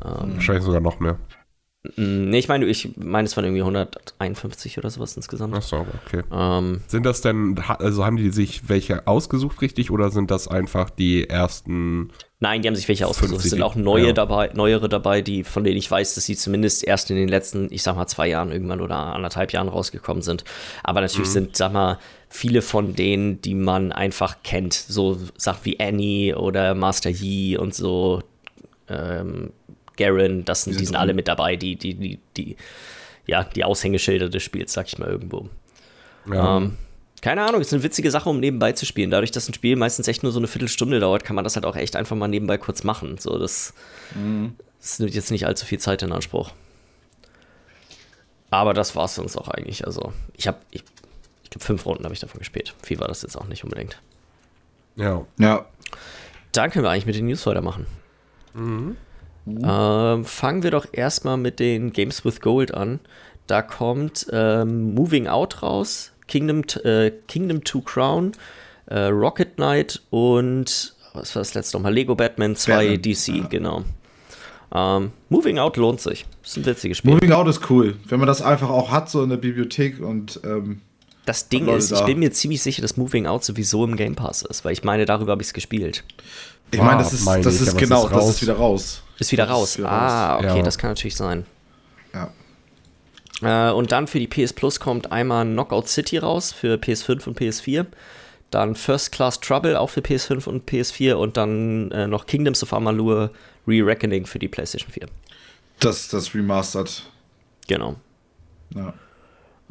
Ähm, 0.05 0.35
Wahrscheinlich 0.35 0.65
sogar 0.65 0.81
noch 0.81 1.01
mehr. 1.01 1.19
Mm, 1.85 2.31
nee, 2.31 2.39
ich 2.39 2.49
meine, 2.49 2.67
ich 2.67 2.97
meine, 2.97 3.27
es 3.27 3.37
waren 3.37 3.45
irgendwie 3.45 3.63
151 3.63 4.79
oder 4.79 4.91
sowas 4.91 5.17
insgesamt. 5.17 5.55
Ach 5.57 5.63
so, 5.63 5.87
okay. 6.07 6.23
Ähm, 6.33 6.81
sind 6.89 7.07
das 7.07 7.21
denn, 7.21 7.57
also 7.67 8.05
haben 8.05 8.17
die 8.17 8.31
sich 8.31 8.69
welche 8.69 9.07
ausgesucht 9.07 9.63
richtig 9.63 9.91
oder 9.91 10.11
sind 10.11 10.31
das 10.31 10.49
einfach 10.49 10.91
die 10.91 11.29
ersten? 11.29 12.11
Nein, 12.41 12.63
die 12.63 12.69
haben 12.69 12.75
sich 12.75 12.89
welche 12.89 13.07
ausgesucht. 13.07 13.45
Es 13.45 13.51
sind 13.51 13.63
auch 13.63 13.77
neue 13.77 14.09
ja. 14.09 14.13
dabei, 14.13 14.51
neuere 14.55 14.89
dabei, 14.89 15.23
die, 15.23 15.45
von 15.45 15.63
denen 15.63 15.77
ich 15.77 15.91
weiß, 15.91 16.15
dass 16.15 16.25
sie 16.25 16.37
zumindest 16.37 16.85
erst 16.85 17.11
in 17.11 17.17
den 17.17 17.29
letzten, 17.29 17.73
ich 17.73 17.83
sag 17.83 17.95
mal, 17.95 18.07
zwei 18.07 18.29
Jahren 18.29 18.51
irgendwann 18.51 18.81
oder 18.81 18.97
anderthalb 18.97 19.53
Jahren 19.53 19.69
rausgekommen 19.69 20.23
sind. 20.23 20.45
Aber 20.83 21.01
natürlich 21.01 21.29
mhm. 21.29 21.33
sind, 21.33 21.57
sag 21.57 21.73
mal, 21.73 21.99
viele 22.29 22.63
von 22.63 22.95
denen, 22.95 23.41
die 23.41 23.55
man 23.55 23.93
einfach 23.93 24.39
kennt. 24.43 24.75
So 24.75 25.19
Sachen 25.37 25.65
wie 25.65 25.81
Annie 25.81 26.37
oder 26.37 26.75
Master 26.75 27.11
Yi 27.11 27.57
und 27.57 27.75
so. 27.75 28.23
Ähm, 28.89 29.53
Garen, 29.99 30.45
das 30.45 30.65
sind, 30.65 30.81
die 30.81 30.87
sind 30.87 30.97
alle 30.97 31.13
mit 31.13 31.29
dabei, 31.29 31.57
die, 31.57 31.77
die, 31.77 31.95
die, 31.95 32.19
die, 32.37 32.57
ja, 33.27 33.45
die 33.45 33.65
Aushängeschilder 33.65 34.29
des 34.29 34.43
Spiels, 34.43 34.73
sag 34.73 34.87
ich 34.87 34.99
mal 34.99 35.09
irgendwo. 35.09 35.49
Ja. 36.33 36.57
Ähm, 36.57 36.77
keine 37.21 37.43
Ahnung, 37.43 37.61
ist 37.61 37.73
eine 37.73 37.83
witzige 37.83 38.11
Sache, 38.11 38.31
um 38.31 38.39
nebenbei 38.39 38.73
zu 38.73 38.87
spielen. 38.87 39.11
Dadurch, 39.11 39.33
dass 39.33 39.49
ein 39.49 39.55
Spiel 39.55 39.77
meistens 39.77 40.07
echt 40.09 40.23
nur 40.23 40.33
so 40.33 40.39
eine 40.39 40.47
Viertelstunde 40.47 41.01
dauert, 41.01 41.25
kann 41.25 41.35
man 41.35 41.45
das 41.45 41.57
halt 41.57 41.67
auch 41.67 41.77
echt 41.77 41.97
einfach 41.97 42.17
mal 42.17 42.29
nebenbei 42.29 42.59
kurz 42.59 42.85
machen. 42.85 43.19
So, 43.19 43.39
das, 43.39 43.75
mhm. 44.15 44.55
das 44.81 44.99
nimmt 45.01 45.15
jetzt 45.15 45.31
nicht 45.31 45.47
allzu 45.47 45.67
viel 45.67 45.79
Zeit 45.79 46.03
in 46.03 46.13
Anspruch. 46.13 46.53
Aber 48.51 48.73
das 48.73 48.95
war 48.95 49.07
es 49.07 49.17
sonst 49.17 49.37
auch 49.37 49.49
eigentlich. 49.49 49.85
Also, 49.85 50.13
ich 50.35 50.47
habe, 50.47 50.59
ich, 50.71 50.85
ich 51.43 51.51
glaube, 51.51 51.65
fünf 51.65 51.85
Runden 51.87 52.05
habe 52.05 52.15
ich 52.15 52.21
davon 52.21 52.39
gespielt. 52.39 52.75
Viel 52.83 53.01
war 53.01 53.09
das 53.09 53.23
jetzt 53.23 53.37
auch 53.37 53.47
nicht 53.47 53.65
unbedingt. 53.65 53.99
Ja. 54.97 55.27
Ja. 55.39 55.67
Dann 56.53 56.71
können 56.71 56.85
wir 56.85 56.91
eigentlich 56.91 57.07
mit 57.07 57.17
den 57.17 57.27
News 57.27 57.45
weitermachen. 57.47 57.87
Mhm. 58.55 58.97
Ähm, 59.63 60.25
fangen 60.25 60.63
wir 60.63 60.71
doch 60.71 60.87
erstmal 60.93 61.37
mit 61.37 61.61
den 61.61 61.93
Games 61.93 62.25
with 62.25 62.41
Gold 62.41 62.75
an. 62.75 63.01
Da 63.47 63.63
kommt 63.63 64.27
ähm, 64.33 64.95
Moving 64.95 65.27
Out 65.27 65.63
raus, 65.63 66.13
Kingdom, 66.27 66.63
äh, 66.85 67.11
Kingdom 67.29 67.65
to 67.65 67.81
Crown, 67.81 68.33
äh, 68.87 69.05
Rocket 69.07 69.57
Knight 69.57 70.03
und 70.11 70.95
was 71.15 71.35
war 71.35 71.41
das 71.41 71.55
letzte 71.55 71.77
nochmal? 71.77 71.95
Lego 71.95 72.15
Batman 72.15 72.57
2 72.57 72.73
Batman. 72.77 73.03
DC, 73.03 73.29
ja. 73.29 73.47
genau. 73.49 73.85
Ähm, 74.75 75.13
Moving 75.31 75.59
Out 75.59 75.77
lohnt 75.77 76.01
sich. 76.01 76.27
Das 76.43 76.53
ist 76.53 76.57
ein 76.59 76.67
witziges 76.67 76.99
Spiel. 76.99 77.15
Moving 77.15 77.33
Out 77.33 77.49
ist 77.49 77.71
cool, 77.71 77.97
wenn 78.09 78.19
man 78.19 78.27
das 78.27 78.43
einfach 78.43 78.69
auch 78.69 78.91
hat, 78.91 79.09
so 79.09 79.23
in 79.23 79.31
der 79.31 79.39
Bibliothek 79.39 80.01
und. 80.01 80.41
Ähm, 80.45 80.83
das 81.25 81.49
Ding 81.51 81.69
ist, 81.69 81.93
ich 81.93 82.05
bin 82.07 82.21
mir 82.21 82.33
ziemlich 82.33 82.63
sicher, 82.63 82.81
dass 82.81 82.97
Moving 82.97 83.27
Out 83.27 83.45
sowieso 83.45 83.85
im 83.85 83.97
Game 83.97 84.15
Pass 84.15 84.41
ist, 84.41 84.65
weil 84.65 84.73
ich 84.73 84.83
meine, 84.83 85.05
darüber 85.05 85.33
habe 85.33 85.43
ich 85.43 85.49
es 85.49 85.53
gespielt. 85.53 86.03
Ich 86.71 86.81
meine, 86.81 86.99
das 86.99 87.13
ist, 87.13 87.27
das 87.27 87.61
ist 87.61 87.77
genau, 87.77 88.07
ist 88.07 88.15
das 88.15 88.29
ist 88.31 88.43
wieder 88.43 88.55
raus. 88.55 89.03
Ist 89.19 89.33
wieder 89.33 89.49
raus. 89.49 89.71
Ist 89.71 89.79
wieder 89.79 89.91
ah, 89.91 90.35
raus. 90.35 90.45
okay, 90.45 90.59
ja. 90.59 90.63
das 90.63 90.79
kann 90.79 90.91
natürlich 90.91 91.17
sein. 91.17 91.47
Ja. 92.15 92.31
Äh, 93.43 93.73
und 93.73 93.93
dann 93.93 94.07
für 94.07 94.19
die 94.19 94.27
PS 94.27 94.53
Plus 94.53 94.81
kommt 94.81 95.13
einmal 95.13 95.45
Knockout 95.45 95.89
City 95.89 96.19
raus 96.19 96.53
für 96.53 96.75
PS5 96.75 97.27
und 97.27 97.39
PS4. 97.39 97.87
Dann 98.51 98.75
First 98.75 99.13
Class 99.13 99.41
Trouble 99.41 99.79
auch 99.79 99.91
für 99.91 100.01
PS5 100.01 100.49
und 100.49 100.69
PS4 100.69 101.15
und 101.15 101.37
dann 101.37 101.91
äh, 101.91 102.07
noch 102.07 102.27
Kingdoms 102.27 102.63
of 102.63 102.73
Amalur 102.73 103.31
Re-Reckoning 103.67 104.27
für 104.27 104.39
die 104.39 104.49
PlayStation 104.49 104.91
4. 104.91 105.07
Das, 105.81 106.09
das 106.09 106.35
Remastered. 106.35 107.03
Genau. 107.67 107.97
Ja. 108.75 108.95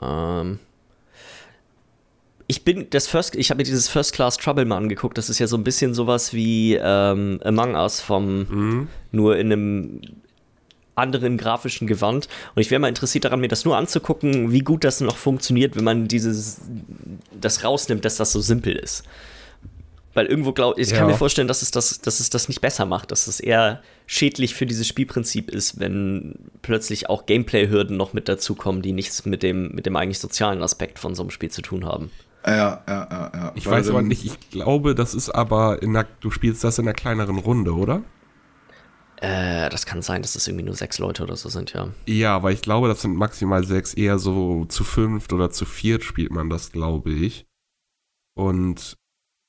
Ähm, 0.01 0.59
ich 2.47 2.63
bin 2.63 2.89
das 2.89 3.07
First, 3.07 3.35
ich 3.35 3.49
habe 3.49 3.57
mir 3.57 3.65
dieses 3.65 3.89
First 3.89 4.13
Class 4.13 4.37
Trouble 4.37 4.63
mal 4.63 4.77
angeguckt. 4.77 5.17
Das 5.17 5.29
ist 5.29 5.39
ja 5.39 5.47
so 5.47 5.57
ein 5.57 5.63
bisschen 5.63 5.93
sowas 5.93 6.33
wie 6.33 6.75
ähm, 6.81 7.39
Among 7.43 7.75
Us 7.75 7.99
vom 7.99 8.39
mhm. 8.39 8.87
nur 9.11 9.37
in 9.37 9.51
einem 9.51 10.01
anderen 10.95 11.37
grafischen 11.37 11.87
Gewand. 11.87 12.27
Und 12.55 12.61
ich 12.61 12.71
wäre 12.71 12.79
mal 12.79 12.87
interessiert 12.87 13.25
daran, 13.25 13.41
mir 13.41 13.49
das 13.49 13.65
nur 13.65 13.77
anzugucken, 13.77 14.51
wie 14.51 14.61
gut 14.61 14.83
das 14.85 15.01
noch 15.01 15.17
funktioniert, 15.17 15.75
wenn 15.75 15.83
man 15.83 16.07
dieses 16.07 16.61
das 17.39 17.63
rausnimmt, 17.63 18.05
dass 18.05 18.15
das 18.15 18.31
so 18.31 18.39
simpel 18.39 18.75
ist. 18.75 19.03
Weil 20.13 20.25
irgendwo 20.25 20.53
glaube 20.53 20.81
ich, 20.81 20.89
ja. 20.89 20.97
kann 20.97 21.07
mir 21.07 21.13
vorstellen, 21.13 21.49
dass 21.49 21.61
es, 21.61 21.69
das, 21.69 22.01
dass 22.01 22.19
es 22.21 22.31
das 22.31 22.47
nicht 22.47 22.61
besser 22.61 22.85
macht, 22.85 23.11
dass 23.11 23.27
es 23.27 23.39
eher 23.39 23.83
schädlich 24.07 24.55
für 24.55 24.65
dieses 24.65 24.87
Spielprinzip 24.87 25.51
ist, 25.51 25.79
wenn 25.79 26.33
plötzlich 26.63 27.09
auch 27.09 27.25
Gameplay-Hürden 27.27 27.95
noch 27.95 28.13
mit 28.13 28.27
dazukommen, 28.27 28.81
die 28.81 28.93
nichts 28.93 29.25
mit 29.25 29.43
dem, 29.43 29.75
mit 29.75 29.85
dem 29.85 29.95
eigentlich 29.97 30.17
sozialen 30.17 30.63
Aspekt 30.63 30.97
von 30.97 31.13
so 31.13 31.21
einem 31.21 31.29
Spiel 31.29 31.51
zu 31.51 31.61
tun 31.61 31.85
haben. 31.85 32.09
Ja, 32.47 32.81
ja, 32.87 33.07
ja, 33.11 33.31
ja. 33.33 33.51
Ich 33.55 33.65
Weil 33.65 33.73
weiß 33.73 33.89
aber 33.89 34.01
nicht, 34.01 34.23
ich 34.25 34.49
glaube, 34.51 34.95
das 34.95 35.13
ist 35.13 35.29
aber 35.29 35.81
in 35.81 35.93
der, 35.93 36.07
du 36.21 36.31
spielst 36.31 36.63
das 36.63 36.79
in 36.79 36.85
einer 36.85 36.93
kleineren 36.93 37.39
Runde, 37.39 37.75
oder? 37.75 38.03
Äh, 39.17 39.69
das 39.69 39.85
kann 39.85 40.01
sein, 40.01 40.21
dass 40.21 40.33
das 40.33 40.47
irgendwie 40.47 40.63
nur 40.65 40.75
sechs 40.75 40.99
Leute 40.99 41.23
oder 41.23 41.35
so 41.35 41.49
sind, 41.49 41.73
ja. 41.73 41.89
Ja, 42.05 42.43
weil 42.43 42.53
ich 42.53 42.61
glaube, 42.61 42.87
das 42.87 43.01
sind 43.01 43.15
maximal 43.15 43.65
sechs, 43.65 43.93
eher 43.93 44.17
so 44.19 44.65
zu 44.65 44.83
fünft 44.83 45.33
oder 45.33 45.49
zu 45.51 45.65
viert 45.65 46.03
spielt 46.03 46.31
man 46.31 46.49
das, 46.49 46.71
glaube 46.71 47.11
ich. 47.11 47.45
Und 48.35 48.95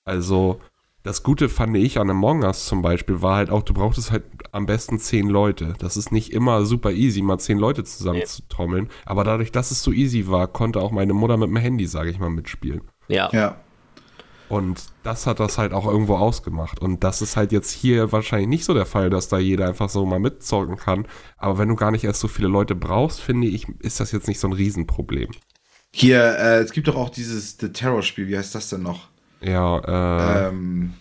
also, 0.05 0.61
das 1.09 1.23
Gute 1.23 1.49
fand 1.49 1.75
ich 1.75 1.99
an 1.99 2.11
Among 2.11 2.43
Us 2.43 2.67
zum 2.67 2.83
Beispiel 2.83 3.23
war 3.23 3.37
halt 3.37 3.49
auch, 3.49 3.63
du 3.63 3.73
brauchtest 3.73 4.13
halt 4.13 4.25
am 4.53 4.67
besten 4.67 4.99
zehn 4.99 5.27
Leute. 5.27 5.73
Das 5.79 5.97
ist 5.97 6.13
nicht 6.13 6.35
immer 6.35 6.67
super 6.67 6.91
easy, 6.91 7.23
mal 7.23 7.39
zehn 7.39 7.57
Leute 7.57 7.83
zusammen 7.83 8.19
nee. 8.19 8.27
zu 8.27 8.43
trommeln. 8.51 8.91
Aber 9.07 9.25
dadurch, 9.25 9.51
dass 9.51 9.71
es 9.71 9.83
so 9.83 9.91
easy 9.91 10.29
war, 10.29 10.49
konnte 10.49 10.81
auch 10.81 10.91
meine 10.91 11.15
Mutter 11.15 11.39
mit 11.39 11.49
dem 11.49 11.57
Handy, 11.57 11.87
sage 11.87 12.11
ich 12.11 12.19
mal, 12.19 12.29
mitspielen. 12.29 12.83
Ja. 13.09 13.31
Ja. 13.33 13.57
Und 14.51 14.83
das 15.03 15.27
hat 15.27 15.41
das 15.41 15.57
halt 15.57 15.73
auch 15.73 15.87
irgendwo 15.87 16.17
ausgemacht. 16.17 16.79
Und 16.79 17.03
das 17.03 17.23
ist 17.23 17.39
halt 17.39 17.53
jetzt 17.53 17.71
hier 17.71 18.13
wahrscheinlich 18.13 18.49
nicht 18.49 18.65
so 18.67 18.75
der 18.75 18.85
Fall, 18.85 19.09
dass 19.09 19.29
da 19.29 19.39
jeder 19.39 19.67
einfach 19.67 19.89
so 19.89 20.05
mal 20.05 20.21
mitzocken 20.21 20.77
kann. 20.77 21.07
Aber 21.39 21.57
wenn 21.57 21.71
du 21.71 21.75
gar 21.75 21.91
nicht 21.91 22.05
erst 22.05 22.21
so 22.21 22.29
viele 22.29 22.49
Leute 22.49 22.75
brauchst, 22.75 23.23
finde 23.23 23.47
ich, 23.47 23.67
ist 23.81 23.99
das 23.99 24.13
jetzt 24.13 24.29
nicht 24.29 24.41
so 24.41 24.49
ein 24.49 24.53
Riesenproblem. 24.53 25.31
Hier, 25.91 26.23
äh, 26.39 26.59
es 26.59 26.73
gibt 26.73 26.87
doch 26.87 26.97
auch 26.97 27.09
dieses 27.09 27.57
The 27.59 27.73
Terror-Spiel, 27.73 28.29
wie 28.29 28.37
heißt 28.37 28.55
das 28.55 28.69
denn 28.69 28.83
noch? 28.83 29.09
Ja, 29.41 29.79
äh. 29.79 30.49
Ähm, 30.49 30.95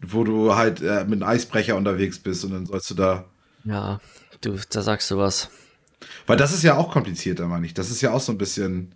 wo 0.00 0.24
du 0.24 0.54
halt 0.54 0.80
äh, 0.80 1.04
mit 1.04 1.22
einem 1.22 1.24
Eisbrecher 1.24 1.76
unterwegs 1.76 2.18
bist 2.18 2.44
und 2.44 2.52
dann 2.52 2.66
sollst 2.66 2.90
du 2.90 2.94
da. 2.94 3.26
Ja, 3.64 4.00
du, 4.40 4.56
da 4.70 4.82
sagst 4.82 5.10
du 5.10 5.18
was. 5.18 5.50
Weil 6.26 6.36
das 6.36 6.52
ist 6.52 6.62
ja 6.62 6.76
auch 6.76 6.90
komplizierter, 6.90 7.46
meine 7.46 7.66
ich. 7.66 7.74
Das 7.74 7.90
ist 7.90 8.00
ja 8.00 8.12
auch 8.12 8.20
so 8.20 8.32
ein 8.32 8.38
bisschen, 8.38 8.94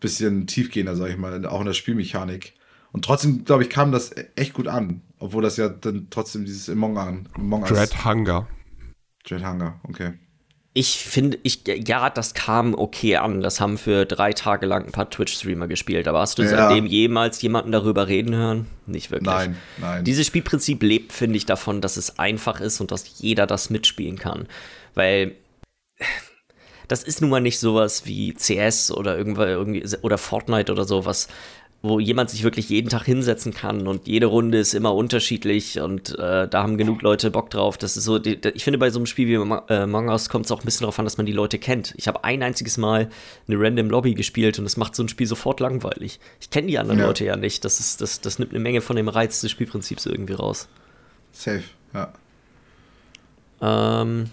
bisschen 0.00 0.46
tiefgehender, 0.46 0.96
sag 0.96 1.10
ich 1.10 1.16
mal, 1.16 1.46
auch 1.46 1.60
in 1.60 1.66
der 1.66 1.74
Spielmechanik. 1.74 2.54
Und 2.92 3.04
trotzdem, 3.04 3.44
glaube 3.44 3.62
ich, 3.62 3.70
kam 3.70 3.92
das 3.92 4.10
echt 4.34 4.54
gut 4.54 4.66
an. 4.66 5.02
Obwohl 5.18 5.42
das 5.42 5.56
ja 5.56 5.68
dann 5.68 6.08
trotzdem 6.10 6.44
dieses 6.44 6.68
Among, 6.68 7.26
Among 7.34 7.62
Us. 7.62 7.70
Dread 7.70 8.04
Hunger. 8.04 8.48
Dread 9.24 9.44
Hunger, 9.44 9.80
okay. 9.84 10.14
Ich 10.80 10.96
finde, 10.96 11.38
ich, 11.42 11.60
ja, 11.66 12.08
das 12.08 12.32
kam 12.32 12.72
okay 12.72 13.16
an. 13.16 13.42
Das 13.42 13.60
haben 13.60 13.76
für 13.76 14.06
drei 14.06 14.32
Tage 14.32 14.64
lang 14.64 14.86
ein 14.86 14.92
paar 14.92 15.10
Twitch-Streamer 15.10 15.68
gespielt. 15.68 16.08
Aber 16.08 16.20
hast 16.20 16.38
du 16.38 16.42
ja. 16.42 16.48
seitdem 16.48 16.86
jemals 16.86 17.42
jemanden 17.42 17.70
darüber 17.70 18.08
reden 18.08 18.34
hören? 18.34 18.66
Nicht 18.86 19.10
wirklich. 19.10 19.26
Nein, 19.26 19.58
nein. 19.76 20.04
Dieses 20.06 20.26
Spielprinzip 20.26 20.82
lebt, 20.82 21.12
finde 21.12 21.36
ich, 21.36 21.44
davon, 21.44 21.82
dass 21.82 21.98
es 21.98 22.18
einfach 22.18 22.62
ist 22.62 22.80
und 22.80 22.92
dass 22.92 23.18
jeder 23.18 23.46
das 23.46 23.68
mitspielen 23.68 24.18
kann. 24.18 24.48
Weil 24.94 25.32
das 26.88 27.02
ist 27.02 27.20
nun 27.20 27.28
mal 27.28 27.42
nicht 27.42 27.58
sowas 27.58 28.06
wie 28.06 28.32
CS 28.32 28.90
oder 28.90 29.18
irgendwie 29.18 29.84
oder 30.00 30.16
Fortnite 30.16 30.72
oder 30.72 30.86
so, 30.86 31.04
was 31.04 31.28
wo 31.82 31.98
jemand 31.98 32.28
sich 32.28 32.42
wirklich 32.42 32.68
jeden 32.68 32.90
Tag 32.90 33.04
hinsetzen 33.04 33.54
kann 33.54 33.86
und 33.86 34.06
jede 34.06 34.26
Runde 34.26 34.58
ist 34.58 34.74
immer 34.74 34.94
unterschiedlich 34.94 35.80
und 35.80 36.10
äh, 36.18 36.46
da 36.46 36.62
haben 36.62 36.76
genug 36.76 37.00
Leute 37.00 37.30
Bock 37.30 37.48
drauf. 37.48 37.78
Das 37.78 37.96
ist 37.96 38.04
so, 38.04 38.18
die, 38.18 38.38
ich 38.52 38.64
finde, 38.64 38.78
bei 38.78 38.90
so 38.90 38.98
einem 38.98 39.06
Spiel 39.06 39.28
wie 39.28 39.34
äh, 39.72 39.78
Among 39.78 40.10
Us 40.10 40.28
kommt 40.28 40.44
es 40.44 40.52
auch 40.52 40.60
ein 40.60 40.66
bisschen 40.66 40.82
darauf 40.82 40.98
an, 40.98 41.06
dass 41.06 41.16
man 41.16 41.24
die 41.24 41.32
Leute 41.32 41.58
kennt. 41.58 41.94
Ich 41.96 42.06
habe 42.06 42.22
ein 42.22 42.42
einziges 42.42 42.76
Mal 42.76 43.08
eine 43.48 43.58
random 43.58 43.88
Lobby 43.88 44.12
gespielt 44.12 44.58
und 44.58 44.66
es 44.66 44.76
macht 44.76 44.94
so 44.94 45.02
ein 45.02 45.08
Spiel 45.08 45.26
sofort 45.26 45.60
langweilig. 45.60 46.20
Ich 46.38 46.50
kenne 46.50 46.66
die 46.66 46.78
anderen 46.78 47.00
ja. 47.00 47.06
Leute 47.06 47.24
ja 47.24 47.36
nicht. 47.36 47.64
Das, 47.64 47.80
ist, 47.80 48.02
das, 48.02 48.20
das 48.20 48.38
nimmt 48.38 48.52
eine 48.52 48.60
Menge 48.60 48.82
von 48.82 48.96
dem 48.96 49.08
Reiz 49.08 49.40
des 49.40 49.50
Spielprinzips 49.50 50.04
irgendwie 50.04 50.34
raus. 50.34 50.68
Safe, 51.32 51.64
ja. 51.94 52.12
Ähm, 53.62 54.28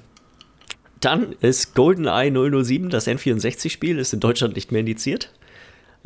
dann 0.99 1.33
ist 1.39 1.75
GoldenEye 1.75 2.31
007, 2.63 2.89
das 2.89 3.07
N64-Spiel, 3.07 3.99
ist 3.99 4.13
in 4.13 4.19
Deutschland 4.19 4.55
nicht 4.55 4.73
mehr 4.73 4.81
indiziert. 4.81 5.31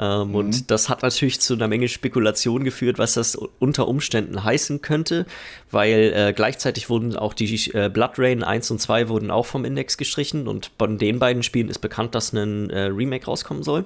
Ähm, 0.02 0.30
mhm. 0.30 0.36
Und 0.36 0.72
das 0.72 0.90
hat 0.90 1.04
natürlich 1.04 1.40
zu 1.40 1.54
einer 1.54 1.68
Menge 1.68 1.88
Spekulation 1.88 2.64
geführt, 2.64 2.98
was 2.98 3.14
das 3.14 3.36
unter 3.36 3.88
Umständen 3.88 4.44
heißen 4.44 4.82
könnte, 4.82 5.28
weil 5.70 6.12
äh, 6.16 6.34
gleichzeitig 6.34 6.90
wurden 6.90 7.16
auch 7.16 7.36
die 7.36 7.72
äh, 7.74 7.88
Blood 7.88 8.14
Rain 8.18 8.44
1 8.44 8.72
und 8.72 8.82
2 8.82 9.10
wurden 9.10 9.30
auch 9.30 9.46
vom 9.46 9.64
Index 9.64 9.98
gestrichen 9.98 10.48
und 10.48 10.72
von 10.80 10.98
den 10.98 11.20
beiden 11.20 11.44
Spielen 11.44 11.70
ist 11.70 11.80
bekannt, 11.80 12.16
dass 12.16 12.34
ein 12.34 12.72
äh, 12.72 12.86
Remake 12.86 13.26
rauskommen 13.26 13.62
soll. 13.62 13.86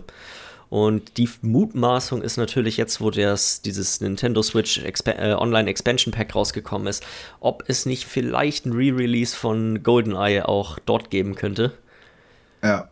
Und 0.70 1.18
die 1.18 1.30
Mutmaßung 1.42 2.22
ist 2.22 2.38
natürlich 2.38 2.78
jetzt, 2.78 3.00
wo 3.00 3.12
das, 3.12 3.62
dieses 3.62 4.02
Nintendo 4.02 4.42
Switch 4.42 4.80
Exp 4.80 5.10
äh, 5.10 5.34
Online 5.34 5.70
Expansion 5.70 6.12
Pack 6.12 6.34
rausgekommen 6.34 6.88
ist, 6.88 7.06
ob 7.40 7.66
es 7.68 7.86
nicht 7.86 8.06
vielleicht 8.06 8.66
ein 8.66 8.72
Re-Release 8.72 9.36
von 9.36 9.84
GoldenEye 9.84 10.48
auch 10.48 10.80
dort 10.80 11.12
geben 11.12 11.36
könnte. 11.36 11.74
Ja. 12.64 12.90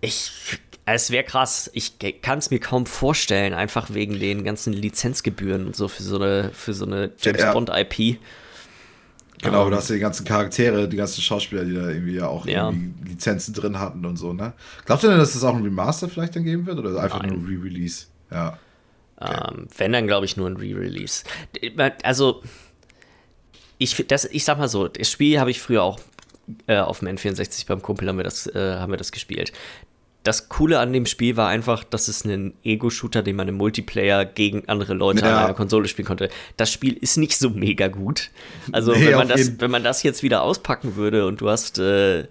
Ich 0.00 0.60
es 0.84 1.10
wäre 1.10 1.24
krass. 1.24 1.70
Ich 1.74 1.94
kann 2.22 2.38
es 2.38 2.50
mir 2.50 2.58
kaum 2.58 2.86
vorstellen, 2.86 3.54
einfach 3.54 3.94
wegen 3.94 4.18
den 4.18 4.44
ganzen 4.44 4.72
Lizenzgebühren 4.72 5.66
und 5.66 5.76
so 5.76 5.88
für 5.88 6.02
so 6.02 6.16
eine, 6.16 6.50
für 6.52 6.74
so 6.74 6.84
eine 6.84 7.12
James 7.18 7.40
ja. 7.40 7.52
Bond 7.52 7.70
IP. 7.72 8.18
Genau, 9.42 9.64
um, 9.64 9.70
du 9.70 9.76
hast 9.76 9.90
ja 9.90 9.94
die 9.94 10.00
ganzen 10.00 10.24
Charaktere, 10.24 10.88
die 10.88 10.96
ganzen 10.96 11.20
Schauspieler, 11.20 11.64
die 11.64 11.74
da 11.74 11.88
irgendwie 11.88 12.14
ja 12.14 12.28
auch 12.28 12.46
ja. 12.46 12.68
Irgendwie 12.68 13.10
Lizenzen 13.10 13.54
drin 13.54 13.78
hatten 13.78 14.04
und 14.04 14.16
so, 14.16 14.32
ne? 14.32 14.52
Glaubst 14.84 15.04
du 15.04 15.08
denn, 15.08 15.18
dass 15.18 15.34
es 15.34 15.42
auch 15.42 15.54
ein 15.54 15.62
Remaster 15.62 16.08
vielleicht 16.08 16.36
dann 16.36 16.44
geben 16.44 16.66
wird 16.66 16.78
oder 16.78 17.00
einfach 17.00 17.22
Nein. 17.22 17.30
nur 17.30 17.38
ein 17.38 17.46
Re-Release? 17.46 18.06
Ja. 18.30 18.58
Okay. 19.16 19.48
Ähm, 19.52 19.68
wenn, 19.76 19.92
dann 19.92 20.06
glaube 20.06 20.26
ich 20.26 20.36
nur 20.36 20.48
ein 20.48 20.56
Re-Release. 20.56 21.24
Also, 22.02 22.42
ich, 23.78 24.04
das, 24.06 24.24
ich 24.26 24.44
sag 24.44 24.58
mal 24.58 24.68
so, 24.68 24.88
das 24.88 25.10
Spiel 25.10 25.40
habe 25.40 25.50
ich 25.50 25.60
früher 25.60 25.82
auch 25.82 25.98
äh, 26.66 26.78
auf 26.78 27.00
dem 27.00 27.08
N64 27.08 27.66
beim 27.66 27.82
Kumpel 27.82 28.08
haben 28.08 28.16
wir 28.16 28.24
das, 28.24 28.46
äh, 28.46 28.76
haben 28.76 28.92
wir 28.92 28.96
das 28.96 29.12
gespielt 29.12 29.52
das 30.22 30.48
Coole 30.48 30.78
an 30.78 30.92
dem 30.92 31.06
Spiel 31.06 31.36
war 31.36 31.48
einfach, 31.48 31.82
dass 31.82 32.08
es 32.08 32.24
ein 32.24 32.54
Ego-Shooter, 32.62 33.22
den 33.22 33.36
man 33.36 33.48
im 33.48 33.56
Multiplayer 33.56 34.24
gegen 34.24 34.68
andere 34.68 34.94
Leute 34.94 35.24
ja. 35.24 35.38
an 35.38 35.44
einer 35.44 35.54
Konsole 35.54 35.88
spielen 35.88 36.06
konnte. 36.06 36.28
Das 36.56 36.70
Spiel 36.70 36.94
ist 36.94 37.16
nicht 37.16 37.36
so 37.36 37.50
mega 37.50 37.88
gut. 37.88 38.30
Also, 38.70 38.92
nee, 38.92 39.06
wenn, 39.06 39.16
man 39.16 39.28
das, 39.28 39.60
wenn 39.60 39.70
man 39.70 39.82
das 39.82 40.02
jetzt 40.04 40.22
wieder 40.22 40.42
auspacken 40.42 40.94
würde 40.94 41.26
und 41.26 41.40
du 41.40 41.50
hast, 41.50 41.78
äh, 41.78 42.28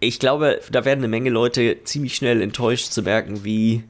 ich 0.00 0.18
glaube, 0.18 0.60
da 0.70 0.86
werden 0.86 1.00
eine 1.00 1.08
Menge 1.08 1.28
Leute 1.28 1.84
ziemlich 1.84 2.16
schnell 2.16 2.40
enttäuscht 2.40 2.90
zu 2.90 3.02
merken, 3.02 3.44
wie, 3.44 3.84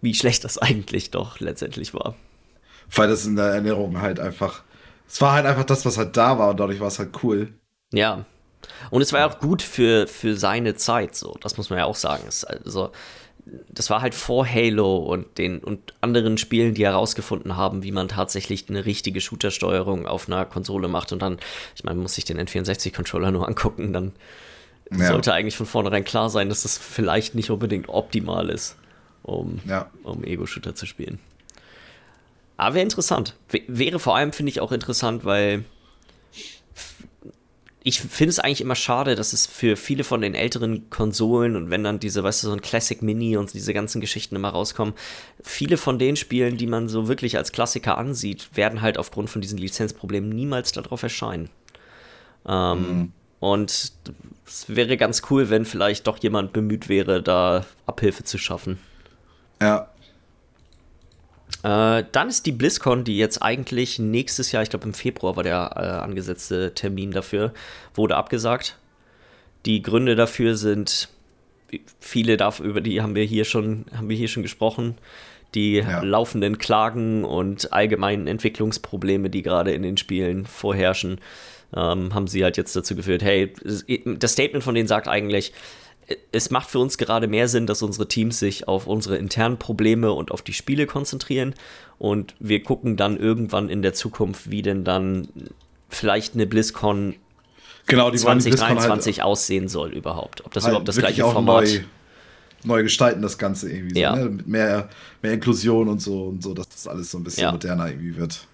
wie 0.00 0.14
schlecht 0.14 0.44
das 0.44 0.58
eigentlich 0.58 1.10
doch 1.10 1.40
letztendlich 1.40 1.94
war. 1.94 2.14
Weil 2.94 3.08
das 3.08 3.26
in 3.26 3.34
der 3.34 3.46
Erinnerung 3.46 4.00
halt 4.00 4.20
einfach, 4.20 4.62
es 5.08 5.20
war 5.20 5.32
halt 5.32 5.46
einfach 5.46 5.64
das, 5.64 5.84
was 5.84 5.98
halt 5.98 6.16
da 6.16 6.38
war 6.38 6.50
und 6.50 6.60
dadurch 6.60 6.78
war 6.78 6.86
es 6.86 7.00
halt 7.00 7.24
cool. 7.24 7.54
Ja, 7.92 8.24
und 8.90 9.02
es 9.02 9.12
war 9.12 9.20
ja 9.20 9.28
auch 9.28 9.38
gut 9.38 9.62
für, 9.62 10.06
für 10.06 10.36
seine 10.36 10.74
Zeit, 10.74 11.14
so. 11.14 11.36
Das 11.40 11.56
muss 11.56 11.70
man 11.70 11.78
ja 11.78 11.84
auch 11.84 11.96
sagen. 11.96 12.24
Es, 12.26 12.44
also, 12.44 12.90
das 13.68 13.90
war 13.90 14.00
halt 14.00 14.14
vor 14.14 14.46
Halo 14.46 14.96
und 14.96 15.38
den 15.38 15.58
und 15.58 15.94
anderen 16.00 16.36
Spielen, 16.36 16.74
die 16.74 16.84
herausgefunden 16.84 17.56
haben, 17.56 17.82
wie 17.82 17.92
man 17.92 18.08
tatsächlich 18.08 18.68
eine 18.68 18.84
richtige 18.84 19.20
Shooter-Steuerung 19.20 20.06
auf 20.06 20.28
einer 20.28 20.44
Konsole 20.44 20.88
macht. 20.88 21.12
Und 21.12 21.22
dann, 21.22 21.38
ich 21.74 21.84
meine, 21.84 21.96
man 21.96 22.02
muss 22.02 22.14
sich 22.14 22.24
den 22.24 22.40
N64-Controller 22.40 23.30
nur 23.30 23.46
angucken, 23.46 23.92
dann 23.92 24.12
ja. 24.90 25.06
sollte 25.06 25.32
eigentlich 25.32 25.56
von 25.56 25.66
vornherein 25.66 26.04
klar 26.04 26.28
sein, 26.28 26.48
dass 26.48 26.62
das 26.62 26.76
vielleicht 26.76 27.34
nicht 27.34 27.50
unbedingt 27.50 27.88
optimal 27.88 28.50
ist, 28.50 28.76
um, 29.22 29.60
ja. 29.66 29.90
um 30.02 30.24
Ego-Shooter 30.24 30.74
zu 30.74 30.86
spielen. 30.86 31.20
Aber 32.56 32.74
wäre 32.74 32.84
interessant. 32.84 33.34
W 33.50 33.62
wäre 33.68 33.98
vor 33.98 34.16
allem, 34.16 34.32
finde 34.32 34.50
ich, 34.50 34.60
auch 34.60 34.72
interessant, 34.72 35.24
weil 35.24 35.64
ich 37.86 38.00
finde 38.00 38.30
es 38.30 38.40
eigentlich 38.40 38.62
immer 38.62 38.74
schade, 38.74 39.14
dass 39.14 39.32
es 39.32 39.46
für 39.46 39.76
viele 39.76 40.02
von 40.02 40.20
den 40.20 40.34
älteren 40.34 40.90
Konsolen 40.90 41.54
und 41.54 41.70
wenn 41.70 41.84
dann 41.84 42.00
diese, 42.00 42.24
weißt 42.24 42.42
du, 42.42 42.48
so 42.48 42.52
ein 42.52 42.60
Classic 42.60 43.00
Mini 43.00 43.36
und 43.36 43.54
diese 43.54 43.72
ganzen 43.72 44.00
Geschichten 44.00 44.34
immer 44.34 44.48
rauskommen, 44.48 44.92
viele 45.40 45.76
von 45.76 45.96
den 45.96 46.16
Spielen, 46.16 46.56
die 46.56 46.66
man 46.66 46.88
so 46.88 47.06
wirklich 47.06 47.36
als 47.36 47.52
Klassiker 47.52 47.96
ansieht, 47.96 48.48
werden 48.54 48.82
halt 48.82 48.98
aufgrund 48.98 49.30
von 49.30 49.40
diesen 49.40 49.56
Lizenzproblemen 49.58 50.30
niemals 50.30 50.72
darauf 50.72 51.04
erscheinen. 51.04 51.48
Ähm, 52.44 52.78
mhm. 52.78 53.12
Und 53.38 53.92
es 54.44 54.64
wäre 54.66 54.96
ganz 54.96 55.22
cool, 55.30 55.48
wenn 55.48 55.64
vielleicht 55.64 56.08
doch 56.08 56.18
jemand 56.18 56.52
bemüht 56.52 56.88
wäre, 56.88 57.22
da 57.22 57.66
Abhilfe 57.86 58.24
zu 58.24 58.36
schaffen. 58.36 58.80
Ja, 59.62 59.92
äh, 61.66 62.04
dann 62.12 62.28
ist 62.28 62.46
die 62.46 62.52
BlizzCon, 62.52 63.02
die 63.02 63.18
jetzt 63.18 63.42
eigentlich 63.42 63.98
nächstes 63.98 64.52
Jahr, 64.52 64.62
ich 64.62 64.70
glaube 64.70 64.84
im 64.84 64.94
Februar 64.94 65.34
war 65.34 65.42
der 65.42 65.72
äh, 65.74 66.04
angesetzte 66.04 66.72
Termin 66.74 67.10
dafür, 67.10 67.52
wurde 67.94 68.14
abgesagt. 68.14 68.78
Die 69.64 69.82
Gründe 69.82 70.14
dafür 70.14 70.56
sind 70.56 71.08
viele 71.98 72.36
dafür, 72.36 72.66
über 72.66 72.80
die 72.80 73.02
haben 73.02 73.16
wir 73.16 73.24
hier 73.24 73.44
schon, 73.44 73.86
haben 73.96 74.08
wir 74.08 74.16
hier 74.16 74.28
schon 74.28 74.44
gesprochen. 74.44 74.96
Die 75.56 75.78
ja. 75.78 76.02
laufenden 76.02 76.58
Klagen 76.58 77.24
und 77.24 77.72
allgemeinen 77.72 78.28
Entwicklungsprobleme, 78.28 79.28
die 79.28 79.42
gerade 79.42 79.72
in 79.72 79.82
den 79.82 79.96
Spielen 79.96 80.46
vorherrschen, 80.46 81.20
ähm, 81.74 82.14
haben 82.14 82.28
sie 82.28 82.44
halt 82.44 82.56
jetzt 82.56 82.76
dazu 82.76 82.94
geführt, 82.94 83.24
hey, 83.24 83.52
das 84.04 84.32
Statement 84.32 84.62
von 84.62 84.76
denen 84.76 84.86
sagt 84.86 85.08
eigentlich, 85.08 85.52
es 86.32 86.50
macht 86.50 86.70
für 86.70 86.78
uns 86.78 86.98
gerade 86.98 87.26
mehr 87.26 87.48
Sinn, 87.48 87.66
dass 87.66 87.82
unsere 87.82 88.06
Teams 88.06 88.38
sich 88.38 88.68
auf 88.68 88.86
unsere 88.86 89.16
internen 89.16 89.58
Probleme 89.58 90.12
und 90.12 90.30
auf 90.30 90.42
die 90.42 90.52
Spiele 90.52 90.86
konzentrieren. 90.86 91.54
Und 91.98 92.34
wir 92.38 92.62
gucken 92.62 92.96
dann 92.96 93.16
irgendwann 93.16 93.68
in 93.68 93.82
der 93.82 93.94
Zukunft, 93.94 94.50
wie 94.50 94.62
denn 94.62 94.84
dann 94.84 95.28
vielleicht 95.88 96.34
eine 96.34 96.46
BlizzCon 96.46 97.16
genau, 97.86 98.10
2023 98.10 99.18
halt 99.18 99.26
aussehen 99.26 99.68
soll 99.68 99.92
überhaupt. 99.92 100.44
Ob 100.44 100.52
das 100.52 100.64
halt 100.64 100.72
überhaupt 100.72 100.88
das 100.88 100.98
gleiche 100.98 101.22
Format 101.22 101.64
neu, 101.64 101.80
neu 102.64 102.82
gestalten, 102.84 103.22
das 103.22 103.38
Ganze 103.38 103.70
irgendwie. 103.70 104.00
Ja. 104.00 104.16
So, 104.16 104.24
ne? 104.24 104.30
Mit 104.30 104.46
mehr, 104.46 104.88
mehr 105.22 105.32
Inklusion 105.32 105.88
und 105.88 106.00
so 106.00 106.24
und 106.26 106.42
so, 106.42 106.54
dass 106.54 106.68
das 106.68 106.86
alles 106.86 107.10
so 107.10 107.18
ein 107.18 107.24
bisschen 107.24 107.44
ja. 107.44 107.52
moderner 107.52 107.88
irgendwie 107.88 108.16
wird. 108.16 108.46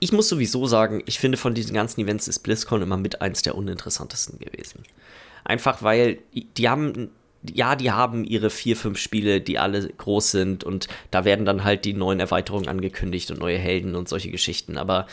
Ich 0.00 0.12
muss 0.12 0.28
sowieso 0.28 0.66
sagen, 0.66 1.02
ich 1.06 1.18
finde 1.18 1.36
von 1.36 1.54
diesen 1.54 1.74
ganzen 1.74 2.00
Events 2.00 2.28
ist 2.28 2.40
BlizzCon 2.40 2.82
immer 2.82 2.96
mit 2.96 3.20
eins 3.20 3.42
der 3.42 3.54
uninteressantesten 3.54 4.38
gewesen. 4.38 4.82
Einfach 5.48 5.82
weil 5.82 6.18
die 6.32 6.68
haben, 6.68 7.10
ja, 7.42 7.74
die 7.74 7.90
haben 7.90 8.24
ihre 8.24 8.50
vier, 8.50 8.76
fünf 8.76 8.98
Spiele, 8.98 9.40
die 9.40 9.58
alle 9.58 9.88
groß 9.88 10.30
sind 10.30 10.62
und 10.62 10.88
da 11.10 11.24
werden 11.24 11.46
dann 11.46 11.64
halt 11.64 11.86
die 11.86 11.94
neuen 11.94 12.20
Erweiterungen 12.20 12.68
angekündigt 12.68 13.30
und 13.30 13.40
neue 13.40 13.58
Helden 13.58 13.96
und 13.96 14.10
solche 14.10 14.30
Geschichten. 14.30 14.76
Aber 14.76 15.06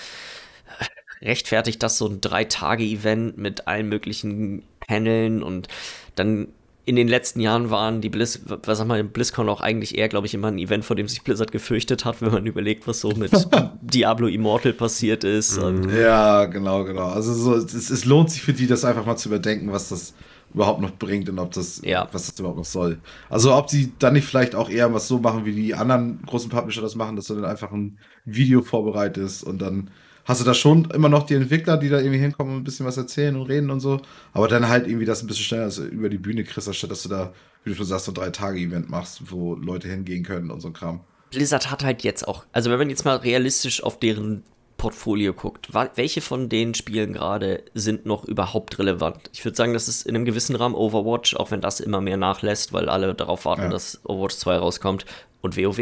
rechtfertigt 1.21 1.81
das 1.81 1.97
so 1.97 2.07
ein 2.07 2.19
Drei-Tage-Event 2.19 3.38
mit 3.38 3.67
allen 3.67 3.88
möglichen 3.88 4.63
Paneln 4.81 5.41
und 5.41 5.69
dann 6.15 6.49
in 6.86 6.95
den 6.95 7.07
letzten 7.07 7.39
Jahren 7.39 7.71
waren 7.71 7.99
die 7.99 8.09
Blizz, 8.09 8.41
was 8.45 8.77
sag 8.77 8.88
mal, 8.88 9.03
BlizzCon 9.03 9.49
auch 9.49 9.61
eigentlich 9.61 9.97
eher, 9.97 10.07
glaube 10.07 10.27
ich, 10.27 10.36
immer 10.36 10.49
ein 10.49 10.59
Event, 10.59 10.86
vor 10.86 10.95
dem 10.95 11.07
sich 11.07 11.23
Blizzard 11.23 11.51
gefürchtet 11.51 12.05
hat, 12.05 12.21
wenn 12.21 12.31
man 12.31 12.45
überlegt, 12.45 12.88
was 12.88 13.01
so 13.01 13.09
mit 13.09 13.31
Diablo 13.81 14.27
Immortal 14.27 14.73
passiert 14.73 15.23
ist. 15.23 15.59
Mhm. 15.59 15.89
ja, 15.89 16.45
genau, 16.45 16.83
genau. 16.83 17.07
Also 17.07 17.33
so, 17.33 17.55
es, 17.55 17.89
es, 17.89 18.05
lohnt 18.05 18.29
sich 18.29 18.43
für 18.43 18.53
die, 18.53 18.67
das 18.67 18.86
einfach 18.86 19.05
mal 19.05 19.17
zu 19.17 19.29
überdenken, 19.29 19.71
was 19.71 19.89
das 19.89 20.13
überhaupt 20.53 20.79
noch 20.79 20.91
bringt 20.91 21.27
und 21.27 21.39
ob 21.39 21.51
das, 21.53 21.81
ja. 21.83 22.07
was 22.11 22.27
das 22.27 22.39
überhaupt 22.39 22.59
noch 22.59 22.65
soll. 22.65 22.99
Also 23.29 23.55
ob 23.55 23.69
sie 23.69 23.91
dann 23.97 24.13
nicht 24.13 24.27
vielleicht 24.27 24.53
auch 24.53 24.69
eher 24.69 24.93
was 24.93 25.07
so 25.07 25.17
machen, 25.17 25.43
wie 25.43 25.53
die 25.53 25.73
anderen 25.73 26.21
großen 26.27 26.51
Publisher 26.51 26.81
das 26.81 26.95
machen, 26.95 27.15
dass 27.15 27.27
du 27.27 27.36
dann 27.36 27.45
einfach 27.45 27.71
ein 27.71 27.97
Video 28.25 28.61
vorbereitest 28.61 29.43
und 29.43 29.59
dann 29.59 29.89
hast 30.26 30.41
du 30.41 30.45
da 30.45 30.53
schon 30.53 30.86
immer 30.91 31.07
noch 31.07 31.23
die 31.23 31.36
Entwickler, 31.36 31.78
die 31.78 31.89
da 31.89 31.99
irgendwie 31.99 32.19
hinkommen 32.19 32.53
und 32.53 32.61
ein 32.61 32.63
bisschen 32.63 32.86
was 32.86 32.97
erzählen 32.97 33.36
und 33.36 33.43
reden 33.43 33.69
und 33.69 33.80
so. 33.80 34.01
Aber 34.34 34.47
dann 34.47 34.67
halt 34.67 34.88
irgendwie 34.88 35.05
das 35.05 35.23
ein 35.23 35.28
bisschen 35.28 35.45
schneller 35.45 35.63
also 35.63 35.86
über 35.86 36.09
die 36.09 36.17
Bühne 36.17 36.43
kriegst, 36.43 36.67
anstatt 36.67 36.91
dass 36.91 37.03
du 37.03 37.09
da, 37.09 37.34
wie 37.63 37.69
du 37.69 37.76
schon 37.76 37.86
sagst, 37.86 38.05
so 38.05 38.11
ein 38.11 38.15
Drei-Tage-Event 38.15 38.89
machst, 38.89 39.32
wo 39.32 39.55
Leute 39.55 39.88
hingehen 39.88 40.23
können 40.23 40.51
und 40.51 40.59
so 40.59 40.67
ein 40.67 40.73
Kram. 40.73 41.01
Blizzard 41.30 41.71
hat 41.71 41.84
halt 41.84 42.03
jetzt 42.03 42.28
auch, 42.28 42.45
also 42.51 42.69
wenn 42.71 42.80
man 42.80 42.89
jetzt 42.89 43.05
mal 43.05 43.17
realistisch 43.17 43.84
auf 43.84 43.99
deren 43.99 44.43
Portfolio 44.78 45.34
guckt, 45.34 45.69
welche 45.95 46.21
von 46.21 46.49
den 46.49 46.73
Spielen 46.73 47.13
gerade 47.13 47.63
sind 47.73 48.05
noch 48.05 48.26
überhaupt 48.26 48.78
relevant? 48.78 49.30
Ich 49.34 49.43
würde 49.45 49.55
sagen, 49.55 49.73
das 49.73 49.88
ist 49.88 50.05
in 50.05 50.15
einem 50.15 50.26
gewissen 50.26 50.55
Rahmen 50.55 50.76
Overwatch, 50.76 51.36
auch 51.36 51.51
wenn 51.51 51.61
das 51.61 51.80
immer 51.80 52.01
mehr 52.01 52.17
nachlässt, 52.17 52.73
weil 52.73 52.89
alle 52.89 53.13
darauf 53.15 53.45
warten, 53.45 53.63
ja. 53.63 53.69
dass 53.69 54.01
Overwatch 54.03 54.36
2 54.36 54.57
rauskommt 54.57 55.05
und 55.41 55.55
WoW. 55.55 55.80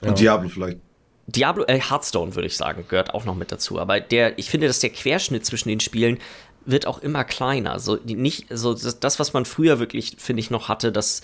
Und 0.00 0.08
ja. 0.08 0.12
Diablo 0.12 0.48
vielleicht. 0.48 0.78
Diablo, 1.26 1.64
äh, 1.66 1.80
Hearthstone 1.80 2.34
würde 2.34 2.46
ich 2.46 2.56
sagen, 2.56 2.84
gehört 2.88 3.14
auch 3.14 3.24
noch 3.24 3.34
mit 3.34 3.50
dazu. 3.50 3.78
Aber 3.78 4.00
der, 4.00 4.38
ich 4.38 4.50
finde, 4.50 4.66
dass 4.66 4.80
der 4.80 4.90
Querschnitt 4.90 5.44
zwischen 5.44 5.68
den 5.68 5.80
Spielen 5.80 6.18
wird 6.64 6.86
auch 6.86 7.00
immer 7.00 7.24
kleiner. 7.24 7.78
So 7.78 7.96
nicht, 8.04 8.46
so 8.50 8.74
das, 8.74 9.18
was 9.18 9.32
man 9.32 9.44
früher 9.44 9.78
wirklich, 9.78 10.16
finde 10.18 10.40
ich, 10.40 10.50
noch 10.50 10.68
hatte, 10.68 10.92
dass 10.92 11.22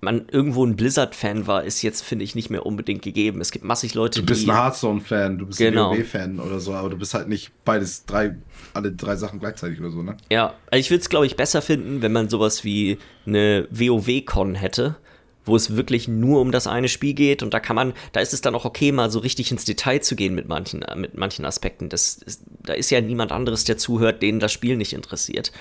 man 0.00 0.26
irgendwo 0.28 0.66
ein 0.66 0.74
Blizzard-Fan 0.74 1.46
war, 1.46 1.62
ist 1.62 1.82
jetzt, 1.82 2.02
finde 2.02 2.24
ich, 2.24 2.34
nicht 2.34 2.50
mehr 2.50 2.66
unbedingt 2.66 3.02
gegeben. 3.02 3.40
Es 3.40 3.52
gibt 3.52 3.64
massig 3.64 3.94
Leute, 3.94 4.20
die. 4.20 4.26
Du 4.26 4.32
bist 4.32 4.46
die, 4.46 4.50
ein 4.50 4.56
Hearthstone-Fan, 4.56 5.38
du 5.38 5.46
bist 5.46 5.58
genau. 5.58 5.92
ein 5.92 5.98
WoW-Fan 5.98 6.40
oder 6.40 6.58
so, 6.58 6.74
aber 6.74 6.90
du 6.90 6.96
bist 6.96 7.14
halt 7.14 7.28
nicht 7.28 7.52
beides, 7.64 8.04
drei, 8.04 8.34
alle 8.74 8.90
drei 8.90 9.14
Sachen 9.14 9.38
gleichzeitig 9.38 9.78
oder 9.78 9.90
so, 9.90 10.02
ne? 10.02 10.16
Ja, 10.30 10.54
also 10.70 10.80
ich 10.80 10.90
würde 10.90 11.02
es, 11.02 11.08
glaube 11.08 11.26
ich, 11.26 11.36
besser 11.36 11.62
finden, 11.62 12.02
wenn 12.02 12.12
man 12.12 12.28
sowas 12.28 12.64
wie 12.64 12.98
eine 13.26 13.68
WoW-Con 13.70 14.56
hätte 14.56 14.96
wo 15.44 15.56
es 15.56 15.76
wirklich 15.76 16.08
nur 16.08 16.40
um 16.40 16.52
das 16.52 16.66
eine 16.66 16.88
Spiel 16.88 17.14
geht 17.14 17.42
und 17.42 17.52
da 17.52 17.60
kann 17.60 17.76
man, 17.76 17.92
da 18.12 18.20
ist 18.20 18.32
es 18.32 18.40
dann 18.40 18.54
auch 18.54 18.64
okay, 18.64 18.92
mal 18.92 19.10
so 19.10 19.18
richtig 19.18 19.50
ins 19.50 19.64
Detail 19.64 20.00
zu 20.00 20.16
gehen 20.16 20.34
mit 20.34 20.48
manchen, 20.48 20.84
mit 20.96 21.16
manchen 21.16 21.44
Aspekten. 21.44 21.88
Das 21.88 22.14
ist, 22.14 22.42
da 22.64 22.74
ist 22.74 22.90
ja 22.90 23.00
niemand 23.00 23.32
anderes, 23.32 23.64
der 23.64 23.78
zuhört, 23.78 24.22
den 24.22 24.40
das 24.40 24.52
Spiel 24.52 24.76
nicht 24.76 24.92
interessiert. 24.92 25.52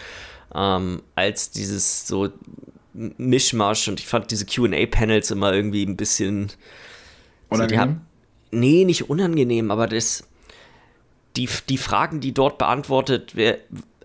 Ähm, 0.53 1.01
als 1.15 1.51
dieses 1.51 2.07
so 2.07 2.29
Mischmasch 2.93 3.87
und 3.87 3.99
ich 3.99 4.07
fand 4.07 4.31
diese 4.31 4.45
QA-Panels 4.45 5.31
immer 5.31 5.53
irgendwie 5.53 5.85
ein 5.85 5.95
bisschen. 5.95 6.51
Unangenehm? 7.49 7.75
So, 7.75 7.81
haben, 7.81 8.01
nee, 8.51 8.85
nicht 8.85 9.09
unangenehm, 9.09 9.71
aber 9.71 9.87
das. 9.87 10.27
Die, 11.37 11.47
die 11.69 11.77
Fragen, 11.77 12.19
die 12.19 12.33
dort 12.33 12.57
beantwortet 12.57 13.37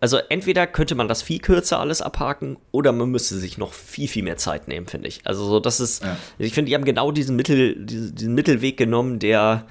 also 0.00 0.18
entweder 0.28 0.66
könnte 0.66 0.94
man 0.94 1.08
das 1.08 1.22
viel 1.22 1.38
kürzer 1.38 1.80
alles 1.80 2.02
abhaken 2.02 2.58
oder 2.70 2.92
man 2.92 3.10
müsste 3.10 3.36
sich 3.36 3.58
noch 3.58 3.72
viel, 3.72 4.08
viel 4.08 4.22
mehr 4.22 4.36
Zeit 4.36 4.68
nehmen, 4.68 4.86
finde 4.86 5.08
ich. 5.08 5.20
Also 5.24 5.44
so, 5.46 5.60
das 5.60 5.80
ist, 5.80 6.02
ja. 6.04 6.16
ich 6.38 6.52
finde, 6.52 6.68
die 6.68 6.74
haben 6.74 6.84
genau 6.84 7.12
diesen, 7.12 7.36
Mittel, 7.36 7.76
diesen 7.84 8.34
Mittelweg 8.34 8.76
genommen, 8.76 9.18
der 9.18 9.64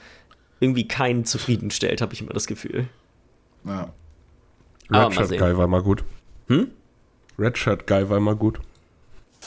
irgendwie 0.59 0.87
keinen 0.87 1.25
zufriedenstellt, 1.25 2.01
habe 2.01 2.13
ich 2.13 2.21
immer 2.21 2.33
das 2.33 2.47
Gefühl. 2.47 2.87
Ja. 3.65 3.93
Red 4.91 5.13
Shirt 5.13 5.37
Guy 5.37 5.57
war 5.57 5.67
mal 5.67 5.81
gut. 5.81 6.03
Hm? 6.47 6.67
Red 7.37 7.57
Shirt 7.57 7.87
Guy 7.87 8.09
war 8.09 8.19
mal 8.19 8.35
gut. 8.35 8.59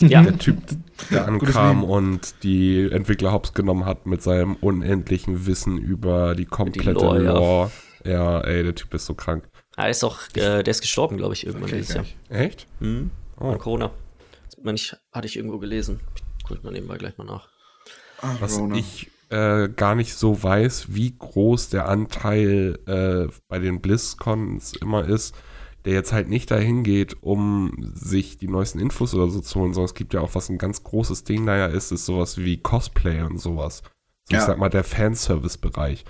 Ja. 0.01 0.22
Der 0.22 0.39
Typ, 0.39 0.59
der 1.11 1.26
ankam 1.26 1.83
und 1.83 2.43
die 2.45 2.89
Entwickler 2.91 3.33
hops 3.33 3.53
genommen 3.53 3.85
hat 3.85 4.07
mit 4.07 4.22
seinem 4.22 4.55
unendlichen 4.55 5.47
Wissen 5.47 5.76
über 5.79 6.37
die 6.37 6.45
komplette 6.45 6.95
die 6.95 7.05
Lore. 7.05 7.22
Lore. 7.22 7.70
Ja. 8.05 8.12
ja, 8.12 8.41
ey, 8.43 8.62
der 8.62 8.74
Typ 8.76 8.95
ist 8.95 9.07
so 9.07 9.14
krank. 9.14 9.49
Ah, 9.79 9.85
er 9.85 9.91
ist 9.91 10.03
auch, 10.03 10.18
äh, 10.35 10.64
der 10.64 10.66
ist 10.66 10.81
gestorben, 10.81 11.18
glaube 11.18 11.35
ich, 11.35 11.47
irgendwann 11.47 11.68
okay, 11.68 11.79
dieses 11.79 11.95
Jahr. 11.95 12.05
Echt? 12.31 12.66
Mhm. 12.81 13.12
Oh. 13.39 13.51
An 13.51 13.59
Corona. 13.59 13.93
Das 14.61 14.74
ich, 14.74 14.97
hatte 15.12 15.29
ich 15.29 15.37
irgendwo 15.37 15.59
gelesen. 15.59 16.01
Guck 16.49 16.64
mal 16.64 16.72
nebenbei 16.72 16.97
gleich 16.97 17.16
mal 17.16 17.22
nach. 17.22 17.49
Ach, 18.20 18.41
Was 18.41 18.59
Rona. 18.59 18.74
ich 18.74 19.09
äh, 19.29 19.68
gar 19.68 19.95
nicht 19.95 20.16
so 20.16 20.43
weiß, 20.43 20.97
wie 20.97 21.14
groß 21.16 21.68
der 21.68 21.89
Anteil 21.89 22.81
äh, 22.87 23.33
bei 23.47 23.61
den 23.61 23.81
BlizzCons 23.81 24.72
immer 24.72 25.05
ist, 25.05 25.37
der 25.85 25.93
jetzt 25.93 26.12
halt 26.12 26.29
nicht 26.29 26.51
dahin 26.51 26.83
geht, 26.83 27.22
um 27.22 27.72
sich 27.95 28.37
die 28.37 28.49
neuesten 28.49 28.81
Infos 28.81 29.14
oder 29.14 29.31
so 29.31 29.41
zu 29.41 29.61
holen, 29.61 29.74
sondern 29.74 29.91
es 29.91 29.95
gibt 29.95 30.12
ja 30.12 30.22
auch, 30.22 30.35
was 30.35 30.49
ein 30.49 30.59
ganz 30.59 30.83
großes 30.83 31.22
Ding 31.22 31.45
naja 31.45 31.66
ist, 31.66 31.93
ist 31.93 32.05
sowas 32.05 32.37
wie 32.37 32.57
Cosplay 32.57 33.22
und 33.22 33.39
sowas. 33.39 33.85
So, 34.24 34.35
ja. 34.35 34.41
Ich 34.41 34.45
sag 34.45 34.59
mal, 34.59 34.70
der 34.70 34.83
Fanservice-Bereich 34.83 36.05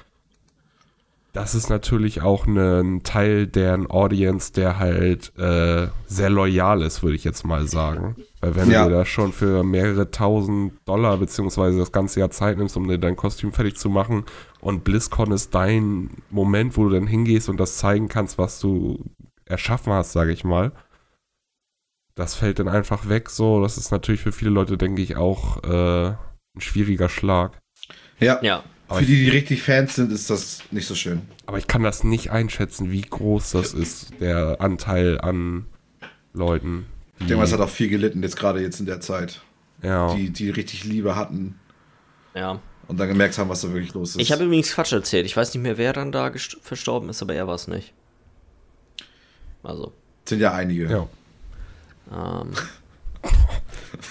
das 1.39 1.55
ist 1.55 1.71
natürlich 1.71 2.21
auch 2.21 2.49
ne, 2.49 2.81
ein 2.81 3.05
Teil 3.05 3.47
deren 3.47 3.89
Audience, 3.89 4.53
der 4.53 4.81
halt 4.81 5.33
äh, 5.39 5.87
sehr 6.05 6.31
loyal 6.31 6.83
ist, 6.83 7.05
würde 7.05 7.15
ich 7.15 7.23
jetzt 7.23 7.47
mal 7.47 7.69
sagen. 7.69 8.17
Weil 8.41 8.57
wenn 8.57 8.69
ja. 8.69 8.85
du 8.85 8.91
da 8.91 9.05
schon 9.05 9.33
für 9.33 9.63
mehrere 9.63 10.11
tausend 10.11 10.73
Dollar 10.85 11.17
beziehungsweise 11.19 11.79
das 11.79 11.93
ganze 11.93 12.19
Jahr 12.19 12.31
Zeit 12.31 12.59
nimmst, 12.59 12.77
um 12.77 12.89
dir 12.89 12.99
dein 12.99 13.15
Kostüm 13.15 13.53
fertig 13.53 13.77
zu 13.77 13.89
machen 13.89 14.25
und 14.61 14.83
BlizzCon 14.83 15.31
ist 15.31 15.55
dein 15.55 16.11
Moment, 16.29 16.77
wo 16.77 16.89
du 16.89 16.91
dann 16.91 17.07
hingehst 17.07 17.49
und 17.49 17.61
das 17.61 17.77
zeigen 17.77 18.09
kannst, 18.09 18.37
was 18.37 18.59
du 18.59 19.05
erschaffen 19.45 19.93
hast, 19.93 20.11
sage 20.11 20.33
ich 20.33 20.43
mal. 20.43 20.73
Das 22.17 22.35
fällt 22.35 22.59
dann 22.59 22.69
einfach 22.69 23.09
weg 23.09 23.31
so. 23.31 23.63
Das 23.63 23.79
ist 23.79 23.93
natürlich 23.93 24.23
für 24.23 24.33
viele 24.33 24.51
Leute, 24.51 24.77
denke 24.77 25.03
ich, 25.03 25.15
auch 25.15 25.63
äh, 25.63 26.09
ein 26.09 26.61
schwieriger 26.61 27.09
Schlag. 27.09 27.61
Ja. 28.19 28.41
Ja. 28.43 28.65
Aber 28.89 29.01
Für 29.01 29.07
die, 29.07 29.25
die 29.25 29.29
richtig 29.29 29.63
Fans 29.63 29.95
sind, 29.95 30.11
ist 30.13 30.31
das 30.31 30.61
nicht 30.71 30.87
so 30.87 30.95
schön. 30.95 31.23
Aber 31.45 31.59
ich 31.59 31.67
kann 31.67 31.83
das 31.83 32.05
nicht 32.05 32.31
einschätzen, 32.31 32.91
wie 32.91 33.03
groß 33.03 33.51
das 33.51 33.75
ist, 33.75 34.19
der 34.21 34.61
Anteil 34.61 35.21
an 35.21 35.67
Leuten. 36.33 36.87
Ich 37.19 37.27
denke 37.27 37.37
mal, 37.37 37.45
es 37.45 37.53
hat 37.53 37.61
auch 37.61 37.69
viel 37.69 37.89
gelitten, 37.89 38.23
jetzt 38.23 38.37
gerade 38.37 38.61
jetzt 38.61 38.81
in 38.81 38.87
der 38.87 39.01
Zeit. 39.01 39.43
Ja. 39.83 40.15
Die, 40.15 40.31
die 40.31 40.49
richtig 40.51 40.85
Liebe 40.85 41.17
hatten. 41.17 41.59
Ja. 42.35 42.61
Und 42.87 42.99
dann 42.99 43.09
gemerkt 43.09 43.37
haben, 43.37 43.51
was 43.51 43.61
da 43.61 43.69
wirklich 43.73 43.93
los 43.93 44.11
ist. 44.11 44.21
Ich 44.21 44.33
habe 44.33 44.45
übrigens 44.45 44.73
Quatsch 44.73 44.93
erzählt. 44.93 45.27
Ich 45.27 45.37
weiß 45.37 45.53
nicht 45.53 45.63
mehr, 45.63 45.77
wer 45.77 45.93
dann 45.93 46.11
da 46.11 46.33
verstorben 46.63 47.11
ist, 47.11 47.21
aber 47.21 47.35
er 47.35 47.47
war 47.47 47.57
es 47.57 47.69
nicht. 47.69 47.93
Also. 49.63 49.93
Sind 50.25 50.41
ja 50.41 50.55
einige. 50.55 50.89
Ja. 50.91 51.07
Ähm. 52.11 52.53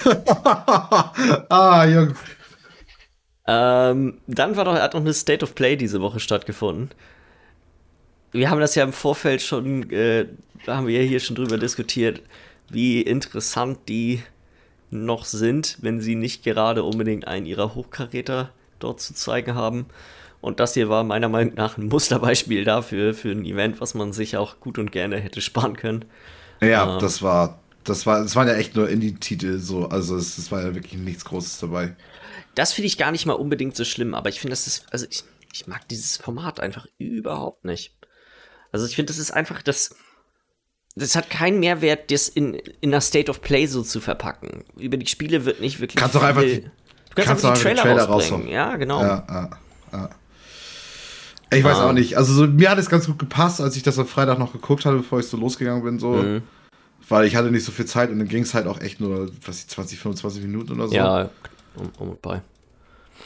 ah, 1.50 1.86
Junge. 1.86 2.14
Ähm, 3.48 4.18
dann 4.28 4.58
war 4.58 4.66
doch, 4.66 4.76
hat 4.76 4.94
noch 4.94 5.02
eine 5.02 5.14
State 5.14 5.44
of 5.44 5.56
Play 5.56 5.78
diese 5.78 6.02
Woche 6.02 6.20
stattgefunden. 6.20 6.92
Wir 8.34 8.50
haben 8.50 8.60
das 8.60 8.76
ja 8.76 8.84
im 8.84 8.92
Vorfeld 8.94 9.42
schon, 9.42 9.90
äh, 9.90 10.26
da 10.66 10.78
haben 10.78 10.88
wir 10.88 11.02
ja 11.02 11.08
hier 11.08 11.22
schon 11.22 11.38
drüber 11.38 11.58
diskutiert, 11.58 12.22
wie 12.70 13.02
interessant 13.02 13.80
die 13.88 14.22
noch 14.90 15.26
sind, 15.26 15.78
wenn 15.82 16.02
sie 16.02 16.16
nicht 16.16 16.44
gerade 16.44 16.84
unbedingt 16.84 17.28
einen 17.28 17.46
ihrer 17.46 17.74
Hochkaräter 17.74 18.52
dort 18.80 19.00
zu 19.00 19.14
zeigen 19.14 19.56
haben. 19.56 19.86
Und 20.42 20.60
das 20.60 20.74
hier 20.74 20.90
war 20.90 21.04
meiner 21.04 21.30
Meinung 21.30 21.56
nach 21.56 21.78
ein 21.78 21.88
Musterbeispiel 21.88 22.64
dafür, 22.64 23.14
für 23.14 23.32
ein 23.32 23.46
Event, 23.46 23.82
was 23.82 23.96
man 23.96 24.14
sich 24.14 24.38
auch 24.38 24.60
gut 24.60 24.78
und 24.78 24.92
gerne 24.92 25.18
hätte 25.18 25.42
sparen 25.42 25.76
können. 25.76 26.06
Ja, 26.62 26.98
äh, 26.98 27.00
das 27.00 27.22
war, 27.22 27.60
das 27.84 28.06
war, 28.06 28.22
das 28.22 28.36
waren 28.36 28.48
ja 28.48 28.56
echt 28.56 28.76
nur 28.76 28.90
Indie-Titel 28.90 29.58
so, 29.60 29.88
also 29.88 30.16
es, 30.18 30.38
es 30.38 30.52
war 30.52 30.62
ja 30.62 30.76
wirklich 30.76 31.00
nichts 31.02 31.26
Großes 31.26 31.60
dabei. 31.60 31.96
Das 32.58 32.74
finde 32.74 32.88
ich 32.88 32.98
gar 32.98 33.12
nicht 33.12 33.28
mal 33.28 33.34
unbedingt 33.34 33.76
so 33.76 33.86
schlimm, 33.86 34.16
aber 34.16 34.30
ich 34.30 34.40
finde, 34.40 34.54
das 34.54 34.66
ist, 34.66 34.86
also 34.92 35.06
ich, 35.10 35.24
ich 35.54 35.68
mag 35.68 35.88
dieses 35.90 36.18
Format 36.18 36.60
einfach 36.60 36.88
überhaupt 36.98 37.66
nicht. 37.66 37.96
Also 38.72 38.88
ich 38.88 38.96
finde, 38.96 39.12
das 39.12 39.20
ist 39.20 39.30
einfach 39.30 39.62
das. 39.62 39.96
das 40.96 41.16
hat 41.16 41.30
keinen 41.30 41.60
Mehrwert, 41.60 42.10
das 42.10 42.28
in, 42.28 42.56
in 42.56 42.90
einer 42.90 43.02
State 43.02 43.30
of 43.30 43.42
Play 43.42 43.68
so 43.68 43.84
zu 43.84 44.00
verpacken. 44.00 44.66
Über 44.76 44.98
die 44.98 45.06
Spiele 45.06 45.46
wird 45.46 45.62
nicht 45.62 45.80
wirklich. 45.80 46.02
Kannst 46.02 46.16
doch 46.16 46.24
einfach 46.24 46.42
die, 46.42 46.62
du 46.62 46.70
kannst, 47.14 47.28
kannst 47.28 47.46
einfach 47.46 47.58
die 47.58 47.64
Trailer, 47.64 47.82
Trailer 47.84 48.04
rausbringen. 48.06 48.48
Ja, 48.48 48.76
genau. 48.76 49.02
Ja, 49.02 49.28
ja, 49.30 49.50
ja. 49.94 50.10
Ich 51.52 51.64
weiß 51.64 51.78
auch 51.78 51.94
nicht. 51.94 52.18
Also 52.18 52.34
so, 52.34 52.48
mir 52.48 52.72
hat 52.72 52.80
es 52.80 52.90
ganz 52.90 53.06
gut 53.06 53.20
gepasst, 53.20 53.62
als 53.62 53.76
ich 53.78 53.84
das 53.84 54.00
am 54.00 54.08
Freitag 54.08 54.40
noch 54.40 54.52
geguckt 54.52 54.84
hatte, 54.84 54.98
bevor 54.98 55.20
ich 55.20 55.28
so 55.28 55.38
losgegangen 55.38 55.84
bin. 55.84 56.00
So. 56.00 56.14
Mhm. 56.14 56.42
Weil 57.08 57.28
ich 57.28 57.36
hatte 57.36 57.52
nicht 57.52 57.64
so 57.64 57.72
viel 57.72 57.86
Zeit 57.86 58.10
und 58.10 58.18
dann 58.18 58.28
ging 58.28 58.42
es 58.42 58.56
halt 58.56 58.66
auch 58.66 58.82
echt 58.82 59.00
nur, 59.00 59.30
was 59.46 59.60
ich, 59.60 59.68
20, 59.68 60.00
25 60.00 60.42
Minuten 60.42 60.74
oder 60.74 60.88
so. 60.90 60.96
Ja, 60.96 61.30
um, 61.78 61.92
um 62.00 62.10
und 62.10 62.22
bei. 62.22 62.42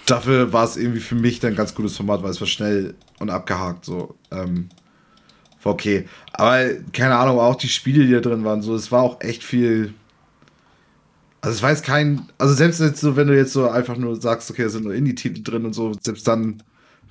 Dafür 0.06 0.54
war 0.54 0.66
es 0.66 0.78
irgendwie 0.78 1.00
für 1.00 1.16
mich 1.16 1.40
dann 1.40 1.52
ein 1.52 1.56
ganz 1.56 1.76
gutes 1.76 1.98
Format, 1.98 2.24
weil 2.24 2.32
es 2.32 2.40
war 2.40 2.48
schnell 2.48 2.96
und 3.20 3.30
abgehakt. 3.30 3.86
So. 3.86 4.16
Ähm, 4.32 4.70
war 5.64 5.74
okay. 5.74 6.08
Aber 6.34 6.70
keine 6.94 7.16
Ahnung, 7.16 7.40
auch 7.40 7.56
die 7.56 7.70
Spiele, 7.70 8.06
die 8.06 8.14
da 8.14 8.20
drin 8.20 8.44
waren, 8.44 8.62
so, 8.62 8.76
es 8.76 8.92
war 8.92 9.02
auch 9.02 9.22
echt 9.22 9.44
viel. 9.44 9.94
Also 11.42 11.56
es 11.56 11.64
war 11.64 11.72
jetzt 11.72 11.84
kein, 11.84 12.30
also 12.38 12.54
selbst 12.54 12.80
jetzt 12.80 13.02
so, 13.02 13.16
wenn 13.16 13.28
du 13.28 13.36
jetzt 13.36 13.54
so 13.54 13.68
einfach 13.68 13.98
nur 13.98 14.20
sagst, 14.20 14.52
okay, 14.52 14.64
da 14.64 14.70
sind 14.70 14.84
nur 14.84 14.94
Indie-Titel 14.94 15.42
drin 15.44 15.66
und 15.66 15.74
so, 15.74 15.92
selbst 16.00 16.28
dann 16.28 16.62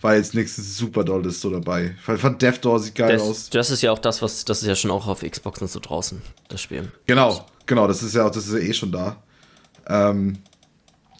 war 0.01 0.15
jetzt 0.15 0.35
nichts 0.35 0.57
super 0.57 1.05
Dolles 1.05 1.41
so 1.41 1.51
dabei. 1.51 1.97
Ich 1.99 2.21
fand 2.21 2.41
Death 2.41 2.65
Door 2.65 2.79
sieht 2.79 2.95
geil 2.95 3.15
das, 3.15 3.23
aus. 3.23 3.51
Das 3.51 3.71
ist 3.71 3.83
ja 3.83 3.91
auch 3.91 3.99
das, 3.99 4.23
was, 4.23 4.45
das 4.45 4.63
ist 4.63 4.69
ja 4.69 4.77
schon 4.77 4.93
auch 4.93 5.07
auf 5.09 5.23
Xbox 5.23 5.61
und 5.61 5.71
so 5.71 5.81
draußen, 5.81 6.23
das 6.49 6.63
Spiel. 6.63 6.91
Genau, 7.07 7.45
genau, 7.67 7.87
das 7.87 8.03
ist 8.03 8.15
ja 8.15 8.27
auch, 8.27 8.31
das 8.31 8.47
ist 8.47 8.53
ja 8.53 8.61
eh 8.61 8.73
schon 8.73 8.93
da. 8.93 9.17
Ähm, 9.89 10.39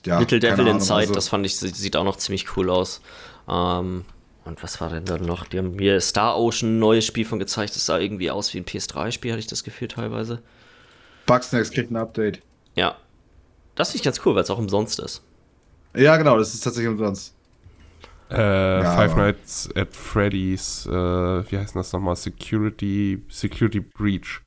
ja, 0.07 0.19
Little 0.19 0.41
Devil 0.41 0.67
Inside, 0.67 0.95
also, 0.95 1.15
das 1.15 1.29
fand 1.29 1.47
ich, 1.47 1.59
sieht 1.59 1.97
auch 1.97 2.05
noch 2.05 2.17
ziemlich 2.17 2.57
cool 2.57 2.71
aus. 2.71 3.01
Ähm, 3.49 4.05
und 4.45 4.63
was 4.63 4.81
war 4.81 4.91
denn 4.91 5.05
da 5.05 5.19
noch? 5.19 5.47
Die 5.47 5.59
haben 5.59 5.77
mir 5.77 6.01
Star 6.01 6.39
Ocean 6.39 6.77
ein 6.77 6.79
neues 6.79 7.05
Spiel 7.05 7.25
von 7.25 7.39
gezeigt. 7.39 7.77
Das 7.77 7.87
sah 7.87 7.99
irgendwie 7.99 8.31
aus 8.31 8.53
wie 8.55 8.59
ein 8.59 8.65
PS3-Spiel, 8.65 9.33
hatte 9.33 9.41
ich 9.41 9.47
das 9.47 9.65
Gefühl 9.65 9.89
teilweise. 9.89 10.43
Bugsnax 11.27 11.71
kriegt 11.71 11.91
ein 11.91 11.97
Update. 11.97 12.41
Ja. 12.75 12.97
Das 13.75 13.91
finde 13.91 13.99
ich 13.99 14.05
ganz 14.05 14.21
cool, 14.25 14.35
weil 14.35 14.43
es 14.43 14.51
auch 14.51 14.59
umsonst 14.59 14.99
ist. 14.99 15.23
Ja, 15.95 16.17
genau, 16.17 16.39
das 16.39 16.55
ist 16.55 16.63
tatsächlich 16.63 16.91
umsonst. 16.91 17.35
Äh, 18.31 18.83
ja, 18.83 18.97
Five 18.97 19.17
Nights 19.17 19.69
at 19.75 19.95
Freddy's, 19.95 20.87
äh, 20.87 20.91
wie 20.91 21.59
heißt 21.59 21.75
das 21.75 21.93
nochmal? 21.93 22.17
Security, 22.17 23.23
Security 23.29 23.81
Breach. 23.81 24.41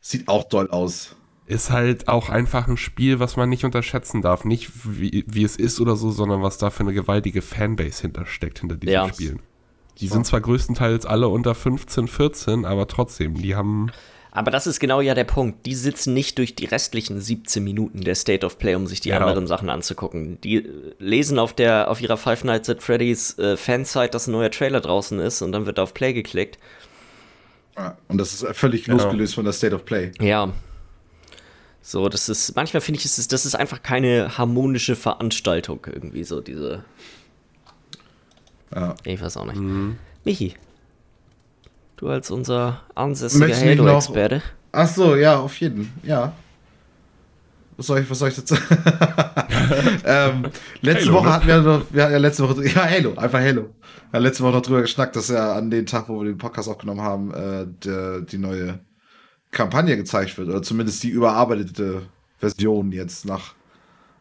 Sieht 0.00 0.26
auch 0.28 0.48
toll 0.48 0.68
aus. 0.70 1.14
Ist 1.50 1.70
halt 1.70 2.06
auch 2.08 2.28
einfach 2.28 2.68
ein 2.68 2.76
Spiel, 2.76 3.18
was 3.18 3.36
man 3.36 3.48
nicht 3.48 3.64
unterschätzen 3.64 4.22
darf. 4.22 4.44
Nicht 4.44 4.70
wie, 4.84 5.24
wie 5.26 5.42
es 5.42 5.56
ist 5.56 5.80
oder 5.80 5.96
so, 5.96 6.10
sondern 6.10 6.42
was 6.42 6.58
da 6.58 6.70
für 6.70 6.84
eine 6.84 6.92
gewaltige 6.92 7.42
Fanbase 7.42 8.02
hintersteckt, 8.02 8.60
hinter 8.60 8.76
diesen 8.76 8.92
ja. 8.92 9.12
Spielen. 9.12 9.40
Die 9.98 10.06
sind 10.06 10.26
zwar 10.26 10.40
größtenteils 10.40 11.06
alle 11.06 11.28
unter 11.28 11.54
15, 11.54 12.08
14, 12.08 12.64
aber 12.64 12.86
trotzdem, 12.86 13.34
die 13.34 13.54
haben 13.54 13.90
aber 14.32 14.52
das 14.52 14.68
ist 14.68 14.78
genau 14.78 15.00
ja 15.00 15.14
der 15.14 15.24
Punkt. 15.24 15.66
Die 15.66 15.74
sitzen 15.74 16.14
nicht 16.14 16.38
durch 16.38 16.54
die 16.54 16.66
restlichen 16.66 17.20
17 17.20 17.64
Minuten 17.64 18.02
der 18.02 18.14
State 18.14 18.46
of 18.46 18.58
Play, 18.58 18.76
um 18.76 18.86
sich 18.86 19.00
die 19.00 19.08
ja. 19.08 19.18
anderen 19.18 19.46
Sachen 19.48 19.68
anzugucken. 19.68 20.40
Die 20.42 20.56
äh, 20.56 20.94
lesen 20.98 21.38
auf 21.38 21.52
der 21.52 21.90
auf 21.90 22.00
ihrer 22.00 22.16
Five 22.16 22.44
Nights 22.44 22.70
at 22.70 22.82
Freddy's 22.82 23.38
äh, 23.38 23.56
Fansite, 23.56 24.10
dass 24.10 24.28
ein 24.28 24.32
neuer 24.32 24.50
Trailer 24.50 24.80
draußen 24.80 25.18
ist 25.18 25.42
und 25.42 25.50
dann 25.52 25.66
wird 25.66 25.80
auf 25.80 25.94
Play 25.94 26.12
geklickt. 26.12 26.58
Und 28.08 28.18
das 28.18 28.34
ist 28.34 28.46
völlig 28.56 28.84
genau. 28.84 29.02
losgelöst 29.02 29.34
von 29.34 29.44
der 29.44 29.52
State 29.52 29.74
of 29.74 29.84
Play. 29.84 30.12
Ja. 30.20 30.52
So, 31.82 32.08
das 32.08 32.28
ist, 32.28 32.54
manchmal 32.56 32.80
finde 32.80 32.98
ich, 33.00 33.06
ist, 33.06 33.32
das 33.32 33.46
ist 33.46 33.54
einfach 33.54 33.82
keine 33.82 34.36
harmonische 34.36 34.96
Veranstaltung 34.96 35.86
irgendwie, 35.86 36.24
so 36.24 36.40
diese. 36.40 36.84
Ja. 38.74 38.94
Ich 39.04 39.20
weiß 39.20 39.36
auch 39.38 39.46
nicht. 39.46 39.56
Mhm. 39.56 39.96
Michi, 40.24 40.54
Du 42.00 42.08
als 42.08 42.30
unser 42.30 42.80
ansässiger 42.94 43.54
Halo-Experte. 43.54 44.40
Ach 44.72 44.88
so, 44.88 45.16
ja, 45.16 45.38
auf 45.38 45.60
jeden. 45.60 45.92
Ja. 46.02 46.32
Was 47.76 47.88
soll 47.88 48.00
ich, 48.00 48.08
was 48.08 48.18
soll 48.18 48.30
ich 48.30 48.36
dazu? 48.36 48.54
ähm, 50.06 50.46
letzte 50.80 51.10
Halo, 51.10 51.18
Woche 51.18 51.26
ne? 51.26 51.32
hatten 51.34 51.46
wir 51.46 51.60
noch, 51.60 51.82
wir 51.90 52.02
hatten 52.02 52.12
ja 52.12 52.18
letzte 52.18 52.48
Woche, 52.48 52.66
ja, 52.66 52.88
Halo, 52.88 53.14
einfach 53.16 53.40
Halo. 53.40 53.74
Wir 54.10 54.16
haben 54.16 54.22
letzte 54.22 54.42
Woche 54.44 54.52
noch 54.52 54.62
drüber 54.62 54.80
geschnackt, 54.80 55.14
dass 55.14 55.28
ja 55.28 55.52
an 55.52 55.70
dem 55.70 55.84
Tag, 55.84 56.08
wo 56.08 56.22
wir 56.22 56.24
den 56.24 56.38
Podcast 56.38 56.70
aufgenommen 56.70 57.02
haben, 57.02 57.34
äh, 57.34 57.66
der, 57.84 58.22
die 58.22 58.38
neue 58.38 58.78
Kampagne 59.50 59.96
gezeigt 59.96 60.36
wird. 60.38 60.48
Oder 60.48 60.62
zumindest 60.62 61.02
die 61.02 61.10
überarbeitete 61.10 62.02
Version 62.38 62.92
jetzt 62.92 63.24
nach 63.24 63.54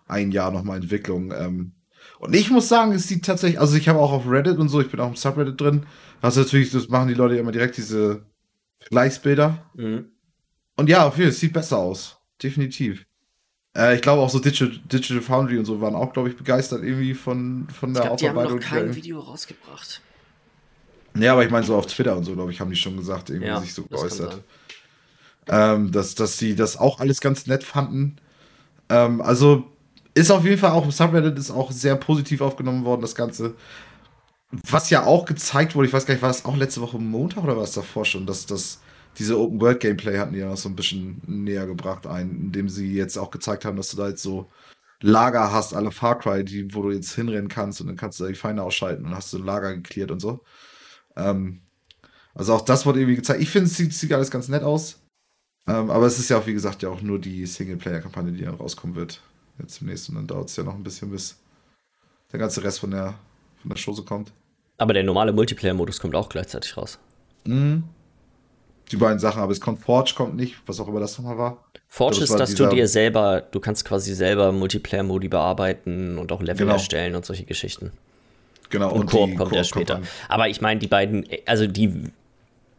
ein 0.07 0.31
Jahr 0.31 0.51
nochmal 0.51 0.77
Entwicklung. 0.77 1.31
Ähm, 1.31 1.71
und 2.19 2.35
ich 2.35 2.49
muss 2.49 2.67
sagen, 2.67 2.91
es 2.91 3.07
sieht 3.07 3.25
tatsächlich, 3.25 3.59
also 3.59 3.77
ich 3.77 3.87
habe 3.87 3.99
auch 3.99 4.11
auf 4.11 4.29
Reddit 4.29 4.57
und 4.57 4.69
so, 4.69 4.81
ich 4.81 4.89
bin 4.89 4.99
auch 4.99 5.09
im 5.09 5.15
Subreddit 5.15 5.59
drin, 5.59 5.85
hast 6.21 6.37
du 6.37 6.41
natürlich, 6.41 6.71
das 6.71 6.89
machen 6.89 7.07
die 7.07 7.13
Leute 7.13 7.37
immer 7.37 7.51
direkt 7.51 7.77
diese 7.77 8.23
Vergleichsbilder. 8.79 9.63
Mhm. 9.75 10.05
Und 10.75 10.89
ja, 10.89 11.07
okay, 11.07 11.25
es 11.25 11.39
sieht 11.39 11.53
besser 11.53 11.77
aus. 11.77 12.17
Definitiv. 12.41 13.05
Äh, 13.75 13.95
ich 13.95 14.01
glaube 14.01 14.21
auch 14.21 14.29
so 14.29 14.39
Digital, 14.39 14.79
Digital 14.91 15.21
Foundry 15.21 15.57
und 15.57 15.65
so 15.65 15.79
waren 15.81 15.95
auch, 15.95 16.11
glaube 16.13 16.29
ich, 16.29 16.37
begeistert 16.37 16.83
irgendwie 16.83 17.13
von, 17.13 17.67
von 17.69 17.93
der 17.93 18.03
ich 18.03 18.07
glaub, 18.07 18.31
Aufarbeitung. 18.31 18.59
Die 18.59 18.65
haben 18.65 18.75
noch 18.75 18.85
kein 18.85 18.95
Video 18.95 19.19
rausgebracht. 19.19 20.01
Ja, 21.17 21.33
aber 21.33 21.43
ich 21.43 21.51
meine, 21.51 21.65
so 21.65 21.75
auf 21.75 21.87
Twitter 21.87 22.15
und 22.15 22.23
so, 22.23 22.33
glaube 22.33 22.51
ich, 22.51 22.59
haben 22.59 22.69
die 22.69 22.75
schon 22.75 22.95
gesagt, 22.95 23.29
irgendwie 23.29 23.47
ja, 23.47 23.59
sich 23.59 23.73
so 23.73 23.83
geäußert. 23.83 24.43
Ähm, 25.49 25.91
dass, 25.91 26.15
dass 26.15 26.37
sie 26.37 26.55
das 26.55 26.77
auch 26.77 26.99
alles 26.99 27.21
ganz 27.21 27.47
nett 27.47 27.63
fanden. 27.63 28.17
Ähm, 28.89 29.21
also 29.21 29.65
ist 30.13 30.31
auf 30.31 30.43
jeden 30.43 30.57
Fall 30.59 30.71
auch 30.71 30.85
im 30.85 30.91
Subreddit 30.91 31.37
ist 31.37 31.51
auch 31.51 31.71
sehr 31.71 31.95
positiv 31.95 32.41
aufgenommen 32.41 32.85
worden, 32.85 33.01
das 33.01 33.15
Ganze. 33.15 33.55
Was 34.51 34.89
ja 34.89 35.05
auch 35.05 35.25
gezeigt 35.25 35.75
wurde, 35.75 35.87
ich 35.87 35.93
weiß 35.93 36.05
gar 36.05 36.13
nicht, 36.13 36.21
war 36.21 36.29
das 36.29 36.45
auch 36.45 36.55
letzte 36.55 36.81
Woche 36.81 36.97
Montag 36.99 37.43
oder 37.43 37.55
war 37.55 37.63
es 37.63 37.73
davor 37.73 38.05
schon, 38.05 38.25
dass 38.25 38.45
das 38.45 38.79
diese 39.17 39.39
Open 39.39 39.59
World 39.59 39.79
Gameplay 39.79 40.17
hatten 40.17 40.33
die 40.33 40.39
ja 40.39 40.49
noch 40.49 40.57
so 40.57 40.69
ein 40.69 40.75
bisschen 40.75 41.21
näher 41.27 41.67
gebracht 41.67 42.07
ein, 42.07 42.29
indem 42.29 42.69
sie 42.69 42.93
jetzt 42.93 43.17
auch 43.17 43.31
gezeigt 43.31 43.65
haben, 43.65 43.77
dass 43.77 43.89
du 43.89 43.97
da 43.97 44.09
jetzt 44.09 44.23
so 44.23 44.49
Lager 45.01 45.51
hast, 45.51 45.73
alle 45.73 45.91
Far 45.91 46.19
Cry, 46.19 46.43
die, 46.43 46.73
wo 46.73 46.83
du 46.83 46.91
jetzt 46.91 47.13
hinrennen 47.15 47.47
kannst 47.47 47.81
und 47.81 47.87
dann 47.87 47.95
kannst 47.95 48.19
du 48.19 48.23
da 48.23 48.29
die 48.29 48.35
Feinde 48.35 48.63
ausschalten 48.63 49.05
und 49.05 49.15
hast 49.15 49.31
du 49.33 49.37
ein 49.37 49.45
Lager 49.45 49.75
geklärt 49.75 50.11
und 50.11 50.19
so. 50.19 50.41
Ähm, 51.15 51.61
also 52.33 52.53
auch 52.53 52.61
das 52.61 52.85
wurde 52.85 52.99
irgendwie 52.99 53.15
gezeigt. 53.17 53.41
Ich 53.41 53.49
finde, 53.49 53.67
es 53.67 53.77
sieht, 53.77 53.93
sieht, 53.93 54.13
alles 54.13 54.31
ganz 54.31 54.49
nett 54.49 54.63
aus. 54.63 55.01
Ähm, 55.69 55.91
aber 55.91 56.07
es 56.07 56.17
ist 56.17 56.29
ja 56.29 56.37
auch, 56.37 56.47
wie 56.47 56.53
gesagt, 56.53 56.81
ja 56.81 56.89
auch 56.89 57.01
nur 57.01 57.19
die 57.19 57.45
Singleplayer-Kampagne, 57.45 58.31
die 58.31 58.43
dann 58.43 58.55
rauskommen 58.55 58.95
wird. 58.95 59.21
Jetzt 59.59 59.75
zum 59.75 59.87
nächsten. 59.87 60.13
Und 60.13 60.17
dann 60.17 60.27
dauert 60.27 60.49
es 60.49 60.55
ja 60.55 60.63
noch 60.63 60.73
ein 60.73 60.83
bisschen, 60.83 61.11
bis 61.11 61.37
der 62.31 62.39
ganze 62.39 62.63
Rest 62.63 62.79
von 62.79 62.91
der, 62.91 63.15
von 63.61 63.69
der 63.69 63.77
Chose 63.77 64.03
kommt. 64.03 64.31
Aber 64.77 64.93
der 64.93 65.03
normale 65.03 65.31
Multiplayer-Modus 65.33 65.99
kommt 65.99 66.15
auch 66.15 66.29
gleichzeitig 66.29 66.75
raus. 66.77 66.97
Mhm. 67.45 67.83
Die 68.91 68.97
beiden 68.97 69.19
Sachen, 69.19 69.41
aber 69.41 69.51
es 69.51 69.61
kommt 69.61 69.81
Forge, 69.81 70.13
kommt 70.15 70.35
nicht, 70.35 70.55
was 70.65 70.79
auch 70.79 70.87
immer 70.87 70.99
das 70.99 71.17
nochmal 71.19 71.37
war. 71.37 71.63
Forge 71.87 72.17
glaube, 72.17 72.23
ist, 72.31 72.39
dass 72.39 72.55
du 72.55 72.67
dir 72.67 72.87
selber, 72.87 73.41
du 73.41 73.59
kannst 73.59 73.85
quasi 73.85 74.15
selber 74.15 74.51
Multiplayer-Modi 74.51 75.27
bearbeiten 75.27 76.17
und 76.17 76.31
auch 76.31 76.41
Level 76.41 76.65
genau. 76.65 76.73
erstellen 76.73 77.15
und 77.15 77.25
solche 77.25 77.45
Geschichten. 77.45 77.91
Genau, 78.69 78.91
und, 78.91 79.01
und 79.01 79.05
Koop 79.07 79.35
kommt 79.37 79.53
ja 79.53 79.63
später. 79.63 80.01
Aber 80.27 80.47
ich 80.47 80.61
meine, 80.61 80.79
die 80.79 80.87
beiden, 80.87 81.25
also 81.45 81.67
die 81.67 82.11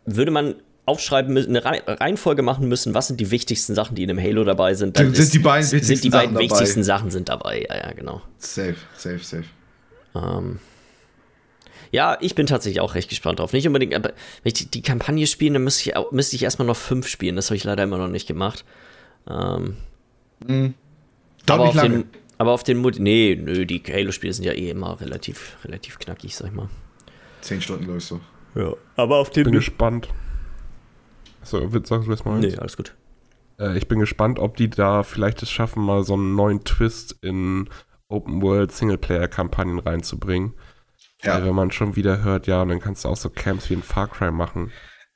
würde 0.06 0.30
man 0.30 0.56
aufschreiben 0.90 1.32
müssen, 1.32 1.56
eine 1.56 1.64
Reihenfolge 2.00 2.42
machen 2.42 2.68
müssen, 2.68 2.94
was 2.94 3.06
sind 3.06 3.20
die 3.20 3.30
wichtigsten 3.30 3.74
Sachen, 3.74 3.94
die 3.94 4.02
in 4.02 4.10
einem 4.10 4.20
Halo 4.20 4.44
dabei 4.44 4.74
sind. 4.74 4.98
Dann 4.98 5.14
sind, 5.14 5.22
ist, 5.22 5.34
die 5.34 5.38
beiden 5.38 5.70
wichtigsten, 5.70 5.94
sind 5.94 6.04
die 6.04 6.10
beiden 6.10 6.34
Sachen 6.34 6.44
wichtigsten 6.44 6.82
Sachen 6.82 7.10
sind 7.10 7.28
dabei. 7.28 7.66
Ja, 7.68 7.76
ja, 7.76 7.92
genau. 7.92 8.22
Safe, 8.38 8.74
safe, 8.96 9.20
safe. 9.20 9.44
Ähm, 10.14 10.58
ja, 11.92 12.18
ich 12.20 12.34
bin 12.34 12.46
tatsächlich 12.46 12.80
auch 12.80 12.94
recht 12.94 13.08
gespannt 13.08 13.38
drauf. 13.38 13.52
Nicht 13.52 13.66
unbedingt, 13.66 13.94
aber 13.94 14.10
wenn 14.10 14.52
ich 14.52 14.54
die, 14.54 14.66
die 14.66 14.82
Kampagne 14.82 15.26
spielen, 15.26 15.54
dann 15.54 15.64
müsste 15.64 15.90
ich, 15.90 15.96
müsste 16.10 16.36
ich 16.36 16.42
erstmal 16.42 16.66
noch 16.66 16.76
fünf 16.76 17.06
spielen. 17.08 17.36
Das 17.36 17.46
habe 17.46 17.56
ich 17.56 17.64
leider 17.64 17.82
immer 17.82 17.98
noch 17.98 18.08
nicht 18.08 18.26
gemacht. 18.26 18.64
Ähm, 19.28 19.76
mhm. 20.46 20.74
aber, 21.48 21.64
auf 21.64 21.80
den, 21.80 22.04
aber 22.38 22.52
auf 22.52 22.62
den 22.62 22.78
Multi. 22.78 23.00
Nee, 23.00 23.38
nö, 23.40 23.66
die 23.66 23.82
Halo-Spiele 23.86 24.32
sind 24.32 24.44
ja 24.44 24.52
eh 24.52 24.70
immer 24.70 25.00
relativ, 25.00 25.56
relativ 25.64 25.98
knackig, 25.98 26.36
sag 26.36 26.48
ich 26.48 26.54
mal. 26.54 26.68
Zehn 27.40 27.60
Stunden, 27.60 27.84
glaube 27.84 27.98
ich 27.98 28.04
so. 28.04 28.20
Ja, 28.54 28.74
aber 28.96 29.18
auf 29.18 29.30
den. 29.30 29.44
Bin 29.44 29.52
gespannt. 29.52 30.08
So, 31.42 31.68
sagst 31.68 31.90
du 31.90 32.10
erstmal? 32.10 32.38
Nee, 32.38 32.56
alles 32.56 32.76
gut. 32.76 32.94
Äh, 33.58 33.76
ich 33.76 33.88
bin 33.88 34.00
gespannt, 34.00 34.38
ob 34.38 34.56
die 34.56 34.68
da 34.70 35.02
vielleicht 35.02 35.42
es 35.42 35.50
schaffen, 35.50 35.82
mal 35.84 36.04
so 36.04 36.14
einen 36.14 36.34
neuen 36.34 36.64
Twist 36.64 37.16
in 37.22 37.68
Open 38.08 38.42
World 38.42 38.72
Singleplayer-Kampagnen 38.72 39.78
reinzubringen. 39.78 40.54
Ja. 41.22 41.34
Weil 41.34 41.46
wenn 41.46 41.54
man 41.54 41.70
schon 41.70 41.96
wieder 41.96 42.22
hört, 42.22 42.46
ja, 42.46 42.64
dann 42.64 42.80
kannst 42.80 43.04
du 43.04 43.08
auch 43.08 43.16
so 43.16 43.30
Camps 43.30 43.68
wie 43.70 43.74
in 43.74 43.82
Far 43.82 44.08
Cry 44.08 44.30
machen. 44.30 44.72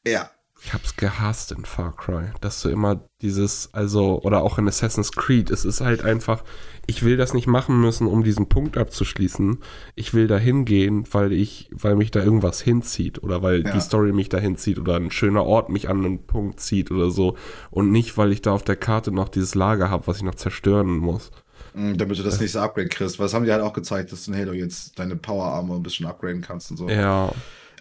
Ja. 0.07 0.31
Ich 0.65 0.73
hab's 0.73 0.97
gehasst 0.97 1.53
in 1.53 1.67
Far 1.67 1.95
Cry, 1.95 2.31
dass 2.41 2.63
du 2.63 2.71
immer 2.71 3.07
dieses, 3.21 3.69
also, 3.75 4.23
oder 4.23 4.43
auch 4.43 4.57
in 4.57 4.67
Assassin's 4.67 5.13
Creed, 5.13 5.51
es 5.51 5.67
ist 5.67 5.83
halt 5.83 6.03
einfach, 6.03 6.43
ich 6.87 7.03
will 7.03 7.19
das 7.19 7.35
nicht 7.35 7.47
machen 7.47 7.83
müssen, 7.83 8.07
um 8.07 8.25
diesen 8.25 8.49
Punkt 8.49 8.79
abzuschließen. 8.79 9.59
Ich 9.95 10.15
will 10.15 10.27
da 10.27 10.39
hingehen, 10.39 11.05
weil 11.11 11.33
ich, 11.33 11.69
weil 11.71 11.97
mich 11.97 12.13
da 12.13 12.23
irgendwas 12.23 12.63
hinzieht 12.63 13.23
oder 13.23 13.43
weil 13.43 13.63
ja. 13.63 13.73
die 13.73 13.81
Story 13.81 14.13
mich 14.13 14.31
da 14.31 14.39
hinzieht 14.39 14.79
oder 14.79 14.97
ein 14.97 15.11
schöner 15.11 15.45
Ort 15.45 15.69
mich 15.69 15.91
an 15.91 16.03
einen 16.03 16.27
Punkt 16.27 16.61
zieht 16.61 16.91
oder 16.91 17.11
so. 17.11 17.37
Und 17.71 17.93
nicht, 17.93 18.17
weil 18.17 18.33
ich 18.33 18.41
da 18.41 18.53
auf 18.53 18.63
der 18.63 18.77
Karte 18.77 19.13
noch 19.13 19.29
dieses 19.29 19.55
Lager 19.55 19.91
habe, 19.91 20.07
was 20.07 20.17
ich 20.17 20.23
noch 20.23 20.35
zerstören 20.35 20.97
muss. 20.97 21.31
Mm, 21.75 21.99
damit 21.99 22.19
du 22.19 22.23
das 22.23 22.41
nächste 22.41 22.63
Upgrade 22.63 22.89
kriegst. 22.89 23.19
Weil 23.19 23.27
das 23.27 23.35
haben 23.35 23.45
die 23.45 23.53
halt 23.53 23.63
auch 23.63 23.75
gezeigt, 23.75 24.13
dass 24.13 24.25
du 24.25 24.33
in 24.33 24.39
Halo 24.39 24.53
jetzt 24.53 24.99
deine 24.99 25.17
Power 25.17 25.45
Armor 25.45 25.77
ein 25.77 25.83
bisschen 25.83 26.07
upgraden 26.07 26.41
kannst 26.41 26.71
und 26.71 26.79
so. 26.79 26.89
Ja. 26.89 27.31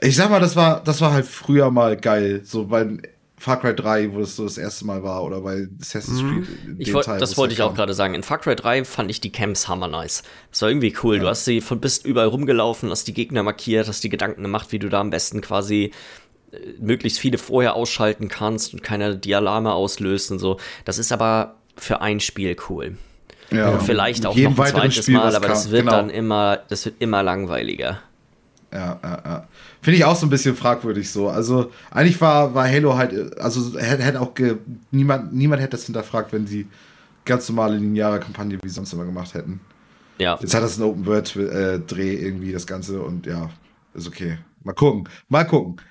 Ich 0.04 0.16
sag 0.18 0.30
mal, 0.30 0.40
das 0.40 0.56
war, 0.56 0.84
das 0.84 1.00
war 1.02 1.14
halt 1.14 1.26
früher 1.26 1.72
mal 1.72 1.96
geil. 1.96 2.42
So 2.44 2.66
bei 2.66 2.98
Far 3.38 3.60
Cry 3.60 3.76
3, 3.76 4.14
wo 4.14 4.20
das 4.20 4.36
so 4.36 4.44
das 4.44 4.58
erste 4.58 4.86
Mal 4.86 5.04
war, 5.04 5.24
oder 5.24 5.42
bei 5.42 5.68
Assassin's 5.82 6.22
mhm. 6.22 6.44
Creed. 6.44 6.76
Ich 6.80 6.94
wollt, 6.94 7.06
Teil, 7.06 7.20
das 7.20 7.38
wollte 7.38 7.54
ich 7.54 7.62
auch 7.62 7.74
gerade 7.74 7.94
sagen. 7.94 8.14
In 8.14 8.24
Far 8.24 8.38
Cry 8.38 8.56
3 8.56 8.86
fand 8.86 9.10
ich 9.10 9.22
die 9.22 9.32
Camps 9.32 9.68
hammer 9.68 9.88
nice. 9.88 10.24
Das 10.52 10.62
war 10.62 10.70
irgendwie 10.70 10.96
cool. 11.04 11.18
Ja. 11.18 11.24
Du 11.24 11.28
hast 11.30 11.46
sie 11.46 11.62
von 11.62 11.80
bist 11.80 12.06
überall 12.06 12.28
rumgelaufen, 12.28 12.90
hast 12.90 13.08
die 13.08 13.14
Gegner 13.14 13.44
markiert, 13.44 13.88
hast 13.88 14.04
die 14.04 14.10
Gedanken 14.10 14.44
gemacht, 14.44 14.72
wie 14.72 14.80
du 14.80 14.90
da 14.90 15.00
am 15.00 15.10
besten 15.10 15.42
quasi 15.42 15.92
äh, 16.52 16.58
möglichst 16.80 17.20
viele 17.20 17.38
vorher 17.38 17.76
ausschalten 17.76 18.28
kannst 18.28 18.74
und 18.74 18.84
keiner 18.84 19.16
die 19.16 19.36
Alarme 19.36 19.74
auslöst 19.74 20.32
und 20.32 20.40
so. 20.40 20.58
Das 20.86 20.98
ist 20.98 21.12
aber 21.12 21.56
für 21.76 22.02
ein 22.02 22.20
Spiel 22.20 22.56
cool. 22.70 22.98
Ja, 23.52 23.70
und 23.70 23.84
vielleicht 23.84 24.26
auch 24.26 24.36
noch 24.36 24.46
ein 24.46 24.56
zweites 24.56 25.04
Spiel, 25.04 25.16
Mal, 25.16 25.36
aber 25.36 25.48
das 25.48 25.70
wird 25.70 25.84
genau. 25.84 25.98
dann 25.98 26.10
immer, 26.10 26.58
das 26.70 26.86
wird 26.86 26.96
immer 27.00 27.24
langweiliger. 27.24 28.00
Ja, 28.72 29.00
ja, 29.04 29.22
ja. 29.26 29.48
Finde 29.84 29.98
ich 29.98 30.06
auch 30.06 30.16
so 30.16 30.26
ein 30.26 30.30
bisschen 30.30 30.56
fragwürdig 30.56 31.12
so. 31.12 31.28
Also 31.28 31.70
eigentlich 31.92 32.20
war, 32.22 32.56
war 32.56 32.66
Halo 32.70 32.96
halt, 32.96 33.38
also 33.38 33.78
hätte 33.78 34.22
auch 34.22 34.34
ge, 34.34 34.56
niemand, 34.92 35.34
niemand 35.34 35.62
hätte 35.62 35.72
das 35.72 35.86
hinterfragt, 35.86 36.32
wenn 36.32 36.48
sie 36.48 36.68
ganz 37.26 37.50
normale 37.50 37.76
lineare 37.76 38.22
Kampagne 38.22 38.58
wie 38.64 38.70
sonst 38.70 38.94
immer 38.94 39.04
gemacht 39.04 39.34
hätten. 39.34 39.60
Ja. 40.20 40.38
Jetzt 40.40 40.54
hat 40.54 40.64
das 40.64 40.78
ein 40.78 40.84
Open 40.84 41.06
World 41.06 41.36
äh, 41.36 41.80
Dreh 41.80 42.16
irgendwie 42.16 42.54
das 42.54 42.66
Ganze 42.66 43.02
und 43.02 43.26
ja, 43.26 43.50
ist 43.94 44.08
okay. 44.08 44.38
Mal 44.64 44.72
gucken, 44.72 45.10
mal 45.28 45.44
gucken. 45.44 45.82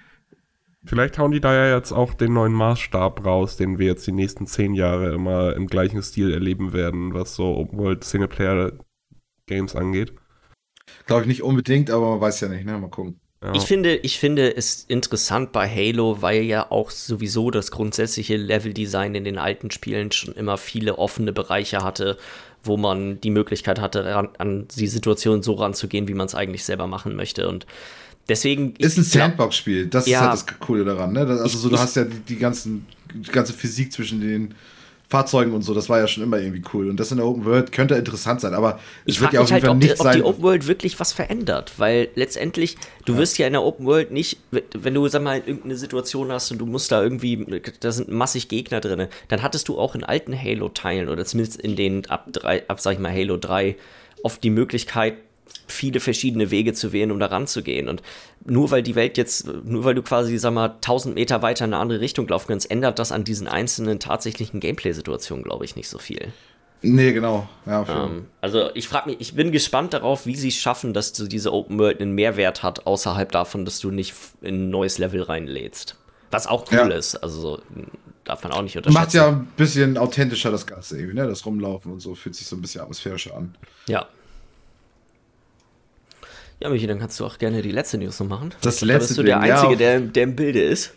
Vielleicht 0.86 1.18
hauen 1.18 1.30
die 1.30 1.40
da 1.40 1.54
ja 1.54 1.76
jetzt 1.76 1.92
auch 1.92 2.14
den 2.14 2.32
neuen 2.32 2.54
Maßstab 2.54 3.26
raus, 3.26 3.58
den 3.58 3.78
wir 3.78 3.88
jetzt 3.88 4.06
die 4.06 4.12
nächsten 4.12 4.46
zehn 4.46 4.72
Jahre 4.72 5.12
immer 5.12 5.54
im 5.54 5.66
gleichen 5.66 6.02
Stil 6.02 6.32
erleben 6.32 6.72
werden, 6.72 7.12
was 7.12 7.34
so 7.34 7.56
Open 7.56 7.78
World 7.78 8.04
Singleplayer 8.04 8.72
Games 9.46 9.76
angeht. 9.76 10.14
Glaube 11.06 11.22
ich 11.22 11.28
nicht 11.28 11.42
unbedingt, 11.42 11.90
aber 11.90 12.12
man 12.12 12.20
weiß 12.22 12.40
ja 12.40 12.48
nicht, 12.48 12.64
ne? 12.64 12.78
Mal 12.78 12.88
gucken. 12.88 13.20
Ja. 13.42 13.54
Ich 13.54 13.64
finde, 13.64 13.96
ich 13.96 14.20
finde 14.20 14.56
es 14.56 14.84
interessant 14.86 15.50
bei 15.50 15.68
Halo, 15.68 16.22
weil 16.22 16.42
ja 16.42 16.70
auch 16.70 16.90
sowieso 16.90 17.50
das 17.50 17.72
grundsätzliche 17.72 18.36
Leveldesign 18.36 19.16
in 19.16 19.24
den 19.24 19.38
alten 19.38 19.72
Spielen 19.72 20.12
schon 20.12 20.34
immer 20.34 20.58
viele 20.58 20.98
offene 20.98 21.32
Bereiche 21.32 21.82
hatte, 21.82 22.18
wo 22.62 22.76
man 22.76 23.20
die 23.20 23.30
Möglichkeit 23.30 23.80
hatte, 23.80 24.14
an, 24.14 24.28
an 24.38 24.68
die 24.76 24.86
Situation 24.86 25.42
so 25.42 25.54
ranzugehen, 25.54 26.06
wie 26.06 26.14
man 26.14 26.26
es 26.26 26.36
eigentlich 26.36 26.64
selber 26.64 26.86
machen 26.86 27.16
möchte. 27.16 27.48
Und 27.48 27.66
deswegen. 28.28 28.76
Ist 28.76 28.96
ein 28.98 29.04
Sandbox-Spiel, 29.04 29.86
das 29.86 30.06
ja, 30.06 30.18
ist 30.18 30.24
halt 30.24 30.32
das 30.32 30.60
Coole 30.60 30.84
daran, 30.84 31.12
ne? 31.12 31.20
Also, 31.20 31.58
so, 31.58 31.68
du 31.68 31.74
ich, 31.74 31.80
hast 31.80 31.96
ja 31.96 32.04
die, 32.04 32.20
die, 32.20 32.36
ganzen, 32.36 32.86
die 33.12 33.30
ganze 33.32 33.52
Physik 33.52 33.92
zwischen 33.92 34.20
den 34.20 34.54
Fahrzeugen 35.12 35.52
und 35.52 35.60
so, 35.60 35.74
das 35.74 35.90
war 35.90 35.98
ja 35.98 36.08
schon 36.08 36.22
immer 36.22 36.38
irgendwie 36.38 36.62
cool. 36.72 36.88
Und 36.88 36.98
das 36.98 37.10
in 37.10 37.18
der 37.18 37.26
Open 37.26 37.44
World 37.44 37.70
könnte 37.70 37.94
interessant 37.96 38.40
sein, 38.40 38.54
aber 38.54 38.80
es 39.04 39.20
wird 39.20 39.34
ja 39.34 39.42
auf 39.42 39.50
jeden 39.50 39.62
halt, 39.62 39.66
Fall 39.66 39.76
nicht 39.76 39.92
ob 39.92 39.98
sein. 39.98 40.16
die 40.16 40.22
Open 40.22 40.42
World 40.42 40.66
wirklich 40.66 40.98
was 40.98 41.12
verändert, 41.12 41.74
weil 41.76 42.08
letztendlich, 42.14 42.76
du 43.04 43.12
ja. 43.12 43.18
wirst 43.18 43.36
ja 43.36 43.46
in 43.46 43.52
der 43.52 43.62
Open 43.62 43.84
World 43.84 44.10
nicht, 44.10 44.38
wenn 44.50 44.94
du, 44.94 45.06
sag 45.08 45.22
mal, 45.22 45.38
irgendeine 45.38 45.76
Situation 45.76 46.32
hast 46.32 46.50
und 46.50 46.58
du 46.58 46.66
musst 46.66 46.90
da 46.90 47.02
irgendwie, 47.02 47.62
da 47.80 47.92
sind 47.92 48.10
massig 48.10 48.48
Gegner 48.48 48.80
drin, 48.80 49.08
dann 49.28 49.42
hattest 49.42 49.68
du 49.68 49.78
auch 49.78 49.94
in 49.94 50.02
alten 50.02 50.36
Halo-Teilen 50.36 51.10
oder 51.10 51.26
zumindest 51.26 51.60
in 51.60 51.76
den 51.76 52.06
ab 52.06 52.28
drei, 52.32 52.66
ab, 52.68 52.80
sag 52.80 52.94
ich 52.94 52.98
mal, 52.98 53.12
Halo 53.12 53.36
3 53.36 53.76
oft 54.22 54.42
die 54.42 54.50
Möglichkeit, 54.50 55.14
viele 55.66 56.00
verschiedene 56.00 56.50
Wege 56.50 56.72
zu 56.72 56.92
wählen, 56.92 57.10
um 57.10 57.18
da 57.18 57.26
ranzugehen. 57.26 57.88
Und 57.88 58.02
nur 58.44 58.70
weil 58.70 58.82
die 58.82 58.94
Welt 58.94 59.16
jetzt, 59.16 59.46
nur 59.64 59.84
weil 59.84 59.94
du 59.94 60.02
quasi, 60.02 60.36
sag 60.38 60.52
mal, 60.52 60.70
1000 60.70 61.14
Meter 61.14 61.42
weiter 61.42 61.64
in 61.64 61.72
eine 61.72 61.82
andere 61.82 62.00
Richtung 62.00 62.28
laufen 62.28 62.48
kannst, 62.48 62.70
ändert 62.70 62.98
das 62.98 63.12
an 63.12 63.24
diesen 63.24 63.48
einzelnen 63.48 63.98
tatsächlichen 63.98 64.60
Gameplay-Situationen, 64.60 65.44
glaube 65.44 65.64
ich, 65.64 65.76
nicht 65.76 65.88
so 65.88 65.98
viel. 65.98 66.32
Nee, 66.82 67.12
genau. 67.12 67.48
Ja, 67.64 67.86
ähm, 67.88 68.26
also 68.40 68.70
ich 68.74 68.88
frage 68.88 69.10
mich, 69.10 69.20
ich 69.20 69.34
bin 69.34 69.52
gespannt 69.52 69.92
darauf, 69.94 70.26
wie 70.26 70.34
sie 70.34 70.48
es 70.48 70.56
schaffen, 70.56 70.92
dass 70.92 71.12
du 71.12 71.28
diese 71.28 71.52
Open 71.52 71.78
World 71.78 72.00
einen 72.00 72.12
Mehrwert 72.12 72.64
hat, 72.64 72.86
außerhalb 72.86 73.30
davon, 73.30 73.64
dass 73.64 73.78
du 73.78 73.90
nicht 73.90 74.14
in 74.40 74.66
ein 74.66 74.70
neues 74.70 74.98
Level 74.98 75.22
reinlädst. 75.22 75.96
Was 76.32 76.48
auch 76.48 76.66
cool 76.72 76.78
ja. 76.78 76.88
ist, 76.88 77.14
also 77.16 77.60
darf 78.24 78.42
man 78.42 78.52
auch 78.52 78.62
nicht 78.62 78.76
unterschätzen. 78.76 79.00
Macht 79.00 79.14
ja 79.14 79.28
ein 79.28 79.46
bisschen 79.56 79.96
authentischer 79.96 80.50
das 80.50 80.66
Ganze 80.66 80.98
irgendwie, 80.98 81.16
ne? 81.16 81.28
Das 81.28 81.46
Rumlaufen 81.46 81.92
und 81.92 82.00
so 82.00 82.14
fühlt 82.14 82.34
sich 82.34 82.46
so 82.46 82.56
ein 82.56 82.62
bisschen 82.62 82.80
atmosphärischer 82.80 83.36
an. 83.36 83.54
Ja, 83.86 84.08
ja, 86.62 86.68
Michi, 86.68 86.86
dann 86.86 87.00
kannst 87.00 87.18
du 87.18 87.26
auch 87.26 87.38
gerne 87.38 87.60
die 87.60 87.72
letzte 87.72 87.98
News 87.98 88.20
noch 88.20 88.28
machen. 88.28 88.54
Das 88.60 88.82
letzte. 88.82 88.86
Da 88.86 88.98
bist 88.98 89.18
du 89.18 89.22
der 89.24 89.40
Einzige, 89.40 89.72
ja, 89.72 89.78
der, 89.78 90.00
der 90.00 90.22
im 90.22 90.36
Bilde 90.36 90.62
ist. 90.62 90.94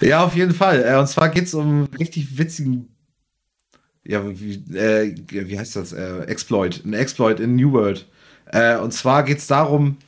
Ja, 0.00 0.24
auf 0.24 0.34
jeden 0.34 0.54
Fall. 0.54 0.82
Äh, 0.82 0.98
und 0.98 1.06
zwar 1.06 1.28
geht 1.28 1.44
es 1.44 1.54
um 1.54 1.84
richtig 1.98 2.38
witzigen. 2.38 2.88
Ja, 4.04 4.22
wie, 4.26 4.54
äh, 4.74 5.14
wie 5.28 5.58
heißt 5.58 5.76
das? 5.76 5.92
Äh, 5.92 6.20
Exploit. 6.22 6.82
Ein 6.84 6.94
Exploit 6.94 7.40
in 7.40 7.56
New 7.56 7.72
World. 7.72 8.06
Äh, 8.46 8.78
und 8.78 8.92
zwar 8.92 9.22
geht 9.22 9.38
es 9.38 9.46
darum, 9.46 9.98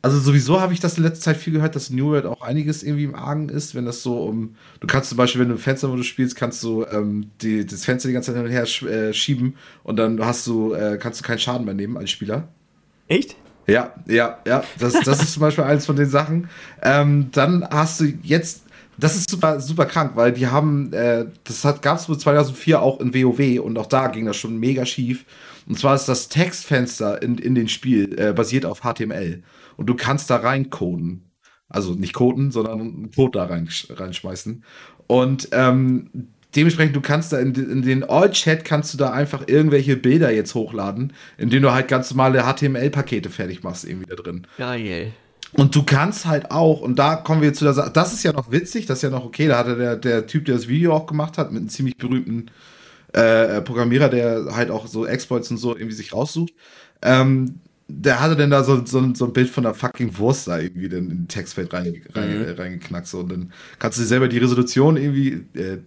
also 0.00 0.18
sowieso 0.20 0.60
habe 0.60 0.72
ich 0.72 0.80
das 0.80 0.96
in 0.96 1.04
letzter 1.04 1.24
Zeit 1.24 1.36
viel 1.36 1.52
gehört, 1.52 1.76
dass 1.76 1.90
New 1.90 2.06
World 2.06 2.24
auch 2.24 2.40
einiges 2.40 2.82
irgendwie 2.82 3.04
im 3.04 3.14
Argen 3.14 3.50
ist, 3.50 3.74
wenn 3.74 3.84
das 3.84 4.02
so 4.02 4.22
um. 4.22 4.54
Du 4.80 4.86
kannst 4.86 5.10
zum 5.10 5.18
Beispiel, 5.18 5.42
wenn 5.42 5.48
du 5.48 5.56
im 5.56 5.60
Fenstermodus 5.60 6.06
spielst, 6.06 6.34
kannst 6.34 6.62
du 6.62 6.86
ähm, 6.90 7.30
die, 7.42 7.66
das 7.66 7.84
Fenster 7.84 8.08
die 8.08 8.14
ganze 8.14 8.32
Zeit 8.32 8.36
hin 8.36 8.46
und 8.46 8.52
her 8.52 8.64
sch 8.64 8.84
äh, 8.84 9.12
schieben 9.12 9.56
und 9.82 9.96
dann 9.96 10.24
hast 10.24 10.46
du, 10.46 10.72
äh, 10.72 10.96
kannst 10.98 11.20
du 11.20 11.24
keinen 11.24 11.40
Schaden 11.40 11.66
mehr 11.66 11.74
nehmen 11.74 11.98
als 11.98 12.10
Spieler. 12.10 12.48
Echt? 13.08 13.36
Ja, 13.68 13.92
ja, 14.06 14.38
ja. 14.46 14.64
Das, 14.78 14.94
das 15.04 15.22
ist 15.22 15.32
zum 15.34 15.40
Beispiel 15.40 15.64
eines 15.64 15.86
von 15.86 15.96
den 15.96 16.08
Sachen. 16.08 16.48
Ähm, 16.82 17.28
dann 17.32 17.68
hast 17.68 18.00
du 18.00 18.06
jetzt, 18.22 18.64
das 18.96 19.14
ist 19.14 19.30
super, 19.30 19.60
super 19.60 19.84
krank, 19.84 20.12
weil 20.14 20.32
die 20.32 20.46
haben, 20.46 20.92
äh, 20.92 21.26
das 21.44 21.62
gab 21.82 21.98
es 21.98 22.08
wohl 22.08 22.18
2004 22.18 22.80
auch 22.80 22.98
in 23.00 23.14
WoW 23.14 23.60
und 23.60 23.78
auch 23.78 23.86
da 23.86 24.08
ging 24.08 24.24
das 24.24 24.36
schon 24.36 24.58
mega 24.58 24.86
schief. 24.86 25.26
Und 25.68 25.78
zwar 25.78 25.94
ist 25.94 26.06
das 26.06 26.30
Textfenster 26.30 27.20
in, 27.20 27.36
in 27.36 27.54
den 27.54 27.68
Spiel 27.68 28.18
äh, 28.18 28.32
basiert 28.32 28.64
auf 28.64 28.80
HTML. 28.80 29.42
Und 29.76 29.86
du 29.86 29.94
kannst 29.94 30.30
da 30.30 30.36
reincoden. 30.36 31.30
Also 31.68 31.92
nicht 31.92 32.14
coden, 32.14 32.50
sondern 32.50 32.80
einen 32.80 33.10
Code 33.14 33.38
da 33.38 33.44
rein, 33.44 33.68
reinschmeißen. 33.90 34.64
Und 35.06 35.50
ähm, 35.52 36.28
dementsprechend, 36.56 36.96
du 36.96 37.00
kannst 37.00 37.32
da 37.32 37.38
in, 37.38 37.54
in 37.54 37.82
den 37.82 38.04
All-Chat 38.04 38.64
kannst 38.64 38.94
du 38.94 38.98
da 38.98 39.10
einfach 39.10 39.44
irgendwelche 39.46 39.96
Bilder 39.96 40.30
jetzt 40.30 40.54
hochladen, 40.54 41.12
in 41.36 41.50
denen 41.50 41.62
du 41.62 41.72
halt 41.72 41.88
ganz 41.88 42.10
normale 42.10 42.42
HTML-Pakete 42.42 43.30
fertig 43.30 43.62
machst, 43.62 43.84
irgendwie 43.84 44.06
da 44.06 44.16
drin. 44.16 44.46
Geil. 44.56 45.12
Und 45.52 45.74
du 45.74 45.82
kannst 45.82 46.26
halt 46.26 46.50
auch, 46.50 46.80
und 46.80 46.98
da 46.98 47.16
kommen 47.16 47.40
wir 47.40 47.54
zu 47.54 47.64
der 47.64 47.72
Sache, 47.72 47.90
das 47.92 48.12
ist 48.12 48.22
ja 48.22 48.32
noch 48.32 48.50
witzig, 48.50 48.86
das 48.86 48.98
ist 48.98 49.02
ja 49.02 49.10
noch 49.10 49.24
okay, 49.24 49.48
da 49.48 49.58
hatte 49.58 49.76
der, 49.76 49.96
der 49.96 50.26
Typ, 50.26 50.44
der 50.44 50.56
das 50.56 50.68
Video 50.68 50.92
auch 50.92 51.06
gemacht 51.06 51.38
hat, 51.38 51.52
mit 51.52 51.60
einem 51.60 51.68
ziemlich 51.70 51.96
berühmten 51.96 52.50
äh, 53.12 53.62
Programmierer, 53.62 54.10
der 54.10 54.54
halt 54.54 54.70
auch 54.70 54.86
so 54.86 55.06
Exploits 55.06 55.50
und 55.50 55.56
so 55.56 55.74
irgendwie 55.74 55.94
sich 55.94 56.12
raussucht. 56.12 56.52
Ähm, 57.00 57.60
der 57.90 58.20
hatte 58.20 58.36
denn 58.36 58.50
da 58.50 58.64
so, 58.64 58.84
so, 58.84 59.14
so, 59.14 59.24
ein 59.24 59.32
Bild 59.32 59.48
von 59.48 59.64
der 59.64 59.72
fucking 59.72 60.18
Wurst 60.18 60.46
da 60.46 60.58
irgendwie 60.58 60.84
in 60.84 61.08
den 61.08 61.28
Textfeld 61.28 61.72
rein, 61.72 62.02
rein, 62.14 62.40
mhm. 62.40 62.54
reingeknackt. 62.54 63.06
So. 63.06 63.20
Und 63.20 63.32
dann 63.32 63.52
kannst 63.78 63.96
du 63.96 64.02
dir 64.02 64.08
selber 64.08 64.28
die 64.28 64.36
Resolution 64.36 64.98
irgendwie, 64.98 65.46
äh, 65.54 65.78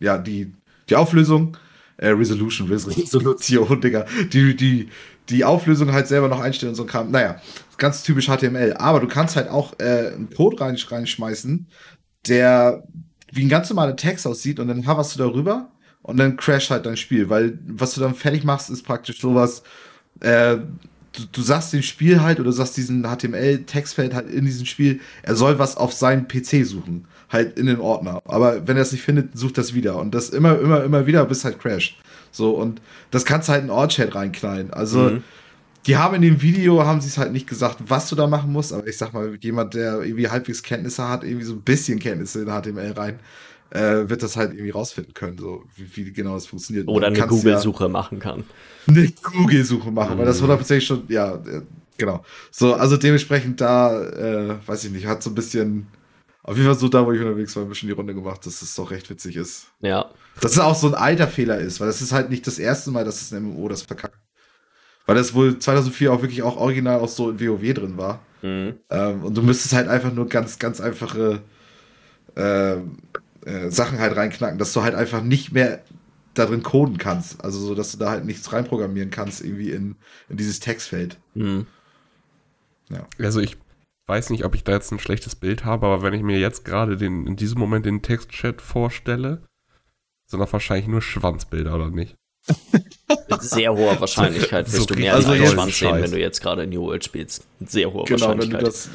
ja, 0.00 0.18
die, 0.18 0.52
die 0.88 0.96
Auflösung, 0.96 1.56
äh, 1.96 2.08
Resolution, 2.08 2.68
Resolution, 2.68 3.80
Digga, 3.80 4.06
die, 4.32 4.56
die, 4.56 4.88
die 5.28 5.44
Auflösung 5.44 5.92
halt 5.92 6.08
selber 6.08 6.28
noch 6.28 6.40
einstellen 6.40 6.70
und 6.70 6.76
so 6.76 6.86
Kram. 6.86 7.10
Naja, 7.10 7.40
ganz 7.76 8.02
typisch 8.02 8.28
HTML. 8.28 8.74
Aber 8.74 9.00
du 9.00 9.08
kannst 9.08 9.36
halt 9.36 9.48
auch 9.48 9.78
äh, 9.78 10.12
einen 10.14 10.30
Code 10.30 10.60
rein, 10.60 10.76
reinschmeißen, 10.76 11.66
der 12.26 12.84
wie 13.32 13.44
ein 13.44 13.48
ganz 13.48 13.68
normaler 13.68 13.96
Text 13.96 14.26
aussieht 14.26 14.58
und 14.58 14.68
dann 14.68 14.86
hoverst 14.86 15.14
du 15.14 15.18
darüber 15.18 15.70
und 16.02 16.16
dann 16.16 16.36
crash 16.36 16.70
halt 16.70 16.86
dein 16.86 16.96
Spiel, 16.96 17.28
weil 17.28 17.58
was 17.66 17.94
du 17.94 18.00
dann 18.00 18.14
fertig 18.14 18.44
machst, 18.44 18.70
ist 18.70 18.84
praktisch 18.84 19.20
sowas, 19.20 19.62
äh, 20.20 20.56
du, 21.12 21.22
du 21.30 21.42
sagst 21.42 21.72
dem 21.74 21.82
Spiel 21.82 22.22
halt 22.22 22.40
oder 22.40 22.52
sagst 22.52 22.76
diesen 22.76 23.02
HTML-Textfeld 23.02 24.14
halt 24.14 24.30
in 24.30 24.46
diesem 24.46 24.64
Spiel, 24.64 25.00
er 25.22 25.36
soll 25.36 25.58
was 25.58 25.76
auf 25.76 25.92
seinen 25.92 26.26
PC 26.26 26.64
suchen 26.64 27.06
halt 27.30 27.58
in 27.58 27.66
den 27.66 27.80
Ordner. 27.80 28.22
Aber 28.24 28.66
wenn 28.66 28.76
er 28.76 28.82
es 28.82 28.92
nicht 28.92 29.02
findet, 29.02 29.36
sucht 29.36 29.58
das 29.58 29.74
wieder. 29.74 29.96
Und 29.96 30.14
das 30.14 30.30
immer, 30.30 30.58
immer, 30.58 30.82
immer 30.82 31.06
wieder, 31.06 31.24
bis 31.24 31.44
halt 31.44 31.58
crasht. 31.58 31.96
So, 32.30 32.50
und 32.52 32.80
das 33.10 33.24
kannst 33.24 33.48
du 33.48 33.52
halt 33.52 33.64
in 33.64 33.70
Ort-Chat 33.70 34.14
reinknallen. 34.14 34.72
Also, 34.72 35.10
mhm. 35.10 35.22
die 35.86 35.96
haben 35.96 36.14
in 36.14 36.22
dem 36.22 36.42
Video, 36.42 36.84
haben 36.84 37.00
sie 37.00 37.08
es 37.08 37.18
halt 37.18 37.32
nicht 37.32 37.46
gesagt, 37.46 37.78
was 37.86 38.08
du 38.08 38.16
da 38.16 38.26
machen 38.26 38.52
musst, 38.52 38.72
aber 38.72 38.86
ich 38.86 38.96
sag 38.96 39.12
mal, 39.12 39.36
jemand, 39.40 39.74
der 39.74 40.02
irgendwie 40.02 40.28
halbwegs 40.28 40.62
Kenntnisse 40.62 41.08
hat, 41.08 41.24
irgendwie 41.24 41.44
so 41.44 41.54
ein 41.54 41.62
bisschen 41.62 41.98
Kenntnisse 41.98 42.42
in 42.42 42.48
HTML 42.48 42.92
rein, 42.92 43.18
äh, 43.70 44.08
wird 44.08 44.22
das 44.22 44.36
halt 44.36 44.52
irgendwie 44.52 44.70
rausfinden 44.70 45.12
können, 45.12 45.38
so 45.38 45.64
wie, 45.76 46.06
wie 46.06 46.12
genau 46.12 46.34
das 46.34 46.46
funktioniert. 46.46 46.88
Oder 46.88 47.08
eine 47.08 47.26
Google-Suche 47.26 47.84
ja 47.84 47.88
machen 47.88 48.18
kann. 48.18 48.44
Eine 48.86 49.12
Google-Suche 49.22 49.90
machen, 49.90 50.14
mhm. 50.14 50.18
weil 50.20 50.26
das 50.26 50.40
hundertprozentig 50.40 50.86
schon, 50.86 51.02
ja, 51.08 51.34
äh, 51.34 51.62
genau. 51.98 52.24
So, 52.50 52.74
also 52.74 52.96
dementsprechend 52.96 53.60
da, 53.60 54.02
äh, 54.02 54.54
weiß 54.66 54.84
ich 54.84 54.92
nicht, 54.92 55.06
hat 55.06 55.22
so 55.22 55.30
ein 55.30 55.34
bisschen 55.34 55.86
auf 56.48 56.56
jeden 56.56 56.66
Fall 56.66 56.78
so 56.78 56.88
da, 56.88 57.04
wo 57.04 57.12
ich 57.12 57.20
unterwegs 57.20 57.54
war, 57.56 57.62
ein 57.62 57.68
bisschen 57.68 57.88
die 57.88 57.94
Runde 57.94 58.14
gemacht, 58.14 58.46
dass 58.46 58.62
es 58.62 58.74
doch 58.74 58.90
recht 58.90 59.10
witzig 59.10 59.36
ist. 59.36 59.66
Ja. 59.80 60.10
Dass 60.40 60.52
es 60.52 60.58
auch 60.58 60.74
so 60.74 60.86
ein 60.86 60.94
alter 60.94 61.28
Fehler 61.28 61.58
ist, 61.58 61.78
weil 61.78 61.88
das 61.88 62.00
ist 62.00 62.12
halt 62.12 62.30
nicht 62.30 62.46
das 62.46 62.58
erste 62.58 62.90
Mal, 62.90 63.04
dass 63.04 63.20
es 63.20 63.32
ein 63.34 63.42
MMO 63.42 63.68
das 63.68 63.82
verkackt. 63.82 64.16
Weil 65.04 65.16
das 65.16 65.34
wohl 65.34 65.58
2004 65.58 66.10
auch 66.10 66.22
wirklich 66.22 66.42
auch 66.42 66.56
original 66.56 67.00
auch 67.00 67.08
so 67.08 67.28
in 67.28 67.38
WoW 67.38 67.74
drin 67.74 67.98
war. 67.98 68.20
Mhm. 68.40 68.76
Ähm, 68.88 69.24
und 69.24 69.36
du 69.36 69.42
müsstest 69.42 69.74
halt 69.74 69.88
einfach 69.88 70.10
nur 70.10 70.26
ganz, 70.26 70.58
ganz 70.58 70.80
einfache 70.80 71.42
äh, 72.34 72.76
äh, 72.76 73.68
Sachen 73.68 73.98
halt 73.98 74.16
reinknacken, 74.16 74.58
dass 74.58 74.72
du 74.72 74.82
halt 74.82 74.94
einfach 74.94 75.22
nicht 75.22 75.52
mehr 75.52 75.82
da 76.32 76.46
drin 76.46 76.62
coden 76.62 76.96
kannst. 76.96 77.44
Also 77.44 77.58
so, 77.58 77.74
dass 77.74 77.92
du 77.92 77.98
da 77.98 78.08
halt 78.08 78.24
nichts 78.24 78.50
reinprogrammieren 78.54 79.10
kannst, 79.10 79.44
irgendwie 79.44 79.72
in, 79.72 79.96
in 80.30 80.38
dieses 80.38 80.60
Textfeld. 80.60 81.18
Mhm. 81.34 81.66
Ja. 82.88 83.06
Also 83.18 83.40
ich 83.40 83.58
weiß 84.08 84.30
nicht, 84.30 84.44
ob 84.44 84.54
ich 84.54 84.64
da 84.64 84.72
jetzt 84.72 84.90
ein 84.90 84.98
schlechtes 84.98 85.36
Bild 85.36 85.64
habe, 85.64 85.86
aber 85.86 86.02
wenn 86.02 86.14
ich 86.14 86.22
mir 86.22 86.38
jetzt 86.38 86.64
gerade 86.64 86.96
den, 86.96 87.26
in 87.26 87.36
diesem 87.36 87.58
Moment 87.58 87.84
den 87.86 88.02
Textchat 88.02 88.62
vorstelle, 88.62 89.42
sind 90.26 90.40
das 90.40 90.52
wahrscheinlich 90.52 90.88
nur 90.88 91.02
Schwanzbilder, 91.02 91.74
oder 91.74 91.90
nicht? 91.90 92.16
Mit 93.28 93.42
sehr 93.42 93.72
hoher 93.74 94.00
Wahrscheinlichkeit 94.00 94.66
wirst 94.72 94.88
so, 94.88 94.94
du 94.94 95.00
mehr 95.00 95.14
also 95.14 95.30
als 95.30 95.40
einen 95.40 95.50
Schwanz 95.50 95.78
sehen, 95.78 96.02
wenn 96.02 96.10
du 96.10 96.18
jetzt 96.18 96.40
gerade 96.40 96.66
New 96.66 96.82
World 96.82 97.04
spielst. 97.04 97.46
Mit 97.60 97.70
sehr 97.70 97.92
hoher 97.92 98.04
genau, 98.04 98.20
Wahrscheinlichkeit. 98.20 98.52
Wenn 98.52 98.60
du 98.60 98.66
das, 98.66 98.90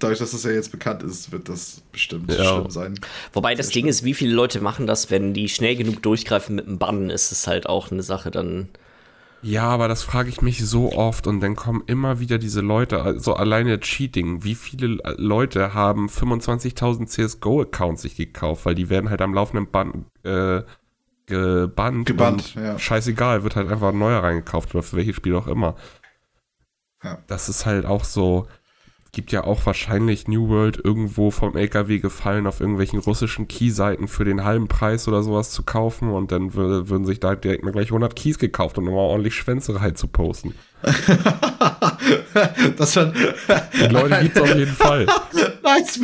dadurch, 0.00 0.18
dass 0.18 0.32
das 0.32 0.42
ja 0.44 0.50
jetzt 0.50 0.72
bekannt 0.72 1.02
ist, 1.02 1.30
wird 1.30 1.48
das 1.48 1.82
bestimmt 1.92 2.32
ja. 2.32 2.44
schlimm 2.44 2.70
sein. 2.70 3.00
Wobei 3.32 3.54
das 3.54 3.68
Ding 3.68 3.84
schlimm. 3.84 3.90
ist, 3.90 4.04
wie 4.04 4.14
viele 4.14 4.34
Leute 4.34 4.60
machen 4.60 4.86
das, 4.86 5.10
wenn 5.10 5.34
die 5.34 5.48
schnell 5.48 5.76
genug 5.76 6.02
durchgreifen 6.02 6.56
mit 6.56 6.66
dem 6.66 6.78
Bann, 6.78 7.10
ist 7.10 7.30
es 7.30 7.46
halt 7.46 7.66
auch 7.66 7.90
eine 7.90 8.02
Sache 8.02 8.30
dann. 8.30 8.68
Ja, 9.42 9.64
aber 9.64 9.88
das 9.88 10.02
frage 10.02 10.28
ich 10.28 10.42
mich 10.42 10.64
so 10.64 10.92
oft 10.92 11.26
und 11.26 11.40
dann 11.40 11.56
kommen 11.56 11.82
immer 11.86 12.20
wieder 12.20 12.38
diese 12.38 12.60
Leute, 12.60 13.02
also 13.02 13.34
alleine 13.34 13.80
Cheating. 13.80 14.44
Wie 14.44 14.54
viele 14.54 14.98
Leute 15.16 15.72
haben 15.72 16.08
25.000 16.08 17.06
CSGO-Accounts 17.06 18.02
sich 18.02 18.16
gekauft, 18.16 18.66
weil 18.66 18.74
die 18.74 18.90
werden 18.90 19.08
halt 19.08 19.22
am 19.22 19.32
laufenden 19.32 19.70
Band 19.70 20.04
äh, 20.24 20.62
gebannt. 21.26 22.06
Gebannt, 22.06 22.54
ja. 22.54 22.78
Scheißegal, 22.78 23.42
wird 23.42 23.56
halt 23.56 23.70
einfach 23.70 23.88
ein 23.88 23.98
neuer 23.98 24.22
reingekauft 24.22 24.74
oder 24.74 24.82
für 24.82 24.96
welches 24.96 25.16
Spiel 25.16 25.34
auch 25.34 25.46
immer. 25.46 25.76
Ja. 27.02 27.18
Das 27.26 27.48
ist 27.48 27.64
halt 27.64 27.86
auch 27.86 28.04
so, 28.04 28.46
gibt 29.12 29.32
ja 29.32 29.44
auch 29.44 29.66
wahrscheinlich 29.66 30.28
New 30.28 30.48
World 30.48 30.80
irgendwo 30.82 31.30
vom 31.30 31.56
LKW 31.56 31.98
gefallen, 31.98 32.46
auf 32.46 32.60
irgendwelchen 32.60 33.00
russischen 33.00 33.48
Key-Seiten 33.48 34.06
für 34.06 34.24
den 34.24 34.44
halben 34.44 34.68
Preis 34.68 35.08
oder 35.08 35.22
sowas 35.22 35.50
zu 35.50 35.64
kaufen 35.64 36.10
und 36.10 36.30
dann 36.30 36.54
würden 36.54 37.04
sich 37.04 37.18
da 37.18 37.34
direkt 37.34 37.64
mal 37.64 37.72
gleich 37.72 37.88
100 37.88 38.14
Keys 38.14 38.38
gekauft, 38.38 38.78
um 38.78 38.84
nochmal 38.84 39.00
ordentlich 39.00 39.34
Schwänzerei 39.34 39.90
zu 39.92 40.06
posten. 40.06 40.54
das 42.76 42.94
schon. 42.94 43.12
Die 43.74 43.86
Leute 43.92 44.22
gibt 44.22 44.36
es 44.36 44.42
auf 44.42 44.54
jeden 44.54 44.72
Fall. 44.72 45.06
nice, 45.62 46.00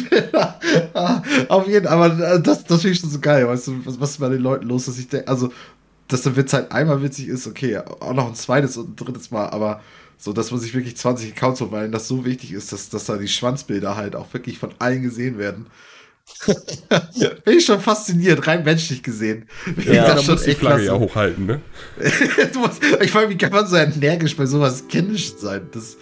Auf 1.48 1.68
jeden 1.68 1.86
Fall, 1.86 1.94
aber 1.94 2.34
äh, 2.34 2.42
das, 2.42 2.64
das 2.64 2.82
finde 2.82 2.94
ich 2.94 3.00
schon 3.00 3.10
so 3.10 3.20
geil, 3.20 3.46
weißt 3.46 3.68
du, 3.68 3.86
was, 3.86 4.00
was 4.00 4.10
ist 4.10 4.18
bei 4.18 4.28
den 4.28 4.42
Leuten 4.42 4.66
los, 4.66 4.86
dass 4.86 4.98
ich 4.98 5.08
denke, 5.08 5.28
also, 5.28 5.52
dass 6.08 6.22
der 6.22 6.36
Witz 6.36 6.52
halt 6.52 6.72
einmal 6.72 7.02
witzig 7.02 7.28
ist, 7.28 7.46
okay, 7.46 7.78
auch 7.78 8.14
noch 8.14 8.26
ein 8.26 8.34
zweites 8.34 8.76
und 8.76 8.90
ein 8.90 8.96
drittes 8.96 9.30
Mal, 9.30 9.48
aber 9.48 9.80
so, 10.18 10.32
dass 10.32 10.50
man 10.50 10.60
sich 10.60 10.74
wirklich 10.74 10.96
20 10.96 11.32
Accounts 11.32 11.60
holt, 11.60 11.72
weil 11.72 11.90
das 11.90 12.08
so 12.08 12.24
wichtig 12.24 12.52
ist, 12.52 12.72
dass, 12.72 12.88
dass 12.88 13.04
da 13.04 13.16
die 13.16 13.28
Schwanzbilder 13.28 13.96
halt 13.96 14.16
auch 14.16 14.32
wirklich 14.32 14.58
von 14.58 14.70
allen 14.78 15.02
gesehen 15.02 15.38
werden. 15.38 15.66
Bin 17.44 17.58
ich 17.58 17.64
schon 17.64 17.80
fasziniert, 17.80 18.46
rein 18.46 18.64
menschlich 18.64 19.02
gesehen. 19.02 19.48
Ja, 19.84 20.14
da 20.14 20.22
muss 20.22 20.42
die 20.42 20.54
Flagge 20.54 20.86
ja 20.86 20.98
hochhalten, 20.98 21.46
ne? 21.46 21.60
musst, 22.54 22.82
ich 23.00 23.10
frage, 23.10 23.30
wie 23.30 23.38
kann 23.38 23.52
man 23.52 23.66
so 23.66 23.76
energisch 23.76 24.36
bei 24.36 24.46
sowas 24.46 24.88
kindisch 24.88 25.34
sein? 25.36 25.68
Das. 25.72 25.96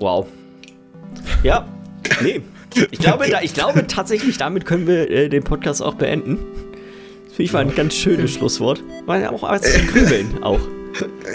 Wow. 0.00 0.26
Ja, 1.42 1.66
nee. 2.22 2.42
Ich 2.90 2.98
glaube, 2.98 3.28
da, 3.28 3.40
ich 3.40 3.54
glaube 3.54 3.86
tatsächlich, 3.86 4.36
damit 4.36 4.66
können 4.66 4.86
wir 4.86 5.10
äh, 5.10 5.28
den 5.28 5.44
Podcast 5.44 5.80
auch 5.80 5.94
beenden. 5.94 6.38
Ich 7.36 7.52
war 7.52 7.60
ein 7.60 7.74
ganz 7.74 7.94
schönes 7.94 8.32
Schlusswort. 8.32 8.82
War 9.06 9.18
ja 9.18 9.30
auch 9.30 9.42
was 9.42 9.62
zum 9.62 9.86
Grübeln 9.88 10.26
auch. 10.42 10.60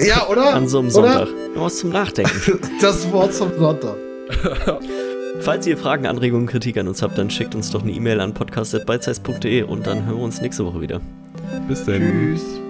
Ja, 0.05 0.27
oder? 0.27 0.53
An 0.53 0.67
so 0.67 0.79
einem 0.79 0.89
Sonntag. 0.89 1.27
Oder? 1.27 1.61
Was 1.61 1.79
zum 1.79 1.89
Nachdenken. 1.89 2.59
Das 2.81 3.11
Wort 3.11 3.33
zum 3.33 3.51
Sonntag. 3.57 3.95
Falls 5.41 5.67
ihr 5.67 5.77
Fragen, 5.77 6.05
Anregungen, 6.05 6.47
Kritik 6.47 6.77
an 6.77 6.87
uns 6.87 7.01
habt, 7.01 7.17
dann 7.17 7.29
schickt 7.29 7.55
uns 7.55 7.71
doch 7.71 7.83
eine 7.83 7.91
E-Mail 7.91 8.19
an 8.21 8.33
podcast.beizeiss.de 8.33 9.63
und 9.63 9.87
dann 9.87 10.05
hören 10.05 10.17
wir 10.17 10.23
uns 10.23 10.41
nächste 10.41 10.65
Woche 10.65 10.81
wieder. 10.81 11.01
Bis 11.67 11.83
dann. 11.85 12.01
Tschüss. 12.01 12.68